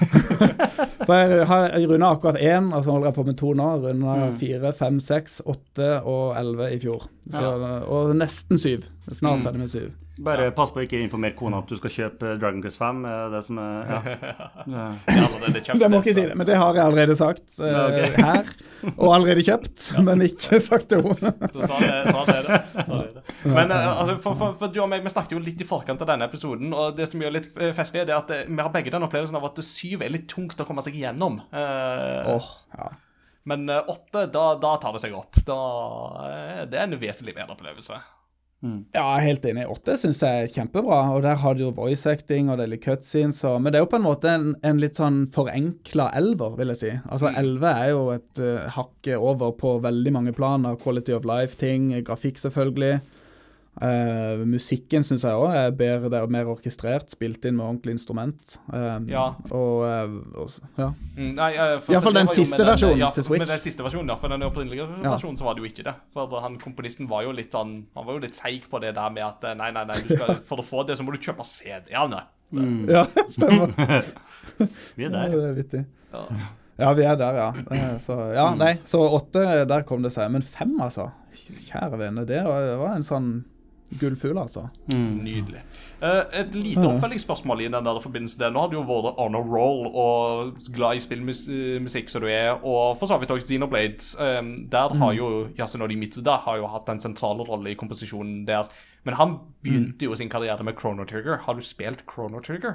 [1.07, 3.69] For jeg har runda akkurat én, og så holder jeg på med to nå.
[3.85, 7.07] Runda fire, fem, seks, åtte og elleve i fjor.
[7.31, 7.53] Så,
[7.87, 8.89] Og nesten syv.
[9.13, 9.89] Snart ferdig med syv.
[10.25, 13.05] Bare pass på å ikke informere kona at du skal kjøpe Dragon Quest 5.
[13.07, 13.99] Er det som er ja.
[14.69, 14.87] Ja.
[15.15, 17.67] Ja, det, er Det må ikke si det, men det har jeg allerede sagt uh,
[17.69, 18.19] Ja, ok.
[18.27, 18.53] her.
[18.97, 21.33] Og allerede kjøpt, men ikke sagt til henne.
[21.55, 22.61] Så sa sånn er det.
[22.85, 23.25] Er det.
[23.47, 26.03] Men eh, altså, for, for, for du og meg, vi snakket jo litt i forkant
[26.05, 28.63] av denne episoden, og det som gjør litt eh, festlig, det er at eh, vi
[28.63, 31.41] har begge den opplevelsen av at syv er litt tungt å komme seg igjennom.
[31.55, 32.91] Uh, Åh, ja.
[33.49, 35.39] Men eh, åtte, da, da tar det seg opp.
[35.47, 35.59] Da,
[36.29, 37.97] eh, det er en vesentlig bedre opplevelse.
[38.61, 39.67] Ja, jeg er helt enig.
[39.71, 40.99] Åtte syns jeg er kjempebra.
[41.15, 43.39] Og der har du jo voice acting og det er litt cutscenes.
[43.47, 46.75] Og, men det er jo på en måte en, en litt sånn forenkla elver, vil
[46.75, 46.93] jeg si.
[47.07, 50.79] Altså elleve er jo et uh, hakk over på veldig mange planer.
[50.83, 52.99] Quality of life-ting, grafikk selvfølgelig.
[53.81, 57.93] Eh, musikken syns jeg òg er bedre, det er mer orkestrert, spilt inn med ordentlig
[57.95, 58.57] instrument.
[58.73, 59.29] Um, Ja.
[59.55, 60.51] Og, uh, og
[60.81, 60.89] ja.
[61.17, 63.39] Mm, nei, uh, Iallfall I hvert fall den siste den- versjonen ja, til Switch.
[63.45, 64.17] Med den siste versjonen, ja.
[64.17, 65.13] For den opprinnelige Ja.
[65.15, 65.95] versjonen så var det jo ikke det.
[66.13, 69.11] For han komponisten var jo litt han, Han var jo litt seig på det der
[69.11, 71.45] med at nei, nei, nei, du skal, for å få det så må du kjøpe
[71.47, 72.23] CD-ene.
[72.89, 73.75] ja, stemmer.
[74.97, 75.29] Vi er Ja, der.
[75.29, 75.85] det er vittig.
[76.13, 76.25] Ja.
[76.79, 77.53] Ja, vi er der, ja.
[77.99, 78.59] Så ja, Mm.
[78.59, 78.75] nei.
[78.87, 80.31] Så åtte, der kom det seg.
[80.31, 81.11] Men fem, altså.
[81.35, 83.45] Kjære vene, det var, det var en sånn
[84.01, 84.69] gullfugl, altså.
[84.93, 85.61] Nydelig.
[86.03, 86.89] Eh, et lite Ja.
[86.93, 88.39] oppfølgingsspørsmål i den der forbindelse.
[88.39, 88.51] der.
[88.51, 92.53] Nå har du jo vært on a roll og glad i spillmusikk som du er,
[92.65, 94.15] og for så vidt også Xenoblade.
[94.19, 98.65] Um, der har jo Yasunori Mitsuda har jo hatt en sentral rolle i komposisjonen der.
[99.05, 101.39] Men han begynte jo sin karriere med Chrono Trigger.
[101.47, 102.75] Har du spilt Chrono Trigger?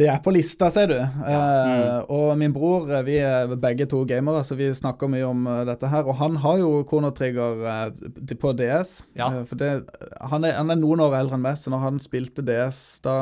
[0.00, 0.96] Det er på lista, ser du.
[0.96, 5.42] Eh, og min bror, eh, vi er begge to gamere, så vi snakker mye om
[5.44, 6.08] eh, dette her.
[6.08, 8.94] Og han har jo Trigger eh, på DS.
[9.18, 9.28] Ja.
[9.28, 9.68] Uh, for det,
[10.32, 13.14] han, er, han er noen år eldre enn meg, så når han spilte DS da,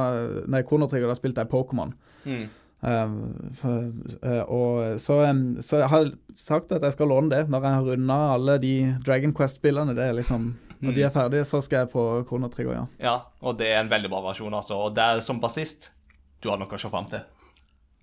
[0.47, 1.97] Nei, Trigger, da spilte jeg Pokémon.
[2.29, 3.11] Eh,
[3.59, 7.75] for- og så, um, så jeg har sagt at jeg skal låne det når jeg
[7.75, 9.99] har runda alle de Dragon Quest-spillene.
[9.99, 12.23] Det er liksom Når de er ferdige, så skal jeg på
[12.55, 12.87] Trigger, ja.
[13.03, 14.79] Ja, og det er en veldig bra versjon, altså.
[14.79, 15.91] Og det er som bassist.
[16.43, 17.25] Du har noe å se fram til.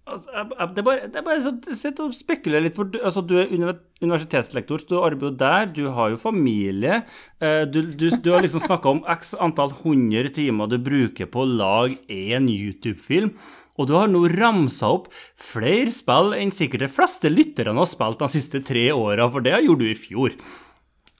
[0.05, 2.85] Altså, jeg, jeg, det er bare, det er bare så Sitt og spekuler litt, for
[2.93, 6.99] du, altså, du er universitetslektor, så du arbeider jo der, du har jo familie.
[7.41, 11.41] eh, du, du, du har liksom snakka om x antall hundre timer du bruker på
[11.41, 13.33] å lage én YouTube-film.
[13.75, 15.09] Og du har nå ramsa opp
[15.41, 19.57] flere spill enn sikkert de fleste lytterne har spilt de siste tre åra, for det
[19.65, 20.37] gjorde du i fjor.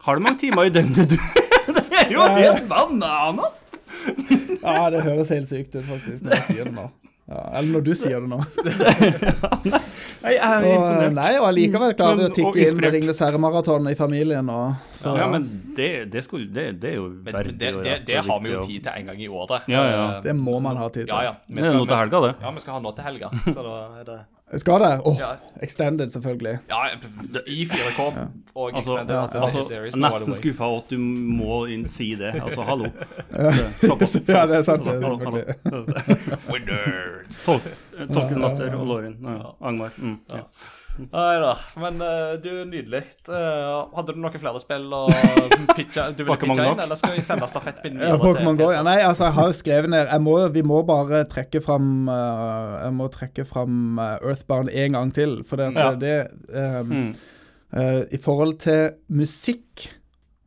[0.05, 1.17] Har du mange timer i døgnet, du?
[1.75, 3.63] Det er jo helt bananas!
[4.65, 6.88] Ja, det høres helt sykt ut, faktisk, når jeg sier det nå.
[7.26, 8.38] Ja, eller når du sier det nå.
[10.26, 11.14] Nei, jeg er Og, imponert.
[11.18, 14.49] nei, og allikevel klarer vi å tikke inn med Ringnes herre-maraton i familien.
[14.49, 15.45] Og, så, Ja, men
[15.77, 18.53] det, det, skulle, det, det er jo Men verdig det, og det, det har vi
[18.53, 19.68] jo tid til en gang i året.
[19.73, 20.03] Ja, ja.
[20.18, 21.14] Eh, Det må man ha tid til.
[21.14, 21.36] Ja, ja.
[21.48, 22.34] Vi Det er skal, noe til helga, det.
[22.45, 23.32] ja, vi skal ha noe til helga.
[23.49, 24.19] Så da er det
[24.60, 25.02] Skal det?
[25.06, 25.27] Åh, Ja.
[25.64, 26.60] Extended, selvfølgelig.
[26.69, 26.76] Ja,
[27.48, 27.99] i 4K
[28.56, 29.15] og Altså, extended.
[29.15, 32.34] Altså, altså nesten skuffa over at du må inn si det.
[32.44, 32.90] Altså, hallo.
[33.32, 35.41] Ja, det er sant, er Hallo, hallo.
[36.52, 37.45] Winners.
[38.14, 39.15] Tolken Master og Lauren.
[39.61, 39.90] Angmar.
[39.98, 40.44] Mm, ja.
[40.97, 41.49] Nei da.
[41.81, 43.01] Men eh, du, nydelig.
[43.27, 45.01] Eh, hadde du noen flere spill å
[45.76, 46.05] pitche?
[46.15, 48.69] Du ville Pokémon pitche inn, eller skal vi sende stafettpinnen Ja, videre Pokémon Go.
[48.72, 52.07] Ja, nei, altså, jeg har jo skrevet ned jeg må, Vi må bare trekke fram
[52.07, 55.38] eh, Jeg må trekke fram Earthbound en gang til.
[55.49, 55.91] For det, Ja.
[55.99, 56.15] det
[56.53, 57.15] um, Mm.
[57.76, 59.89] uh, I forhold til musikk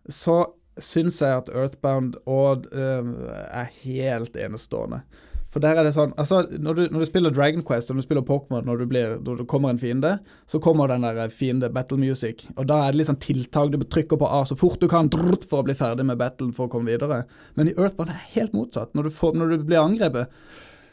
[0.08, 0.46] så
[0.80, 3.04] syns jeg at Earthbound og uh,
[3.52, 5.02] er helt enestående.
[5.48, 8.04] For der er det sånn Altså, når du, når du spiller Dragon Quest og når
[8.04, 11.70] du spiller Pokémon, når, du når du kommer en fiende, så kommer den der fiende
[11.72, 12.44] battle music.
[12.56, 15.60] Og da er det liksom tiltak du trykker på A så fort du kan for
[15.60, 17.22] å bli ferdig med battlen for å komme videre.
[17.56, 18.92] Men i Earthbound er det helt motsatt.
[18.94, 20.28] Når du, får, når du blir angrepet,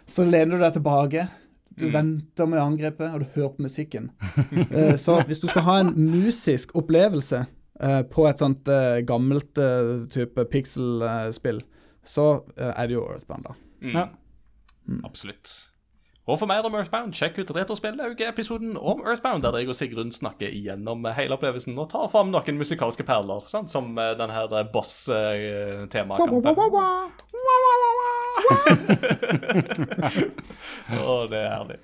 [0.07, 1.27] så lener du deg tilbake.
[1.76, 4.11] Du venter med angrepet, og du hører på musikken.
[4.72, 7.44] uh, så hvis du skal ha en musisk opplevelse
[7.84, 11.60] uh, på et sånt uh, gammelt eh, type pixel-spill,
[12.06, 13.56] så eh, er det jo Earthbound, da.
[13.82, 14.06] Ja.
[15.03, 15.72] Absolutt.
[16.26, 20.49] Og for mer om Earthbound, sjekk ut Retrospill-episoden om Earthbound, der jeg og Sigrun snakker
[20.49, 23.70] igjennom hele opplevelsen og tar fram noen musikalske perler, sant?
[23.70, 26.41] som eh, den her boss-temakampen.
[31.06, 31.78] og det er herlig.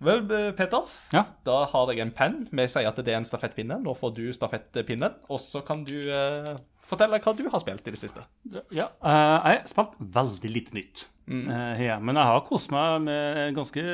[0.00, 1.24] Vel, eh, Peter, Ja.
[1.44, 2.48] da har jeg en penn.
[2.52, 3.80] Vi sier at det er en stafettpinne.
[3.84, 7.92] Nå får du stafettpinnen, og så kan du eh, fortelle hva du har spilt i
[7.92, 8.24] det siste.
[8.72, 11.04] Ja, uh, jeg har spilt veldig lite nytt.
[11.30, 13.84] Eh, ja, men jeg har kost meg med ganske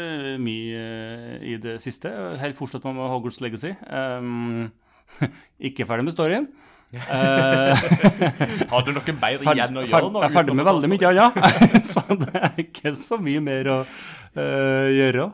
[0.42, 2.12] mye eh, i det siste.
[2.40, 3.74] Helt fortsatt med Hogwarts Legacy.
[3.90, 4.70] Um,
[5.70, 6.48] ikke ferdig med storyen.
[6.94, 7.74] uh,
[8.72, 10.08] Har du noe mer igjen å gjøre?
[10.12, 11.28] nå Jeg er ferdig med veldig mye, ja.
[11.34, 11.52] ja.
[11.92, 15.30] så det er ikke så mye mer å uh, gjøre.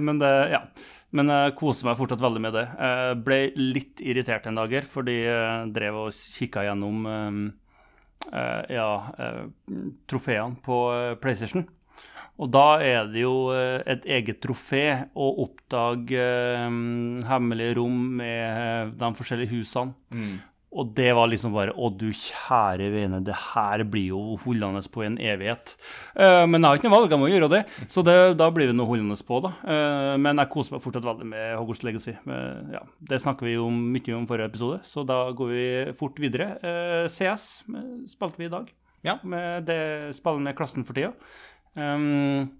[0.00, 0.66] Men det, ja.
[1.12, 2.64] Men jeg koser meg fortsatt veldig med det.
[2.72, 7.40] Jeg ble litt irritert en dager fordi jeg drev og kikka gjennom eh,
[8.70, 8.88] ja,
[9.18, 9.44] eh,
[10.08, 11.66] trofeene på eh, PlayStation.
[12.40, 16.78] Og da er det jo eh, et eget trofé å oppdage eh,
[17.28, 19.92] hemmelige rom med eh, de forskjellige husene.
[20.72, 25.04] Og det var liksom bare Å, du kjære vene, det her blir jo holdende på
[25.06, 25.74] en evighet.
[26.16, 27.62] Uh, men jeg har ikke noe valg, jeg må gjøre det.
[27.92, 29.52] Så det, da blir det noe holdende på, da.
[29.66, 32.16] Uh, men jeg koser meg fortsatt veldig med Hogwarts Legacy.
[32.28, 35.66] Men, ja, det snakker vi jo mye om forrige episode, så da går vi
[35.98, 36.54] fort videre.
[37.12, 37.48] CS
[38.10, 38.70] spilte vi i dag.
[39.06, 39.18] Ja.
[39.26, 41.12] Med det spiller med klassen for tida.
[41.74, 42.50] Um,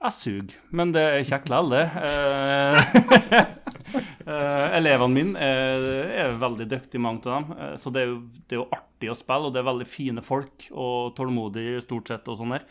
[0.00, 1.86] jeg suger, men det er kjekt likevel, det.
[2.00, 3.56] Eh,
[4.30, 5.84] Eh, elevene mine er,
[6.22, 7.54] er veldig dyktige, mange av dem.
[7.56, 9.86] Eh, så det er, jo, det er jo artig å spille, og det er veldig
[9.88, 12.28] fine folk og tålmodige stort sett.
[12.30, 12.66] og sånn der.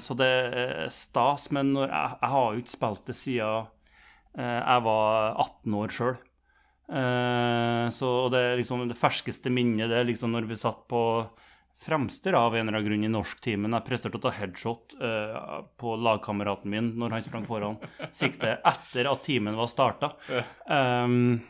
[0.00, 0.26] Så det
[0.56, 1.50] er stas.
[1.52, 3.66] Men jeg, jeg har jo ikke spilt det siden
[4.36, 6.16] jeg var 18 år sjøl.
[7.98, 11.00] så det liksom det ferskeste minnet det er liksom når vi satt på
[11.78, 13.74] fremste av en eller annen grunn i norsktimen.
[13.76, 17.76] Jeg presterte å ta headshot uh, på lagkameraten min når han sprang foran
[18.16, 20.14] Sikte etter at timen var starta.
[20.70, 21.42] Um,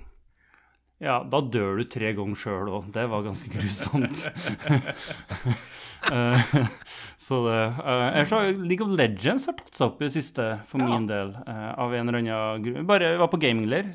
[1.02, 2.90] ja, da dør du tre ganger sjøl òg.
[2.94, 4.26] Det var ganske grusomt.
[6.06, 6.52] Eh,
[7.18, 10.78] så det uh, så League of Legends har tatt seg opp i det siste, for
[10.78, 12.86] min del, Uh, av en eller annen grunn.
[12.86, 13.88] Bare jeg var på gamingleir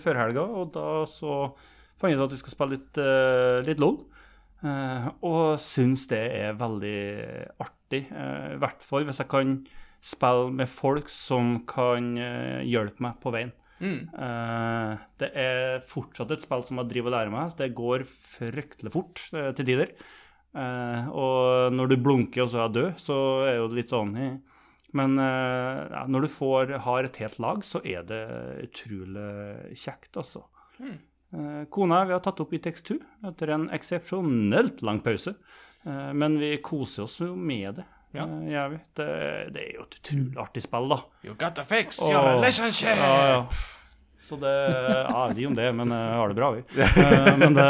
[0.00, 1.50] før helga, og da så
[2.00, 3.02] fant jeg ut at vi skal spille litt,
[3.66, 3.98] litt LOL.
[4.60, 6.98] Eh, og syns det er veldig
[7.64, 8.04] artig.
[8.12, 9.54] eh, I hvert fall hvis jeg kan
[10.04, 13.56] spille med folk som kan eh, hjelpe meg på veien.
[13.80, 14.10] Mm.
[15.16, 17.54] det er fortsatt et spill som jeg driver og lærer meg.
[17.56, 19.94] Det går fryktelig fort til tider.
[20.52, 23.16] Og når du blunker og så er død, så
[23.48, 24.12] er jo det litt sånn.
[24.92, 28.20] Men ja, når du får, har et helt lag, så er det
[28.66, 30.44] utrolig kjekt, altså.
[30.80, 30.98] Eh,
[31.70, 32.96] Kona vi har tatt opp i tekst 2
[33.30, 35.34] etter en eksepsjonelt lang pause.
[35.86, 37.84] Eh, Men vi koser oss jo med det.
[38.12, 38.24] Ja.
[38.50, 38.64] Ja.
[38.68, 39.06] Det,
[39.54, 40.96] det er jo et utrolig artig spill, da.
[41.22, 42.96] You gotta fix your your relationship!
[42.98, 43.44] Ja, ja.
[44.20, 44.50] Så det
[45.08, 46.64] Ja, de om det, men jeg har det bra, vi.
[46.82, 47.68] Eh, Men det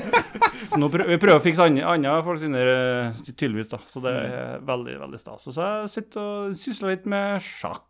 [0.70, 3.78] Så nå prøver vi prøver å fikse andre, folk sine, eh, tydeligvis, da.
[3.86, 5.44] Så det er veldig, veldig stas.
[5.50, 7.84] Og så jeg sitter og sysler litt med sjakk.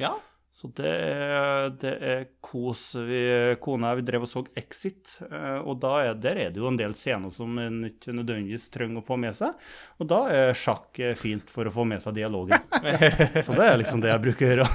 [0.00, 0.12] Ja.
[0.52, 2.92] Så det er, det er kos.
[3.08, 6.50] Vi, kona og jeg vi drev og så Exit, eh, og da er, der er
[6.52, 9.56] det jo en del scener som en ikke nødvendigvis trenger å få med seg.
[9.96, 12.60] Og da er sjakk eh, fint for å få med seg dialogen.
[13.46, 14.68] Så det er liksom det jeg bruker å gjøre.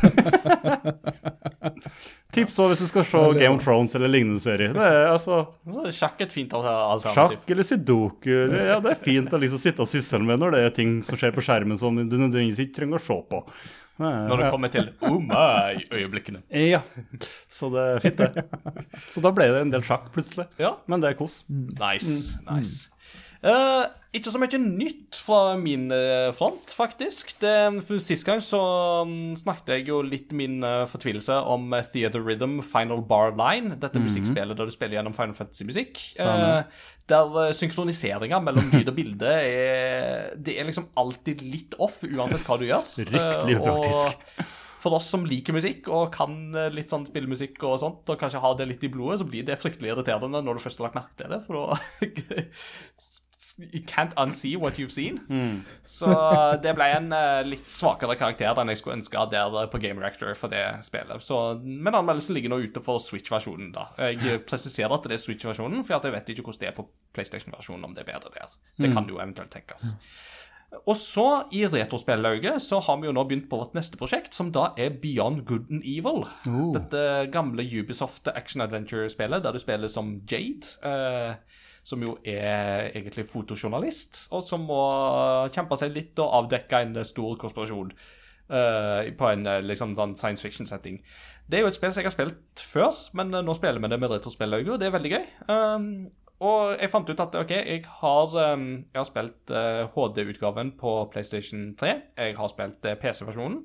[2.34, 4.74] Tips òg hvis du skal se Game of Thrones eller lignende serie.
[4.74, 5.46] Det er altså
[5.94, 7.38] sjakk er et fint alternativ.
[7.38, 8.34] Sjakk eller sudoku.
[8.34, 11.14] Ja, det er fint å liksom sitte og sysle med når det er ting som
[11.22, 13.46] skjer på skjermen som du nødvendigvis ikke trenger å se på.
[14.02, 16.44] Når det kommer til oh my-øyeblikkene.
[16.74, 16.82] Ja,
[17.50, 18.46] så det er fint, det.
[19.14, 20.48] Så da ble det en del sjakk plutselig.
[20.62, 20.76] Ja.
[20.90, 21.40] Men det er kos.
[21.50, 22.38] Nice.
[22.48, 22.92] nice.
[23.46, 23.86] Eh,
[24.18, 27.36] ikke så mye nytt fra min eh, front, faktisk.
[27.42, 27.54] Det,
[27.86, 28.60] for Sist gang så
[29.06, 33.78] mm, snakket jeg jo litt min eh, fortvilelse om Theater Rhythm Final Bar Line.
[33.82, 36.02] Dette musikkspillet der du spiller gjennom Final Fantasy-musikk.
[36.18, 36.64] Uh,
[37.08, 42.48] der uh, synkroniseringa mellom lyd og bilde er Det er liksom alltid litt off, uansett
[42.48, 42.88] hva du gjør.
[42.98, 44.48] Fryktelig og upraktisk.
[44.82, 48.58] For oss som liker musikk og kan litt sånn spillemusikk og sånt, og kanskje har
[48.60, 51.18] det litt i blodet, så blir det fryktelig irriterende når du først har lagt merke
[51.18, 53.18] til det, for da
[53.58, 55.18] You can't unsee what you've seen.
[55.86, 56.12] Så
[56.62, 60.04] det ble en uh, litt svakere karakter enn jeg skulle ønske der eh, på Game
[60.04, 61.26] Reactor for det spillet.
[61.26, 63.90] Så, men anmeldelsen ligger nå ute for Switch-versjonen, da.
[64.14, 66.86] Jeg presiserer at det er Switch-versjonen, for jeg vet ikke hvordan det er på
[67.18, 68.58] PlayStation-versjonen, om det er bedre der.
[68.78, 69.96] Det kan jo eventuelt tenkes.
[70.84, 71.26] Og så,
[71.56, 74.98] i retrospillauget, så har vi jo nå begynt på vårt neste prosjekt, som da er
[75.02, 76.26] Beyond Good and Evil.
[76.76, 77.04] Dette
[77.34, 80.76] gamle Ubisoft action adventure-spillet der du spiller som Jade.
[80.84, 81.40] eh,
[81.88, 84.82] som jo er egentlig fotojournalist, og som må
[85.56, 87.94] kjempe seg litt og avdekke en stor konspirasjon
[88.52, 91.00] uh, på en eh, liksom sånn science fiction-setting.
[91.48, 93.92] Det er jo et spill som jeg har spilt før, men eh, nå spiller vi
[93.94, 95.28] det med retrospillauget, og det er veldig gøy.
[95.48, 95.90] Um,
[96.44, 100.98] og jeg fant ut at ok, jeg har, um, jeg har spilt uh, HD-utgaven på
[101.14, 101.94] PlayStation 3.
[102.20, 103.62] Jeg har spilt uh, PC-versjonen.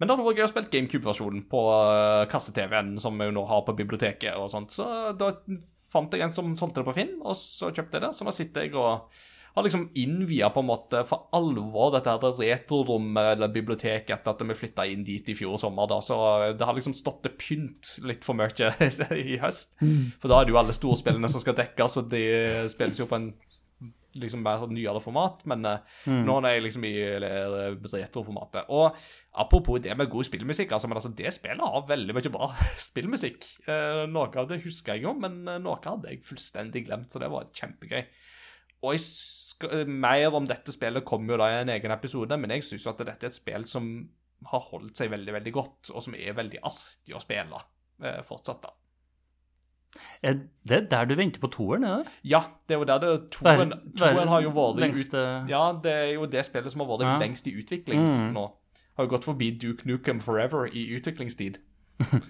[0.00, 3.62] Men det hadde vært gøy å spille GameCube-versjonen på uh, kasse-TV-en, som jo nå har
[3.68, 4.72] på biblioteket og sånt.
[4.74, 4.88] Så
[5.20, 5.34] da
[5.90, 8.14] fant jeg en som solgte det på Finn, og så kjøpte jeg det.
[8.16, 9.10] Så nå sitter jeg og
[9.54, 14.44] har liksom innvia på en måte for alvor dette her retrorommet eller biblioteket etter at
[14.46, 15.88] vi flytta inn dit i fjor sommer.
[15.90, 16.16] da, Så
[16.54, 18.70] det har liksom stått til pynt litt for mye
[19.18, 19.74] i høst.
[20.22, 22.22] For da er det jo alle storspillene som skal dekkes, og de
[22.70, 23.32] spilles jo på en
[24.18, 26.22] liksom mer nyere format, men mm.
[26.26, 28.70] nå er jeg liksom i eh, retroformatet.
[28.74, 28.96] Og
[29.42, 32.50] apropos det med god spillmusikk, altså, men altså, det spillet har veldig mye bra
[32.90, 33.46] spillmusikk.
[33.66, 37.22] Eh, noe av det husker jeg jo, men eh, noe hadde jeg fullstendig glemt, så
[37.22, 38.02] det var kjempegøy.
[38.80, 42.64] Og jeg mer om dette spillet kommer jo da i en egen episode, men jeg
[42.64, 43.90] syns at dette er et spill som
[44.48, 47.60] har holdt seg veldig, veldig godt, og som er veldig artig å spille
[48.04, 48.72] eh, fortsatt, da.
[50.22, 50.34] Er
[50.68, 52.12] det der du venter på toeren, er det?
[52.30, 56.12] Ja, det er jo der det toeren, toeren har jo vært lengste- Ja, det er
[56.14, 57.18] jo det spillet som har vært Ja.
[57.18, 58.32] lengst i utvikling Mm.
[58.34, 58.50] nå.
[58.96, 61.58] Har jo gått forbi Duke Nukem Forever i utviklingstid.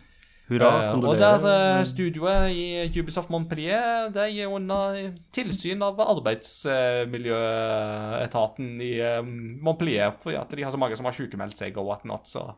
[0.50, 8.80] Hurra, uh, og der eh, studioet i Ubisoft Montpellier det er under tilsyn av arbeidsmiljøetaten
[8.82, 8.88] i
[9.20, 9.30] um,
[9.62, 12.52] Montpellier, fordi at de har så mange som har sykemeldt seg og whatnot, så Å,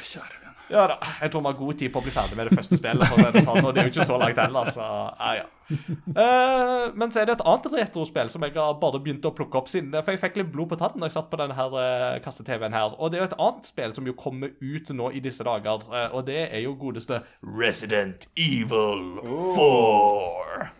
[0.00, 0.36] kjære.
[0.70, 2.78] Ja da, jeg tror vi har god tid på å bli ferdig med det første
[2.78, 5.48] spillet, for det sånn, og det er jo ikke så langt heller, så ja, ja.
[5.70, 9.60] Uh, men så er det et annet retrospill som jeg har bare begynt å plukke
[9.60, 11.76] opp siden, for jeg fikk litt blod på tannen når jeg satt på denne her
[11.76, 15.12] uh, kasse-TV-en her, og det er jo et annet spill som jo kommer ut nå
[15.14, 19.18] i disse dager, uh, og det er jo godeste Resident Evil
[19.58, 20.70] 4.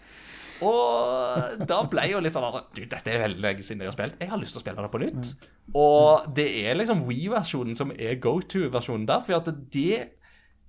[0.67, 2.47] Og da ble jeg jo litt sånn
[2.77, 4.19] Du, dette er veldig lenge siden jeg har spilt.
[4.21, 5.31] Jeg har lyst til å spille det på nytt.
[5.81, 9.23] Og det er liksom Wii-versjonen som er go to-versjonen der.
[9.27, 10.17] For at det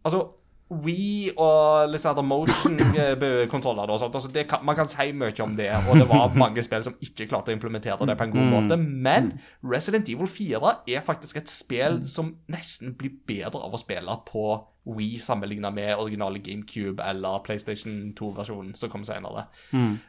[0.01, 0.23] Altså,
[0.71, 5.99] Wii og liksom motion-kontroller og sånt, altså det Man kan si mye om det, og
[5.99, 8.77] det var mange spill som ikke klarte å implementere det på en god måte.
[8.79, 9.33] Men
[9.67, 14.45] Resident Evil 4 er faktisk et spill som nesten blir bedre av å spille på
[14.91, 19.45] Wii sammenlignet med originale GameCube eller PlayStation 2-versjonen som kom senere.
[19.75, 19.99] Mm.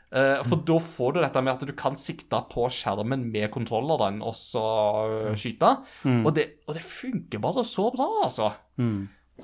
[0.49, 4.37] for da får du dette med at du kan sikte på skjermen med kontrolleren og
[4.39, 4.63] så
[5.35, 5.75] skyte.
[6.07, 6.23] skyte.
[6.23, 8.53] Og, det, og det funker bare så bra, altså.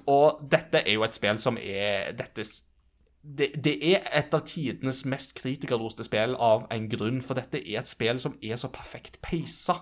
[0.06, 2.44] Og dette er jo et spill som er dette,
[3.22, 7.80] det, det er et av tidenes mest kritikerroste spill av en grunn, for dette er
[7.82, 9.80] et spill som er så perfekt peisa,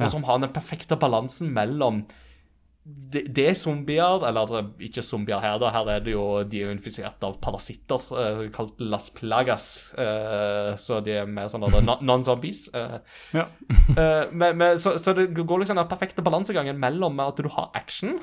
[0.00, 2.04] og som har den perfekte balansen mellom
[2.90, 5.68] det, det er zombier, eller ikke zombier her, da.
[5.74, 9.66] Her er det jo de er infisert av parasitter, eh, kalt las plagas.
[10.00, 12.70] eh, så de er mer sånn non- non-zombies.
[12.74, 12.96] eh.
[13.36, 13.44] Ja.
[13.68, 17.68] Eh, men, men, så, så det går liksom den perfekte balansegangen mellom at du har
[17.76, 18.16] action,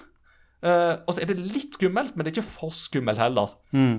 [0.66, 3.54] eh, og så er det litt skummelt, men det er ikke for skummelt heller.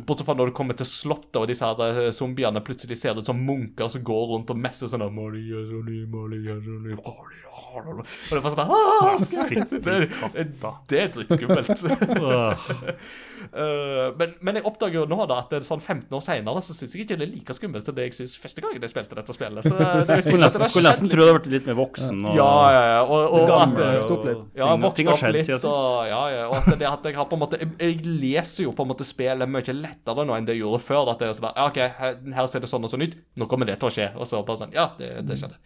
[0.08, 3.26] Bortsett fra når du kommer til slottet, og disse her eh, zombiene plutselig ser ut
[3.28, 7.46] som munker som går rundt og messer sånn Maria, Soli, Maria, Soli, Maria,
[7.78, 9.96] Og det er bare sånn ah, det,
[10.34, 11.84] det, det er drittskummelt.
[12.18, 16.62] uh, men, men jeg oppdager jo nå da at det er sånn 15 år senere
[16.64, 18.92] så syns jeg ikke det er like skummelt som det jeg syns første gang jeg
[18.92, 19.66] spilte dette spillet.
[19.66, 21.78] Så det er jo Skulle det nesten, skulle nesten tro det hadde blitt litt mer
[21.78, 22.24] voksen.
[22.24, 23.00] Og, ja, ja, ja.
[23.04, 24.42] Og, og og, det- og, opp litt.
[24.58, 25.46] Ja, skjedd litt.
[25.46, 25.72] siden sist.
[25.72, 28.66] Og, ja, ja, og at det at jeg har på en måte Jeg, jeg leser
[28.66, 31.12] jo på en måte spillet mye lettere nå enn det jeg gjorde før.
[31.12, 33.18] At det er sånn ja, OK, her, her ser det sånn og sånn ut.
[33.40, 34.12] Nå kommer det til å skje.
[34.16, 35.58] Og så bare sånn Ja, det, det skjedde.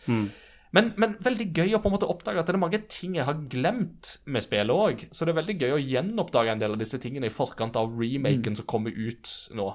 [0.72, 3.26] Men, men veldig gøy å på en måte oppdage at det er mange ting jeg
[3.28, 5.04] har glemt med spillet òg.
[5.12, 7.92] Så det er veldig gøy å gjenoppdage en del av disse tingene i forkant av
[7.98, 9.28] remaken som kommer ut
[9.59, 9.68] nå.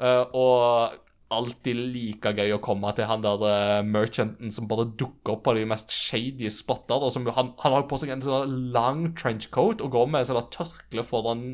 [0.00, 0.96] Uh, og
[1.34, 5.54] alltid like gøy å komme til han der uh, merchanten som bare dukker opp på
[5.58, 7.02] de mest shady spotter.
[7.04, 10.40] Og som, han, han har på seg en sånn lang trenchcoat og går med sånn
[10.54, 11.44] tørkle foran,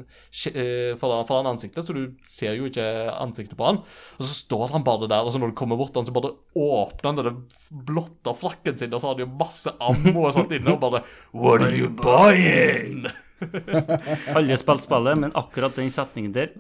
[0.52, 2.86] eh, foran, foran ansiktet, så du ser jo ikke
[3.18, 3.82] ansiktet på han.
[4.18, 6.34] Og så står han bare der, og så når du kommer bort han, så bare
[6.54, 7.42] åpner han den
[7.90, 11.04] blotte frakken sin, og så har han jo masse ammo og sånt inne, og bare
[11.34, 13.08] What are you buying?
[14.36, 16.52] Alle spilt spillet, men akkurat den setningen der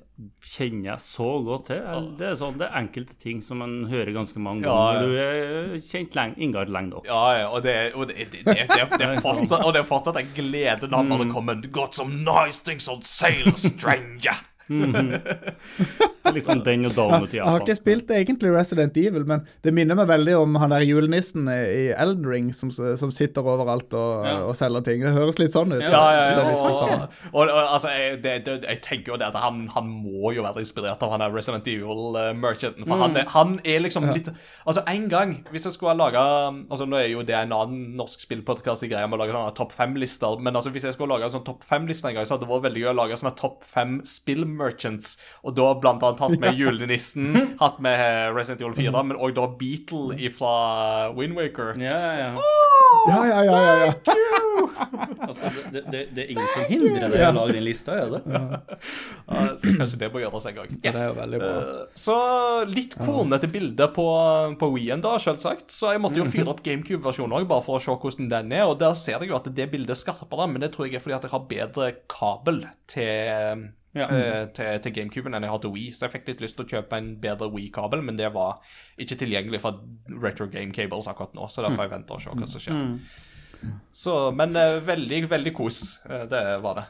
[0.44, 1.82] kjenner jeg så godt til.
[2.18, 5.00] Det er sånn, det er enkelte ting som man hører ganske mange ganger.
[5.00, 5.02] ja.
[5.04, 7.08] Du er kjent lenge, Ingar lenge nok.
[7.10, 10.20] Ja, og det, og det, det, det, det, det, er fortsatt, og det er fortsatt
[10.20, 14.42] en glede når han bare kommer Got some nice things on sale, stranger.
[14.68, 19.42] Det er liksom den og Donut i Jeg har ikke spilt egentlig Resident Evil, men
[19.64, 23.92] det minner meg veldig om han der julenissen i Elden Ring som, som sitter overalt
[23.98, 25.04] og, og selger ting.
[25.04, 25.82] Det høres litt sånn ut.
[25.84, 27.04] Ja, ja, ja, og, sånn.
[27.04, 30.32] og, og, og altså, jeg, det, det, jeg tenker jo det at han, han må
[30.32, 32.88] jo være inspirert av han der Resident Evil-merchanten.
[32.88, 34.32] For han, er, han er liksom litt
[34.64, 37.92] Altså, en gang, hvis jeg skulle ha laga altså, Nå er jo det en annen
[37.98, 41.12] norsk spillpodkast i greia med å lage sånne topp fem-lister, men altså, hvis jeg skulle
[41.12, 43.20] laga en sånn topp fem-liste en gang, så hadde det vært veldig gøy å lage
[43.20, 43.98] sånne topp fem
[44.54, 49.18] spill-merchants, og da blant annet hatt med julenissen, hatt med eh, Resident Evil 4, men
[49.18, 50.54] òg da Beatle fra
[51.16, 51.74] Windwaker.
[51.80, 52.30] Ja, ja, ja.
[53.04, 53.92] Ja, ja, ja, ja, ja.
[55.24, 58.12] Altså, det, det, det er ingen som hindrer deg i å lage den lista, er
[58.12, 58.20] det?
[58.24, 60.72] Ja, så kanskje det må gjøres en gang.
[60.84, 61.52] Det er jo veldig bra.
[61.54, 62.16] Uh, Så
[62.70, 64.06] litt kornete bilde på,
[64.60, 65.72] på Wien da, selvsagt.
[65.74, 68.66] Så jeg måtte jo fyre opp GameCube-versjonen òg, bare for å se hvordan den er.
[68.70, 71.04] Og der ser jeg jo at det bildet er skarpere, men det tror jeg er
[71.04, 75.74] fordi at jeg har bedre kabel til, eh, til, til GameCuben enn jeg har til
[75.74, 75.92] Wii.
[75.94, 78.58] Så jeg fikk litt lyst til å kjøpe en bedre Wii-kabel, men det var
[79.00, 79.84] ikke tilgjengelig for
[80.22, 82.82] Retro Game Cables akkurat nå, så derfor får jeg vente og se hva som skjer.
[83.92, 85.80] Så, men eh, veldig, veldig kos.
[86.10, 86.84] Eh, det var det.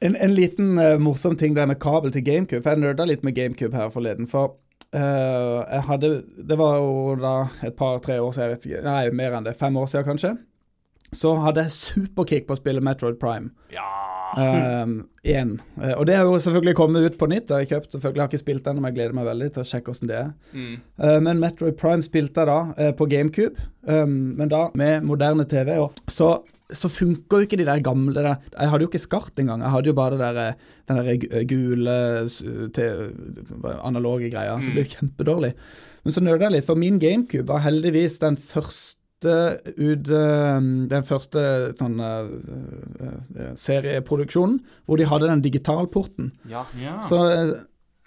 [0.00, 2.62] En, en liten uh, morsom ting der med kabel til GameCube.
[2.62, 4.28] For jeg nerda litt med GameCube her forleden.
[4.30, 4.54] For
[4.96, 6.12] uh, jeg hadde
[6.48, 7.34] Det var jo da
[7.66, 8.84] et par-tre år siden, jeg vet ikke.
[8.86, 9.58] Nei, mer enn det.
[9.60, 10.32] Fem år siden, kanskje.
[11.12, 13.52] Så hadde jeg superkick på å spille Metroid Prime.
[13.74, 14.19] Ja.
[14.36, 15.50] Én.
[15.82, 17.50] Eh, og det har jo selvfølgelig kommet ut på nytt.
[17.50, 18.22] Jeg har kjøpt, selvfølgelig.
[18.22, 20.30] Har ikke spilt den, men jeg gleder meg veldig til å sjekke hvordan det er.
[20.54, 25.44] Eh, men Metroid Prime spilte jeg da uh, på GameCube, um, men da med moderne
[25.50, 25.74] TV.
[25.82, 26.30] Og så,
[26.70, 28.38] så funker jo ikke de der gamle der.
[28.54, 29.64] Jeg hadde jo ikke skart engang.
[29.66, 30.54] Jeg hadde jo bare det der,
[30.90, 31.98] den der gule
[32.76, 34.56] te- analoge greia.
[34.60, 35.54] som det ble kjempedårlig.
[36.04, 38.96] Men så nerda jeg litt, for min GameCube var heldigvis den første
[39.28, 40.60] ut, eh,
[40.90, 41.42] den første
[41.78, 42.30] sånn eh,
[43.04, 46.32] eh, serieproduksjonen hvor de hadde den digitalporten.
[46.50, 46.64] Ja.
[47.06, 47.52] Så eh,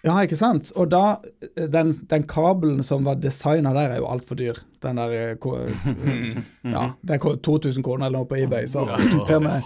[0.04, 0.68] Ja, ikke sant?
[0.76, 1.20] Og da
[1.56, 4.58] eh, Den, den kabelen som var designa der, er jo altfor dyr.
[4.84, 6.42] Den der eh, eh,
[6.76, 8.68] Ja, den ko- 2000 kroner eller noe på eBay.
[8.68, 8.84] Så
[9.28, 9.64] til og med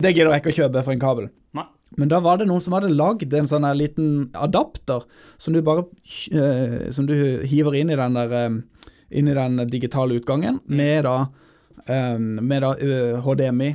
[0.00, 1.28] Det gidder jeg ikke å kjøpe for en kabel.
[1.54, 1.66] Nei.
[2.00, 5.04] Men da var det noen som hadde lagd en sånn liten adapter
[5.38, 5.84] som du bare
[6.32, 7.14] eh, Som du
[7.46, 8.56] hiver inn i den der eh,
[9.14, 11.16] Inn i den digitale utgangen med da
[11.88, 13.74] um, Med da uh, HDMI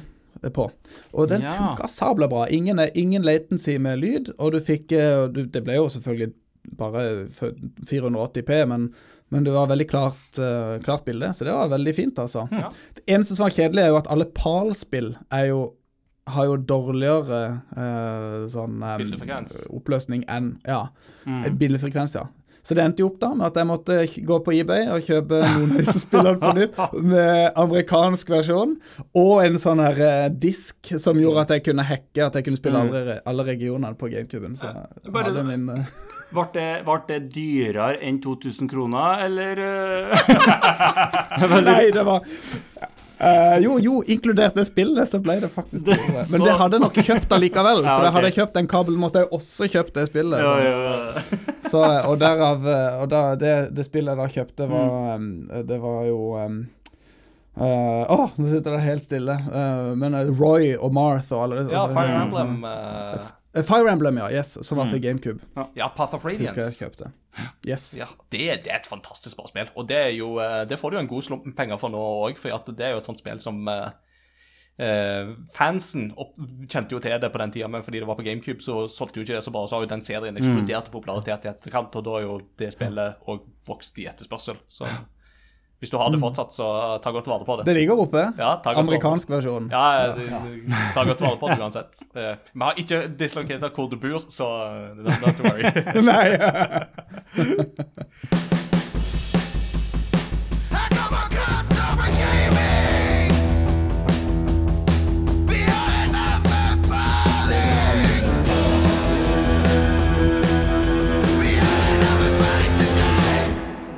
[0.55, 0.69] på.
[1.13, 1.55] Og den Ja.
[1.57, 2.45] funka sabla bra.
[2.47, 6.29] Ingen, ingen latency med lyd, og du fikk eh, du, Det ble jo selvfølgelig
[6.79, 7.01] bare
[7.89, 8.93] 480P, men,
[9.29, 12.45] men det var veldig klart, uh, klart bilde, så det var veldig fint, altså.
[12.95, 15.61] Det eneste som var kjedelig, er jo at alle PAL-spill er jo
[16.29, 17.37] har jo dårligere
[17.73, 19.63] uh, sånn um, Bildefrekvens.
[19.73, 20.89] oppløsning enn Ja,
[21.25, 21.43] Mm.
[21.45, 22.27] eh, bildefrekvens, ja.
[22.69, 23.95] Så det endte jo opp da med at jeg måtte
[24.29, 26.75] gå på eBay og kjøpe noen av disse spillene på nytt
[27.15, 28.75] med amerikansk versjon,
[29.17, 32.59] og en sånn her eh, disk som gjorde at jeg kunne hacke, at jeg kunne
[32.61, 34.53] spille alle, re- alle regionene på GameCuben.
[34.59, 35.89] Så jeg Bare- hadde min eh,
[36.29, 40.27] Ble det, det dyrere enn 2000 kroner, eller eh?
[41.65, 42.21] Nei, det var
[43.19, 46.77] Eh, jo, jo, inkludert det spillet, så ble det faktisk Det- så- Men det hadde
[46.77, 47.81] jeg nok kjøpt allikevel.
[47.85, 48.13] Ja, For ok.
[48.13, 50.39] hadde jeg kjøpt den kabelen, måtte jeg også kjøpt det spillet.
[50.39, 51.23] Ja, ja, ja.
[51.69, 55.65] Så, og derav eh, Og da, det, det spillet jeg da kjøpte, var Mm.
[55.67, 56.67] Det var jo um,
[57.59, 59.35] Å, uh, oh, nå sitter det helt stille.
[59.51, 62.63] Uh, men eh, Roy og Marth og alle Ja, Fire eh, Emblem.
[62.63, 63.31] eh, eh,
[63.64, 64.30] Fire Emblem, ja.
[64.31, 64.57] Yes.
[64.65, 64.91] Som var Mm.
[64.91, 65.40] til GameCube.
[65.76, 66.80] ja, Path of Husker jeg Radiance.
[66.86, 67.11] kjøpte.
[67.68, 67.94] Yes.
[67.98, 69.69] Ja, det, det er et fantastisk bra spill.
[69.76, 71.90] Og det, er jo, eh, det får du jo en god slump med penger for
[71.90, 73.90] nå òg, for at det er jo et sånt spill som eh,
[74.80, 76.36] eh, Fansen opp,
[76.68, 79.19] kjente jo til det på den tida, men fordi det var på GameCube, så solgte
[79.22, 79.65] jo ikke det så bra.
[79.68, 82.73] Så har jo den serien eksplodert i popularitet i etterkant, og da er jo det
[82.76, 84.57] spillet òg vokst i etterspørsel.
[84.72, 84.88] Så
[85.80, 86.65] hvis du har det fortsatt, så
[87.03, 87.65] ta godt vare på det.
[87.69, 88.26] Det ligger oppe.
[88.38, 88.57] Ja.
[88.76, 89.69] Amerikansk versjon.
[89.72, 90.14] Ja,
[90.93, 92.01] ta godt vare på det uansett.
[92.15, 94.49] Eh, Vi har ikke dislokert hvor du bor, så
[94.99, 95.64] don't not to worry.
[96.11, 96.27] Nei.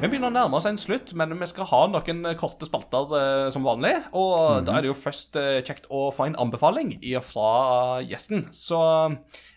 [0.02, 3.12] Vi begynner å nærme oss en slutt, men vi skal ha noen eh, korte spalter
[3.14, 3.92] eh, som vanlig.
[4.18, 8.48] Og da er det jo først eh, kjekt å få en anbefaling fra gjesten.
[8.50, 8.80] Så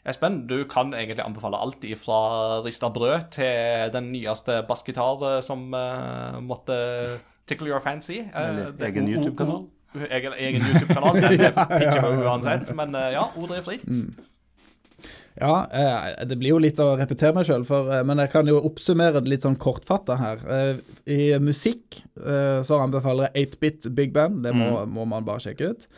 [0.05, 2.19] Espen, du kan egentlig anbefale alt fra
[2.67, 6.77] rista brød til den nyeste bassgitar eh, som eh, måtte
[7.49, 8.21] tickle your fancy.
[8.29, 9.65] Eh, Eller egen YouTube-kanal.
[10.11, 11.23] Egen, egen YouTube-kanal.
[11.25, 12.77] Den pitcher vi uansett.
[12.77, 13.89] Men ja, ordet er fritt.
[15.41, 17.65] Ja, eh, det blir jo litt å repetere meg sjøl,
[18.07, 20.45] men jeg kan jo oppsummere det litt sånn kortfatta her.
[20.47, 24.45] Eh, I musikk eh, så anbefaler jeg 8-bit big band.
[24.47, 25.89] Det må, må man bare sjekke ut.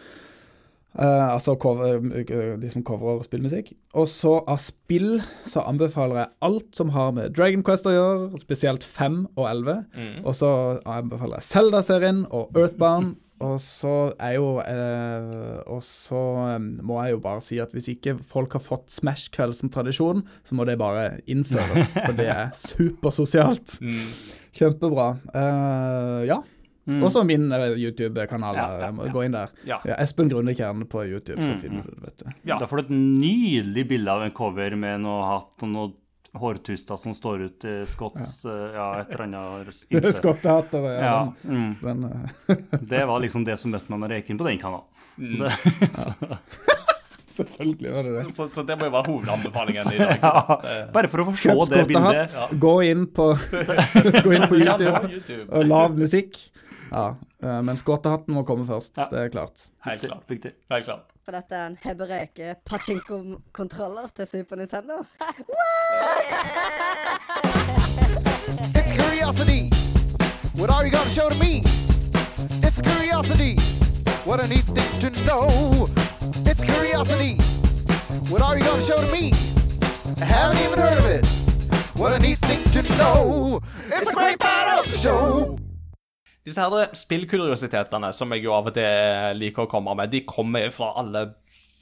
[0.97, 3.75] Eh, altså cover, eh, de som coverer spillmusikk.
[3.93, 8.41] Og så av spill så anbefaler jeg alt som har med Dragon Quest å gjøre,
[8.41, 9.85] spesielt 5 og 11.
[10.25, 10.51] Og så
[10.89, 13.19] anbefaler jeg Zelda-serien og Earthbound.
[13.45, 13.91] Og så
[14.23, 16.21] er jo eh, Og så
[16.55, 20.23] eh, må jeg jo bare si at hvis ikke folk har fått Smash-kveld som tradisjon,
[20.47, 23.77] så må det bare innføres, for det er supersosialt.
[24.57, 25.11] Kjempebra.
[25.37, 26.41] Eh, ja.
[27.03, 28.57] Og så min eh, YouTube-kanal.
[28.57, 29.13] Ja, ja, Jeg må ja.
[29.13, 29.53] gå inn der.
[29.67, 29.81] Ja.
[29.89, 32.27] Ja, Espen Grundekjern på YouTube, så finner du det, vet du.
[32.53, 32.61] Ja.
[32.63, 35.93] Da får du et nydelig bilde av en cover med noe hatt og noe
[36.41, 38.57] hårtuster som står ut i Scotts ja.
[38.75, 40.13] Ja, et eller annet ymse.
[40.19, 41.01] Skottehatter ja.
[41.05, 41.77] Ja, mm.
[41.83, 42.57] Den, eh,
[42.93, 44.87] Det var liksom det som møtte meg når jeg gikk inn på den kanalen.
[45.17, 45.53] Det,
[45.97, 46.13] så,
[47.37, 48.25] selvfølgelig var det det.
[48.37, 50.19] Så, så det må jo være hovedanbefalingen i dag.
[50.23, 52.35] ja, bare for å få se Kjøp det bildet.
[52.35, 53.31] skottehatt, gå inn på,
[54.27, 56.39] gå inn på YouTube og lav musikk.
[56.91, 58.97] Ja, eh, men skotterhatten må komme først.
[58.97, 59.07] Ja.
[59.11, 59.69] Det er klart.
[59.85, 60.23] Helt klart.
[60.31, 60.53] Viktig.
[60.73, 61.13] Helt klart.
[61.25, 64.95] For dette er en Hebereke pachinko-kontroller til Super Nintendo.
[68.79, 69.71] It's curiosity.
[70.57, 71.61] What are you gonna show to me?
[72.65, 73.57] It's curiosity.
[74.25, 75.87] What a neat thing to know.
[76.51, 77.37] It's curiosity.
[78.31, 79.33] What are you gonna show to me?
[80.23, 81.27] I haven't even heard of it.
[81.99, 83.61] What a neat thing to know.
[83.89, 85.59] It's a great the show.
[86.47, 90.69] Disse her spillkuriositetene som jeg jo av og til liker å komme med, de kommer
[90.75, 91.27] fra alle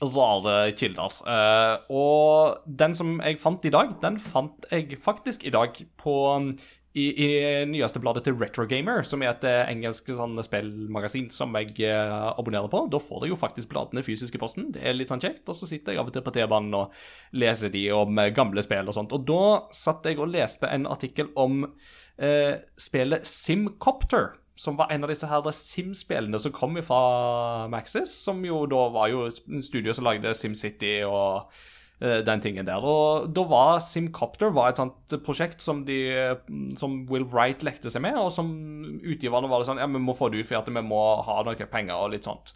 [0.04, 1.18] rare kilder.
[1.30, 6.16] Eh, og den som jeg fant i dag, den fant jeg faktisk i dag på
[6.94, 7.28] i, i
[7.66, 12.12] nyeste bladet til Retro Gamer, som er et eh, engelsk sånn, spillmagasin som jeg eh,
[12.38, 12.84] abonnerer på.
[12.90, 14.68] Da får jeg jo faktisk bladene fysisk i posten.
[14.74, 15.42] Det er litt sånn kjekt.
[15.50, 16.94] Og så sitter jeg av og til på T-banen og
[17.34, 19.14] leser de om eh, gamle spill og sånt.
[19.16, 24.36] Og da satt jeg og leste en artikkel om eh, spillet Simcopter.
[24.56, 29.10] Som var en av disse her Sim-spillene som kom fra Maxis, som jo da var
[29.10, 31.50] jo studio som lagde SimCity og
[31.98, 32.86] eh, den tingen der.
[32.86, 35.98] Og da var Simcopter var et sånt prosjekt som de
[36.78, 38.54] Som Will Wright lekte seg med, og som
[39.02, 41.98] utgiverne var sånn Ja, vi må få det ut fordi vi må ha noe penger
[41.98, 42.54] og litt sånt.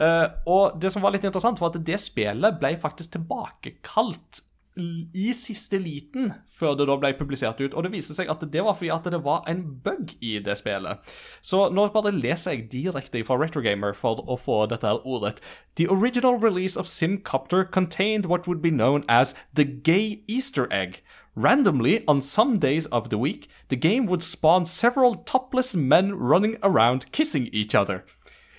[0.00, 4.40] Uh, og det som var litt interessant, var at det spillet ble faktisk tilbakekalt
[4.76, 7.74] i siste liten før det da ble publisert ut.
[7.74, 10.56] Og det viste seg at det var fordi at det var en bug i det
[10.60, 11.02] spillet.
[11.44, 15.40] Så nå bare leser jeg direkte fra Retrogamer for å få dette her ordet.
[15.76, 21.02] The original release of Simcopter contained what would be known as the gay Easter egg.
[21.34, 26.58] Randomly, on some days of the week, the game would spawn several topless men running
[26.62, 28.04] around kissing each other.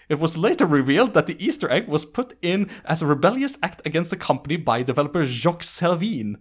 [0.10, 3.82] It was later revealed that the Easter egg was put in as a rebellious act
[3.86, 6.38] against the company by developer Jacques Selvin.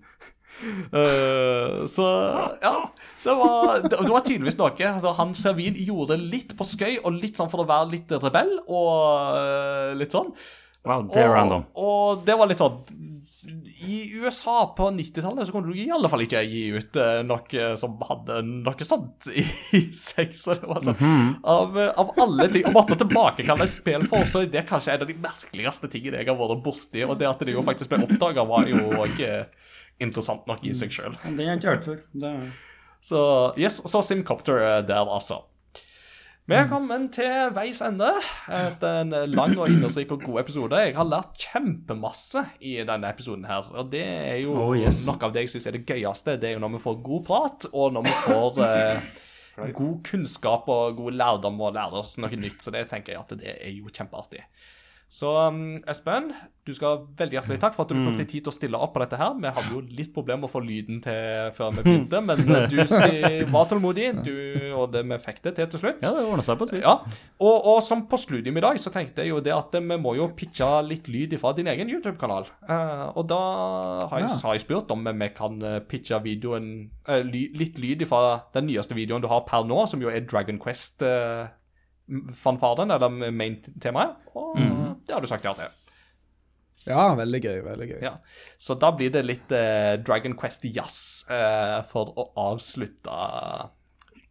[0.93, 2.03] Uh, så
[2.63, 2.93] ja,
[3.25, 7.41] det var, det, var tydeligvis noe da han Servin gjorde litt på skøy og litt
[7.41, 10.31] sånn for å være litt rebell og eh, litt sånn.
[10.85, 11.65] Wow, det er og, random.
[11.79, 12.79] Og det var litt sånn
[13.87, 17.65] I USA på 90-tallet så kunne du i alle fall ikke gi ut eh, noe
[17.79, 19.43] som hadde noe sånt i,
[19.79, 20.35] i seg.
[20.39, 24.27] Så det var sånn av, eh, av alle ting Å måtte tilbakekalle et spill for,
[24.29, 27.03] så er det kanskje en av de merkeligste tingene jeg har vært borti.
[27.07, 29.33] Og det at det jo faktisk ble oppdaga, var jo ikke
[30.03, 31.17] interessant nok i seg sjøl.
[31.25, 32.05] Det har jeg ikke hørt før.
[32.23, 32.53] Er...
[33.03, 33.23] Så
[33.59, 35.43] yes, så Simcopter er der, altså.
[36.51, 38.09] Vi er kommet til veis ende
[38.51, 40.81] etter en lang og innholdsrik og god episode.
[40.83, 45.05] Jeg har lært kjempemasse i denne episoden her, og det er jo Oh, yes.
[45.07, 46.35] noe av det jeg syns er det gøyeste.
[46.43, 49.07] Det er jo når vi får god prat, og når vi får eh,
[49.79, 52.59] god kunnskap og god lærdom og lærer oss noe nytt.
[52.65, 54.43] Så det tenker jeg at det er jo kjempeartig.
[55.13, 56.31] Så um, Espen,
[56.65, 58.95] du skal veldig hjertelig takk for at du tok deg tid til å stille opp
[58.95, 59.35] på dette her.
[59.37, 62.65] Vi hadde jo litt problemer med å få lyden til før vi begynte, men eh,
[62.73, 64.33] du var tålmodig, du,
[64.73, 66.01] og det, vi fikk det til til slutt.
[66.01, 66.87] Ja, det ordna seg på et vis.
[66.87, 66.97] Ja,
[67.45, 70.17] og, og som postludium i dag, så tenkte jeg jo det at eh, vi må
[70.17, 72.49] jo pitche litt lyd fra din egen YouTube-kanal.
[72.65, 73.43] Eh, og da
[74.09, 75.61] har jeg, har jeg spurt om vi kan
[75.93, 76.73] pitche videoen
[77.29, 80.57] litt lyd fra den nyeste videoen du har per nå, som jo er Dragon
[82.13, 84.17] Quest-fanfaren, eller main-temaet.
[84.37, 84.59] Og
[85.07, 85.79] det har du sagt ja til.
[86.87, 87.59] Ja, veldig gøy.
[87.63, 87.99] veldig gøy.
[88.03, 88.17] Ja.
[88.59, 93.19] Så da blir det litt eh, Dragon Quest-jazz eh, for å avslutte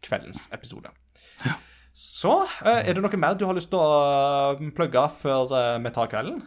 [0.04, 0.92] kveldens episode.
[1.96, 2.34] Så
[2.64, 5.94] eh, er det noe mer du har lyst til å eh, plugge før eh, vi
[5.96, 6.42] tar kvelden?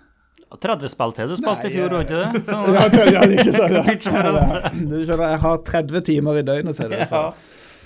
[0.61, 2.43] 30 spill til du spilte i fjor, var ikke det?
[2.45, 3.73] Så, Ja, det, ja, det ikke sant,
[4.53, 4.71] ja.
[4.77, 6.99] Du skjønner, jeg har 30 timer i døgnet, ser du.
[7.09, 7.23] Så.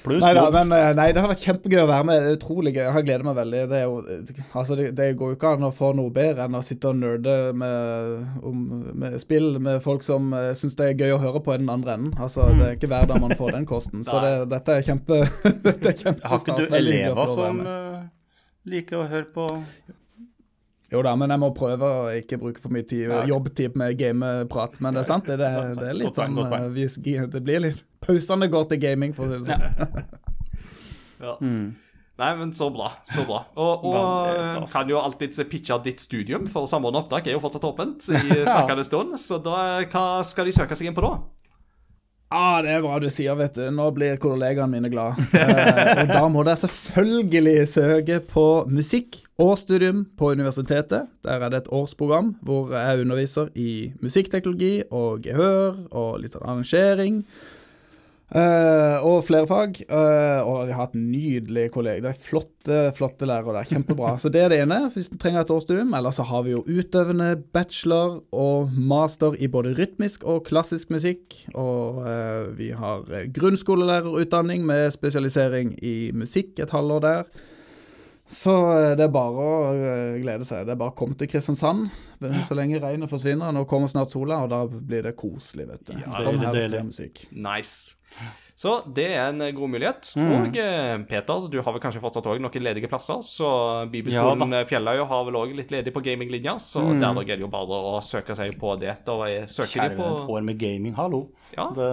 [0.03, 2.21] Pluss Nei, da, men, eh, nei, det har vært kjempegøy å være med.
[2.23, 2.81] Det er utrolig gøy.
[2.85, 3.63] Jeg har gledet meg veldig.
[3.71, 6.57] Det, er jo, altså, det, det går jo ikke an å få noe bedre enn
[6.59, 8.63] å sitte og nerde med, om,
[9.03, 11.71] med spill med folk som uh, syns det er gøy å høre på i den
[11.73, 12.15] andre enden.
[12.19, 14.03] Altså, Det er ikke hver dag man får den kosten.
[14.07, 15.21] Så det, dette er kjempe
[15.67, 18.03] dette er kjempe Har ikke du elever som eh,
[18.69, 19.49] liker å høre på
[20.89, 23.97] Jo da, men jeg må prøve å ikke bruke for mye tid, Ja, jobbtid med
[23.99, 24.79] gameprat.
[24.81, 28.47] Men det er sant, det, det, det er litt sånn eh, Det blir litt Pausene
[28.49, 30.09] går til gaming, for å si det sånn.
[31.19, 31.33] Ja.
[31.43, 31.75] Mm.
[32.19, 32.89] Nei, men så bra.
[33.07, 33.41] Så bra.
[33.59, 38.07] Og, og kan jo alltids pitche ditt studium, for Samordna opptak er jo fortsatt åpent
[38.11, 39.15] i snakkende stund.
[39.19, 41.13] Så da, hva skal de søke seg inn på da?
[42.29, 43.63] Ah, det er bra du sier, vet du.
[43.73, 45.17] Nå blir kollegaene mine glad.
[45.33, 51.09] Eh, og da må dere selvfølgelig søke på musikk og studium på universitetet.
[51.25, 53.71] Der er det et årsprogram hvor jeg underviser i
[54.03, 57.23] musikkteknologi og gehør og litt sånn arrangering.
[58.29, 59.79] Eh, og flere fag.
[59.89, 62.03] Uh, og vi har hatt nydelige kolleger.
[62.05, 63.69] Det er flotte, flotte lærere der.
[63.71, 64.13] Kjempebra.
[64.21, 65.93] Så det er det ene, hvis du trenger et årsstudium.
[65.97, 71.39] Eller så har vi jo utøvende bachelor og master i både rytmisk og klassisk musikk.
[71.55, 77.31] Og uh, vi har grunnskolelærerutdanning med spesialisering i musikk et halvår der.
[78.29, 80.67] Så eh, det er bare å eh, glede seg.
[80.67, 81.87] Det er bare å komme til Kristiansand
[82.45, 83.49] så lenge regnet forsvinner.
[83.55, 85.93] Nå kommer snart sola, og da blir det koselig, vet du.
[85.97, 87.23] Ja, Kom det er her og musikk.
[87.31, 87.95] Nice.
[88.59, 90.11] Så det er en eh, god mulighet.
[90.19, 90.31] Mm.
[90.35, 90.57] Og
[91.09, 93.21] Peter, du har vel kanskje fortsatt òg noen ledige plasser.
[93.25, 93.49] Så
[93.93, 96.99] Bibelskolen ja, Fjelløy har vel òg litt ledig på gaminglinja, så Mm.
[97.01, 98.97] der er det jo bare å søke seg på det.
[99.07, 101.29] Da er- søker Kjære de et på år med gaming, hallo.
[101.57, 101.89] Ja, Det,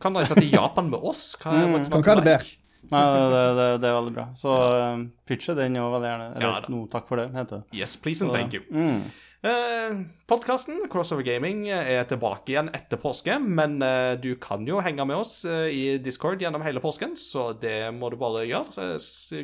[0.00, 1.36] kan reise til Japan med oss.
[1.36, 1.84] Hva er Mm.
[1.90, 2.56] Kan ikke ha det bedre.
[2.88, 4.28] Nei, det, det, det er veldig bra.
[4.36, 6.28] Så uh, pitche den òg veldig gjerne.
[6.36, 7.80] Eller Ja no, takk for det, heter det.
[7.80, 8.64] Yes, please and Så, thank you.
[8.70, 9.02] Mm.
[9.42, 9.96] Eh,
[10.28, 15.16] Podkasten Crossover Gaming er tilbake igjen etter påske, men eh, du kan jo henge med
[15.16, 18.98] oss eh, i Discord gjennom hele påsken, så det må du bare gjøre.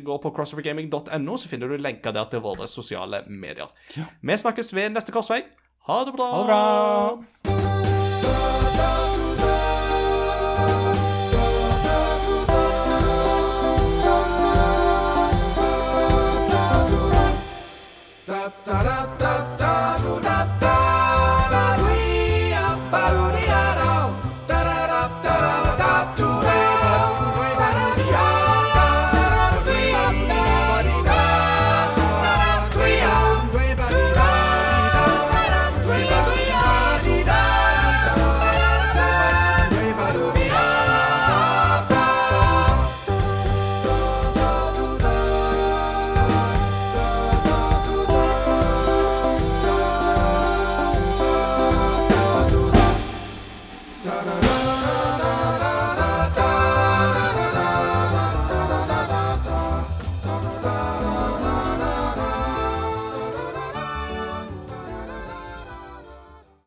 [0.05, 3.73] Gå på crossovergaming.no, så finner du lenker der til våre sosiale medier.
[3.97, 5.43] Vi snakkes ved neste korsvei.
[5.89, 6.33] Ha det bra!
[6.35, 7.56] Ha det bra!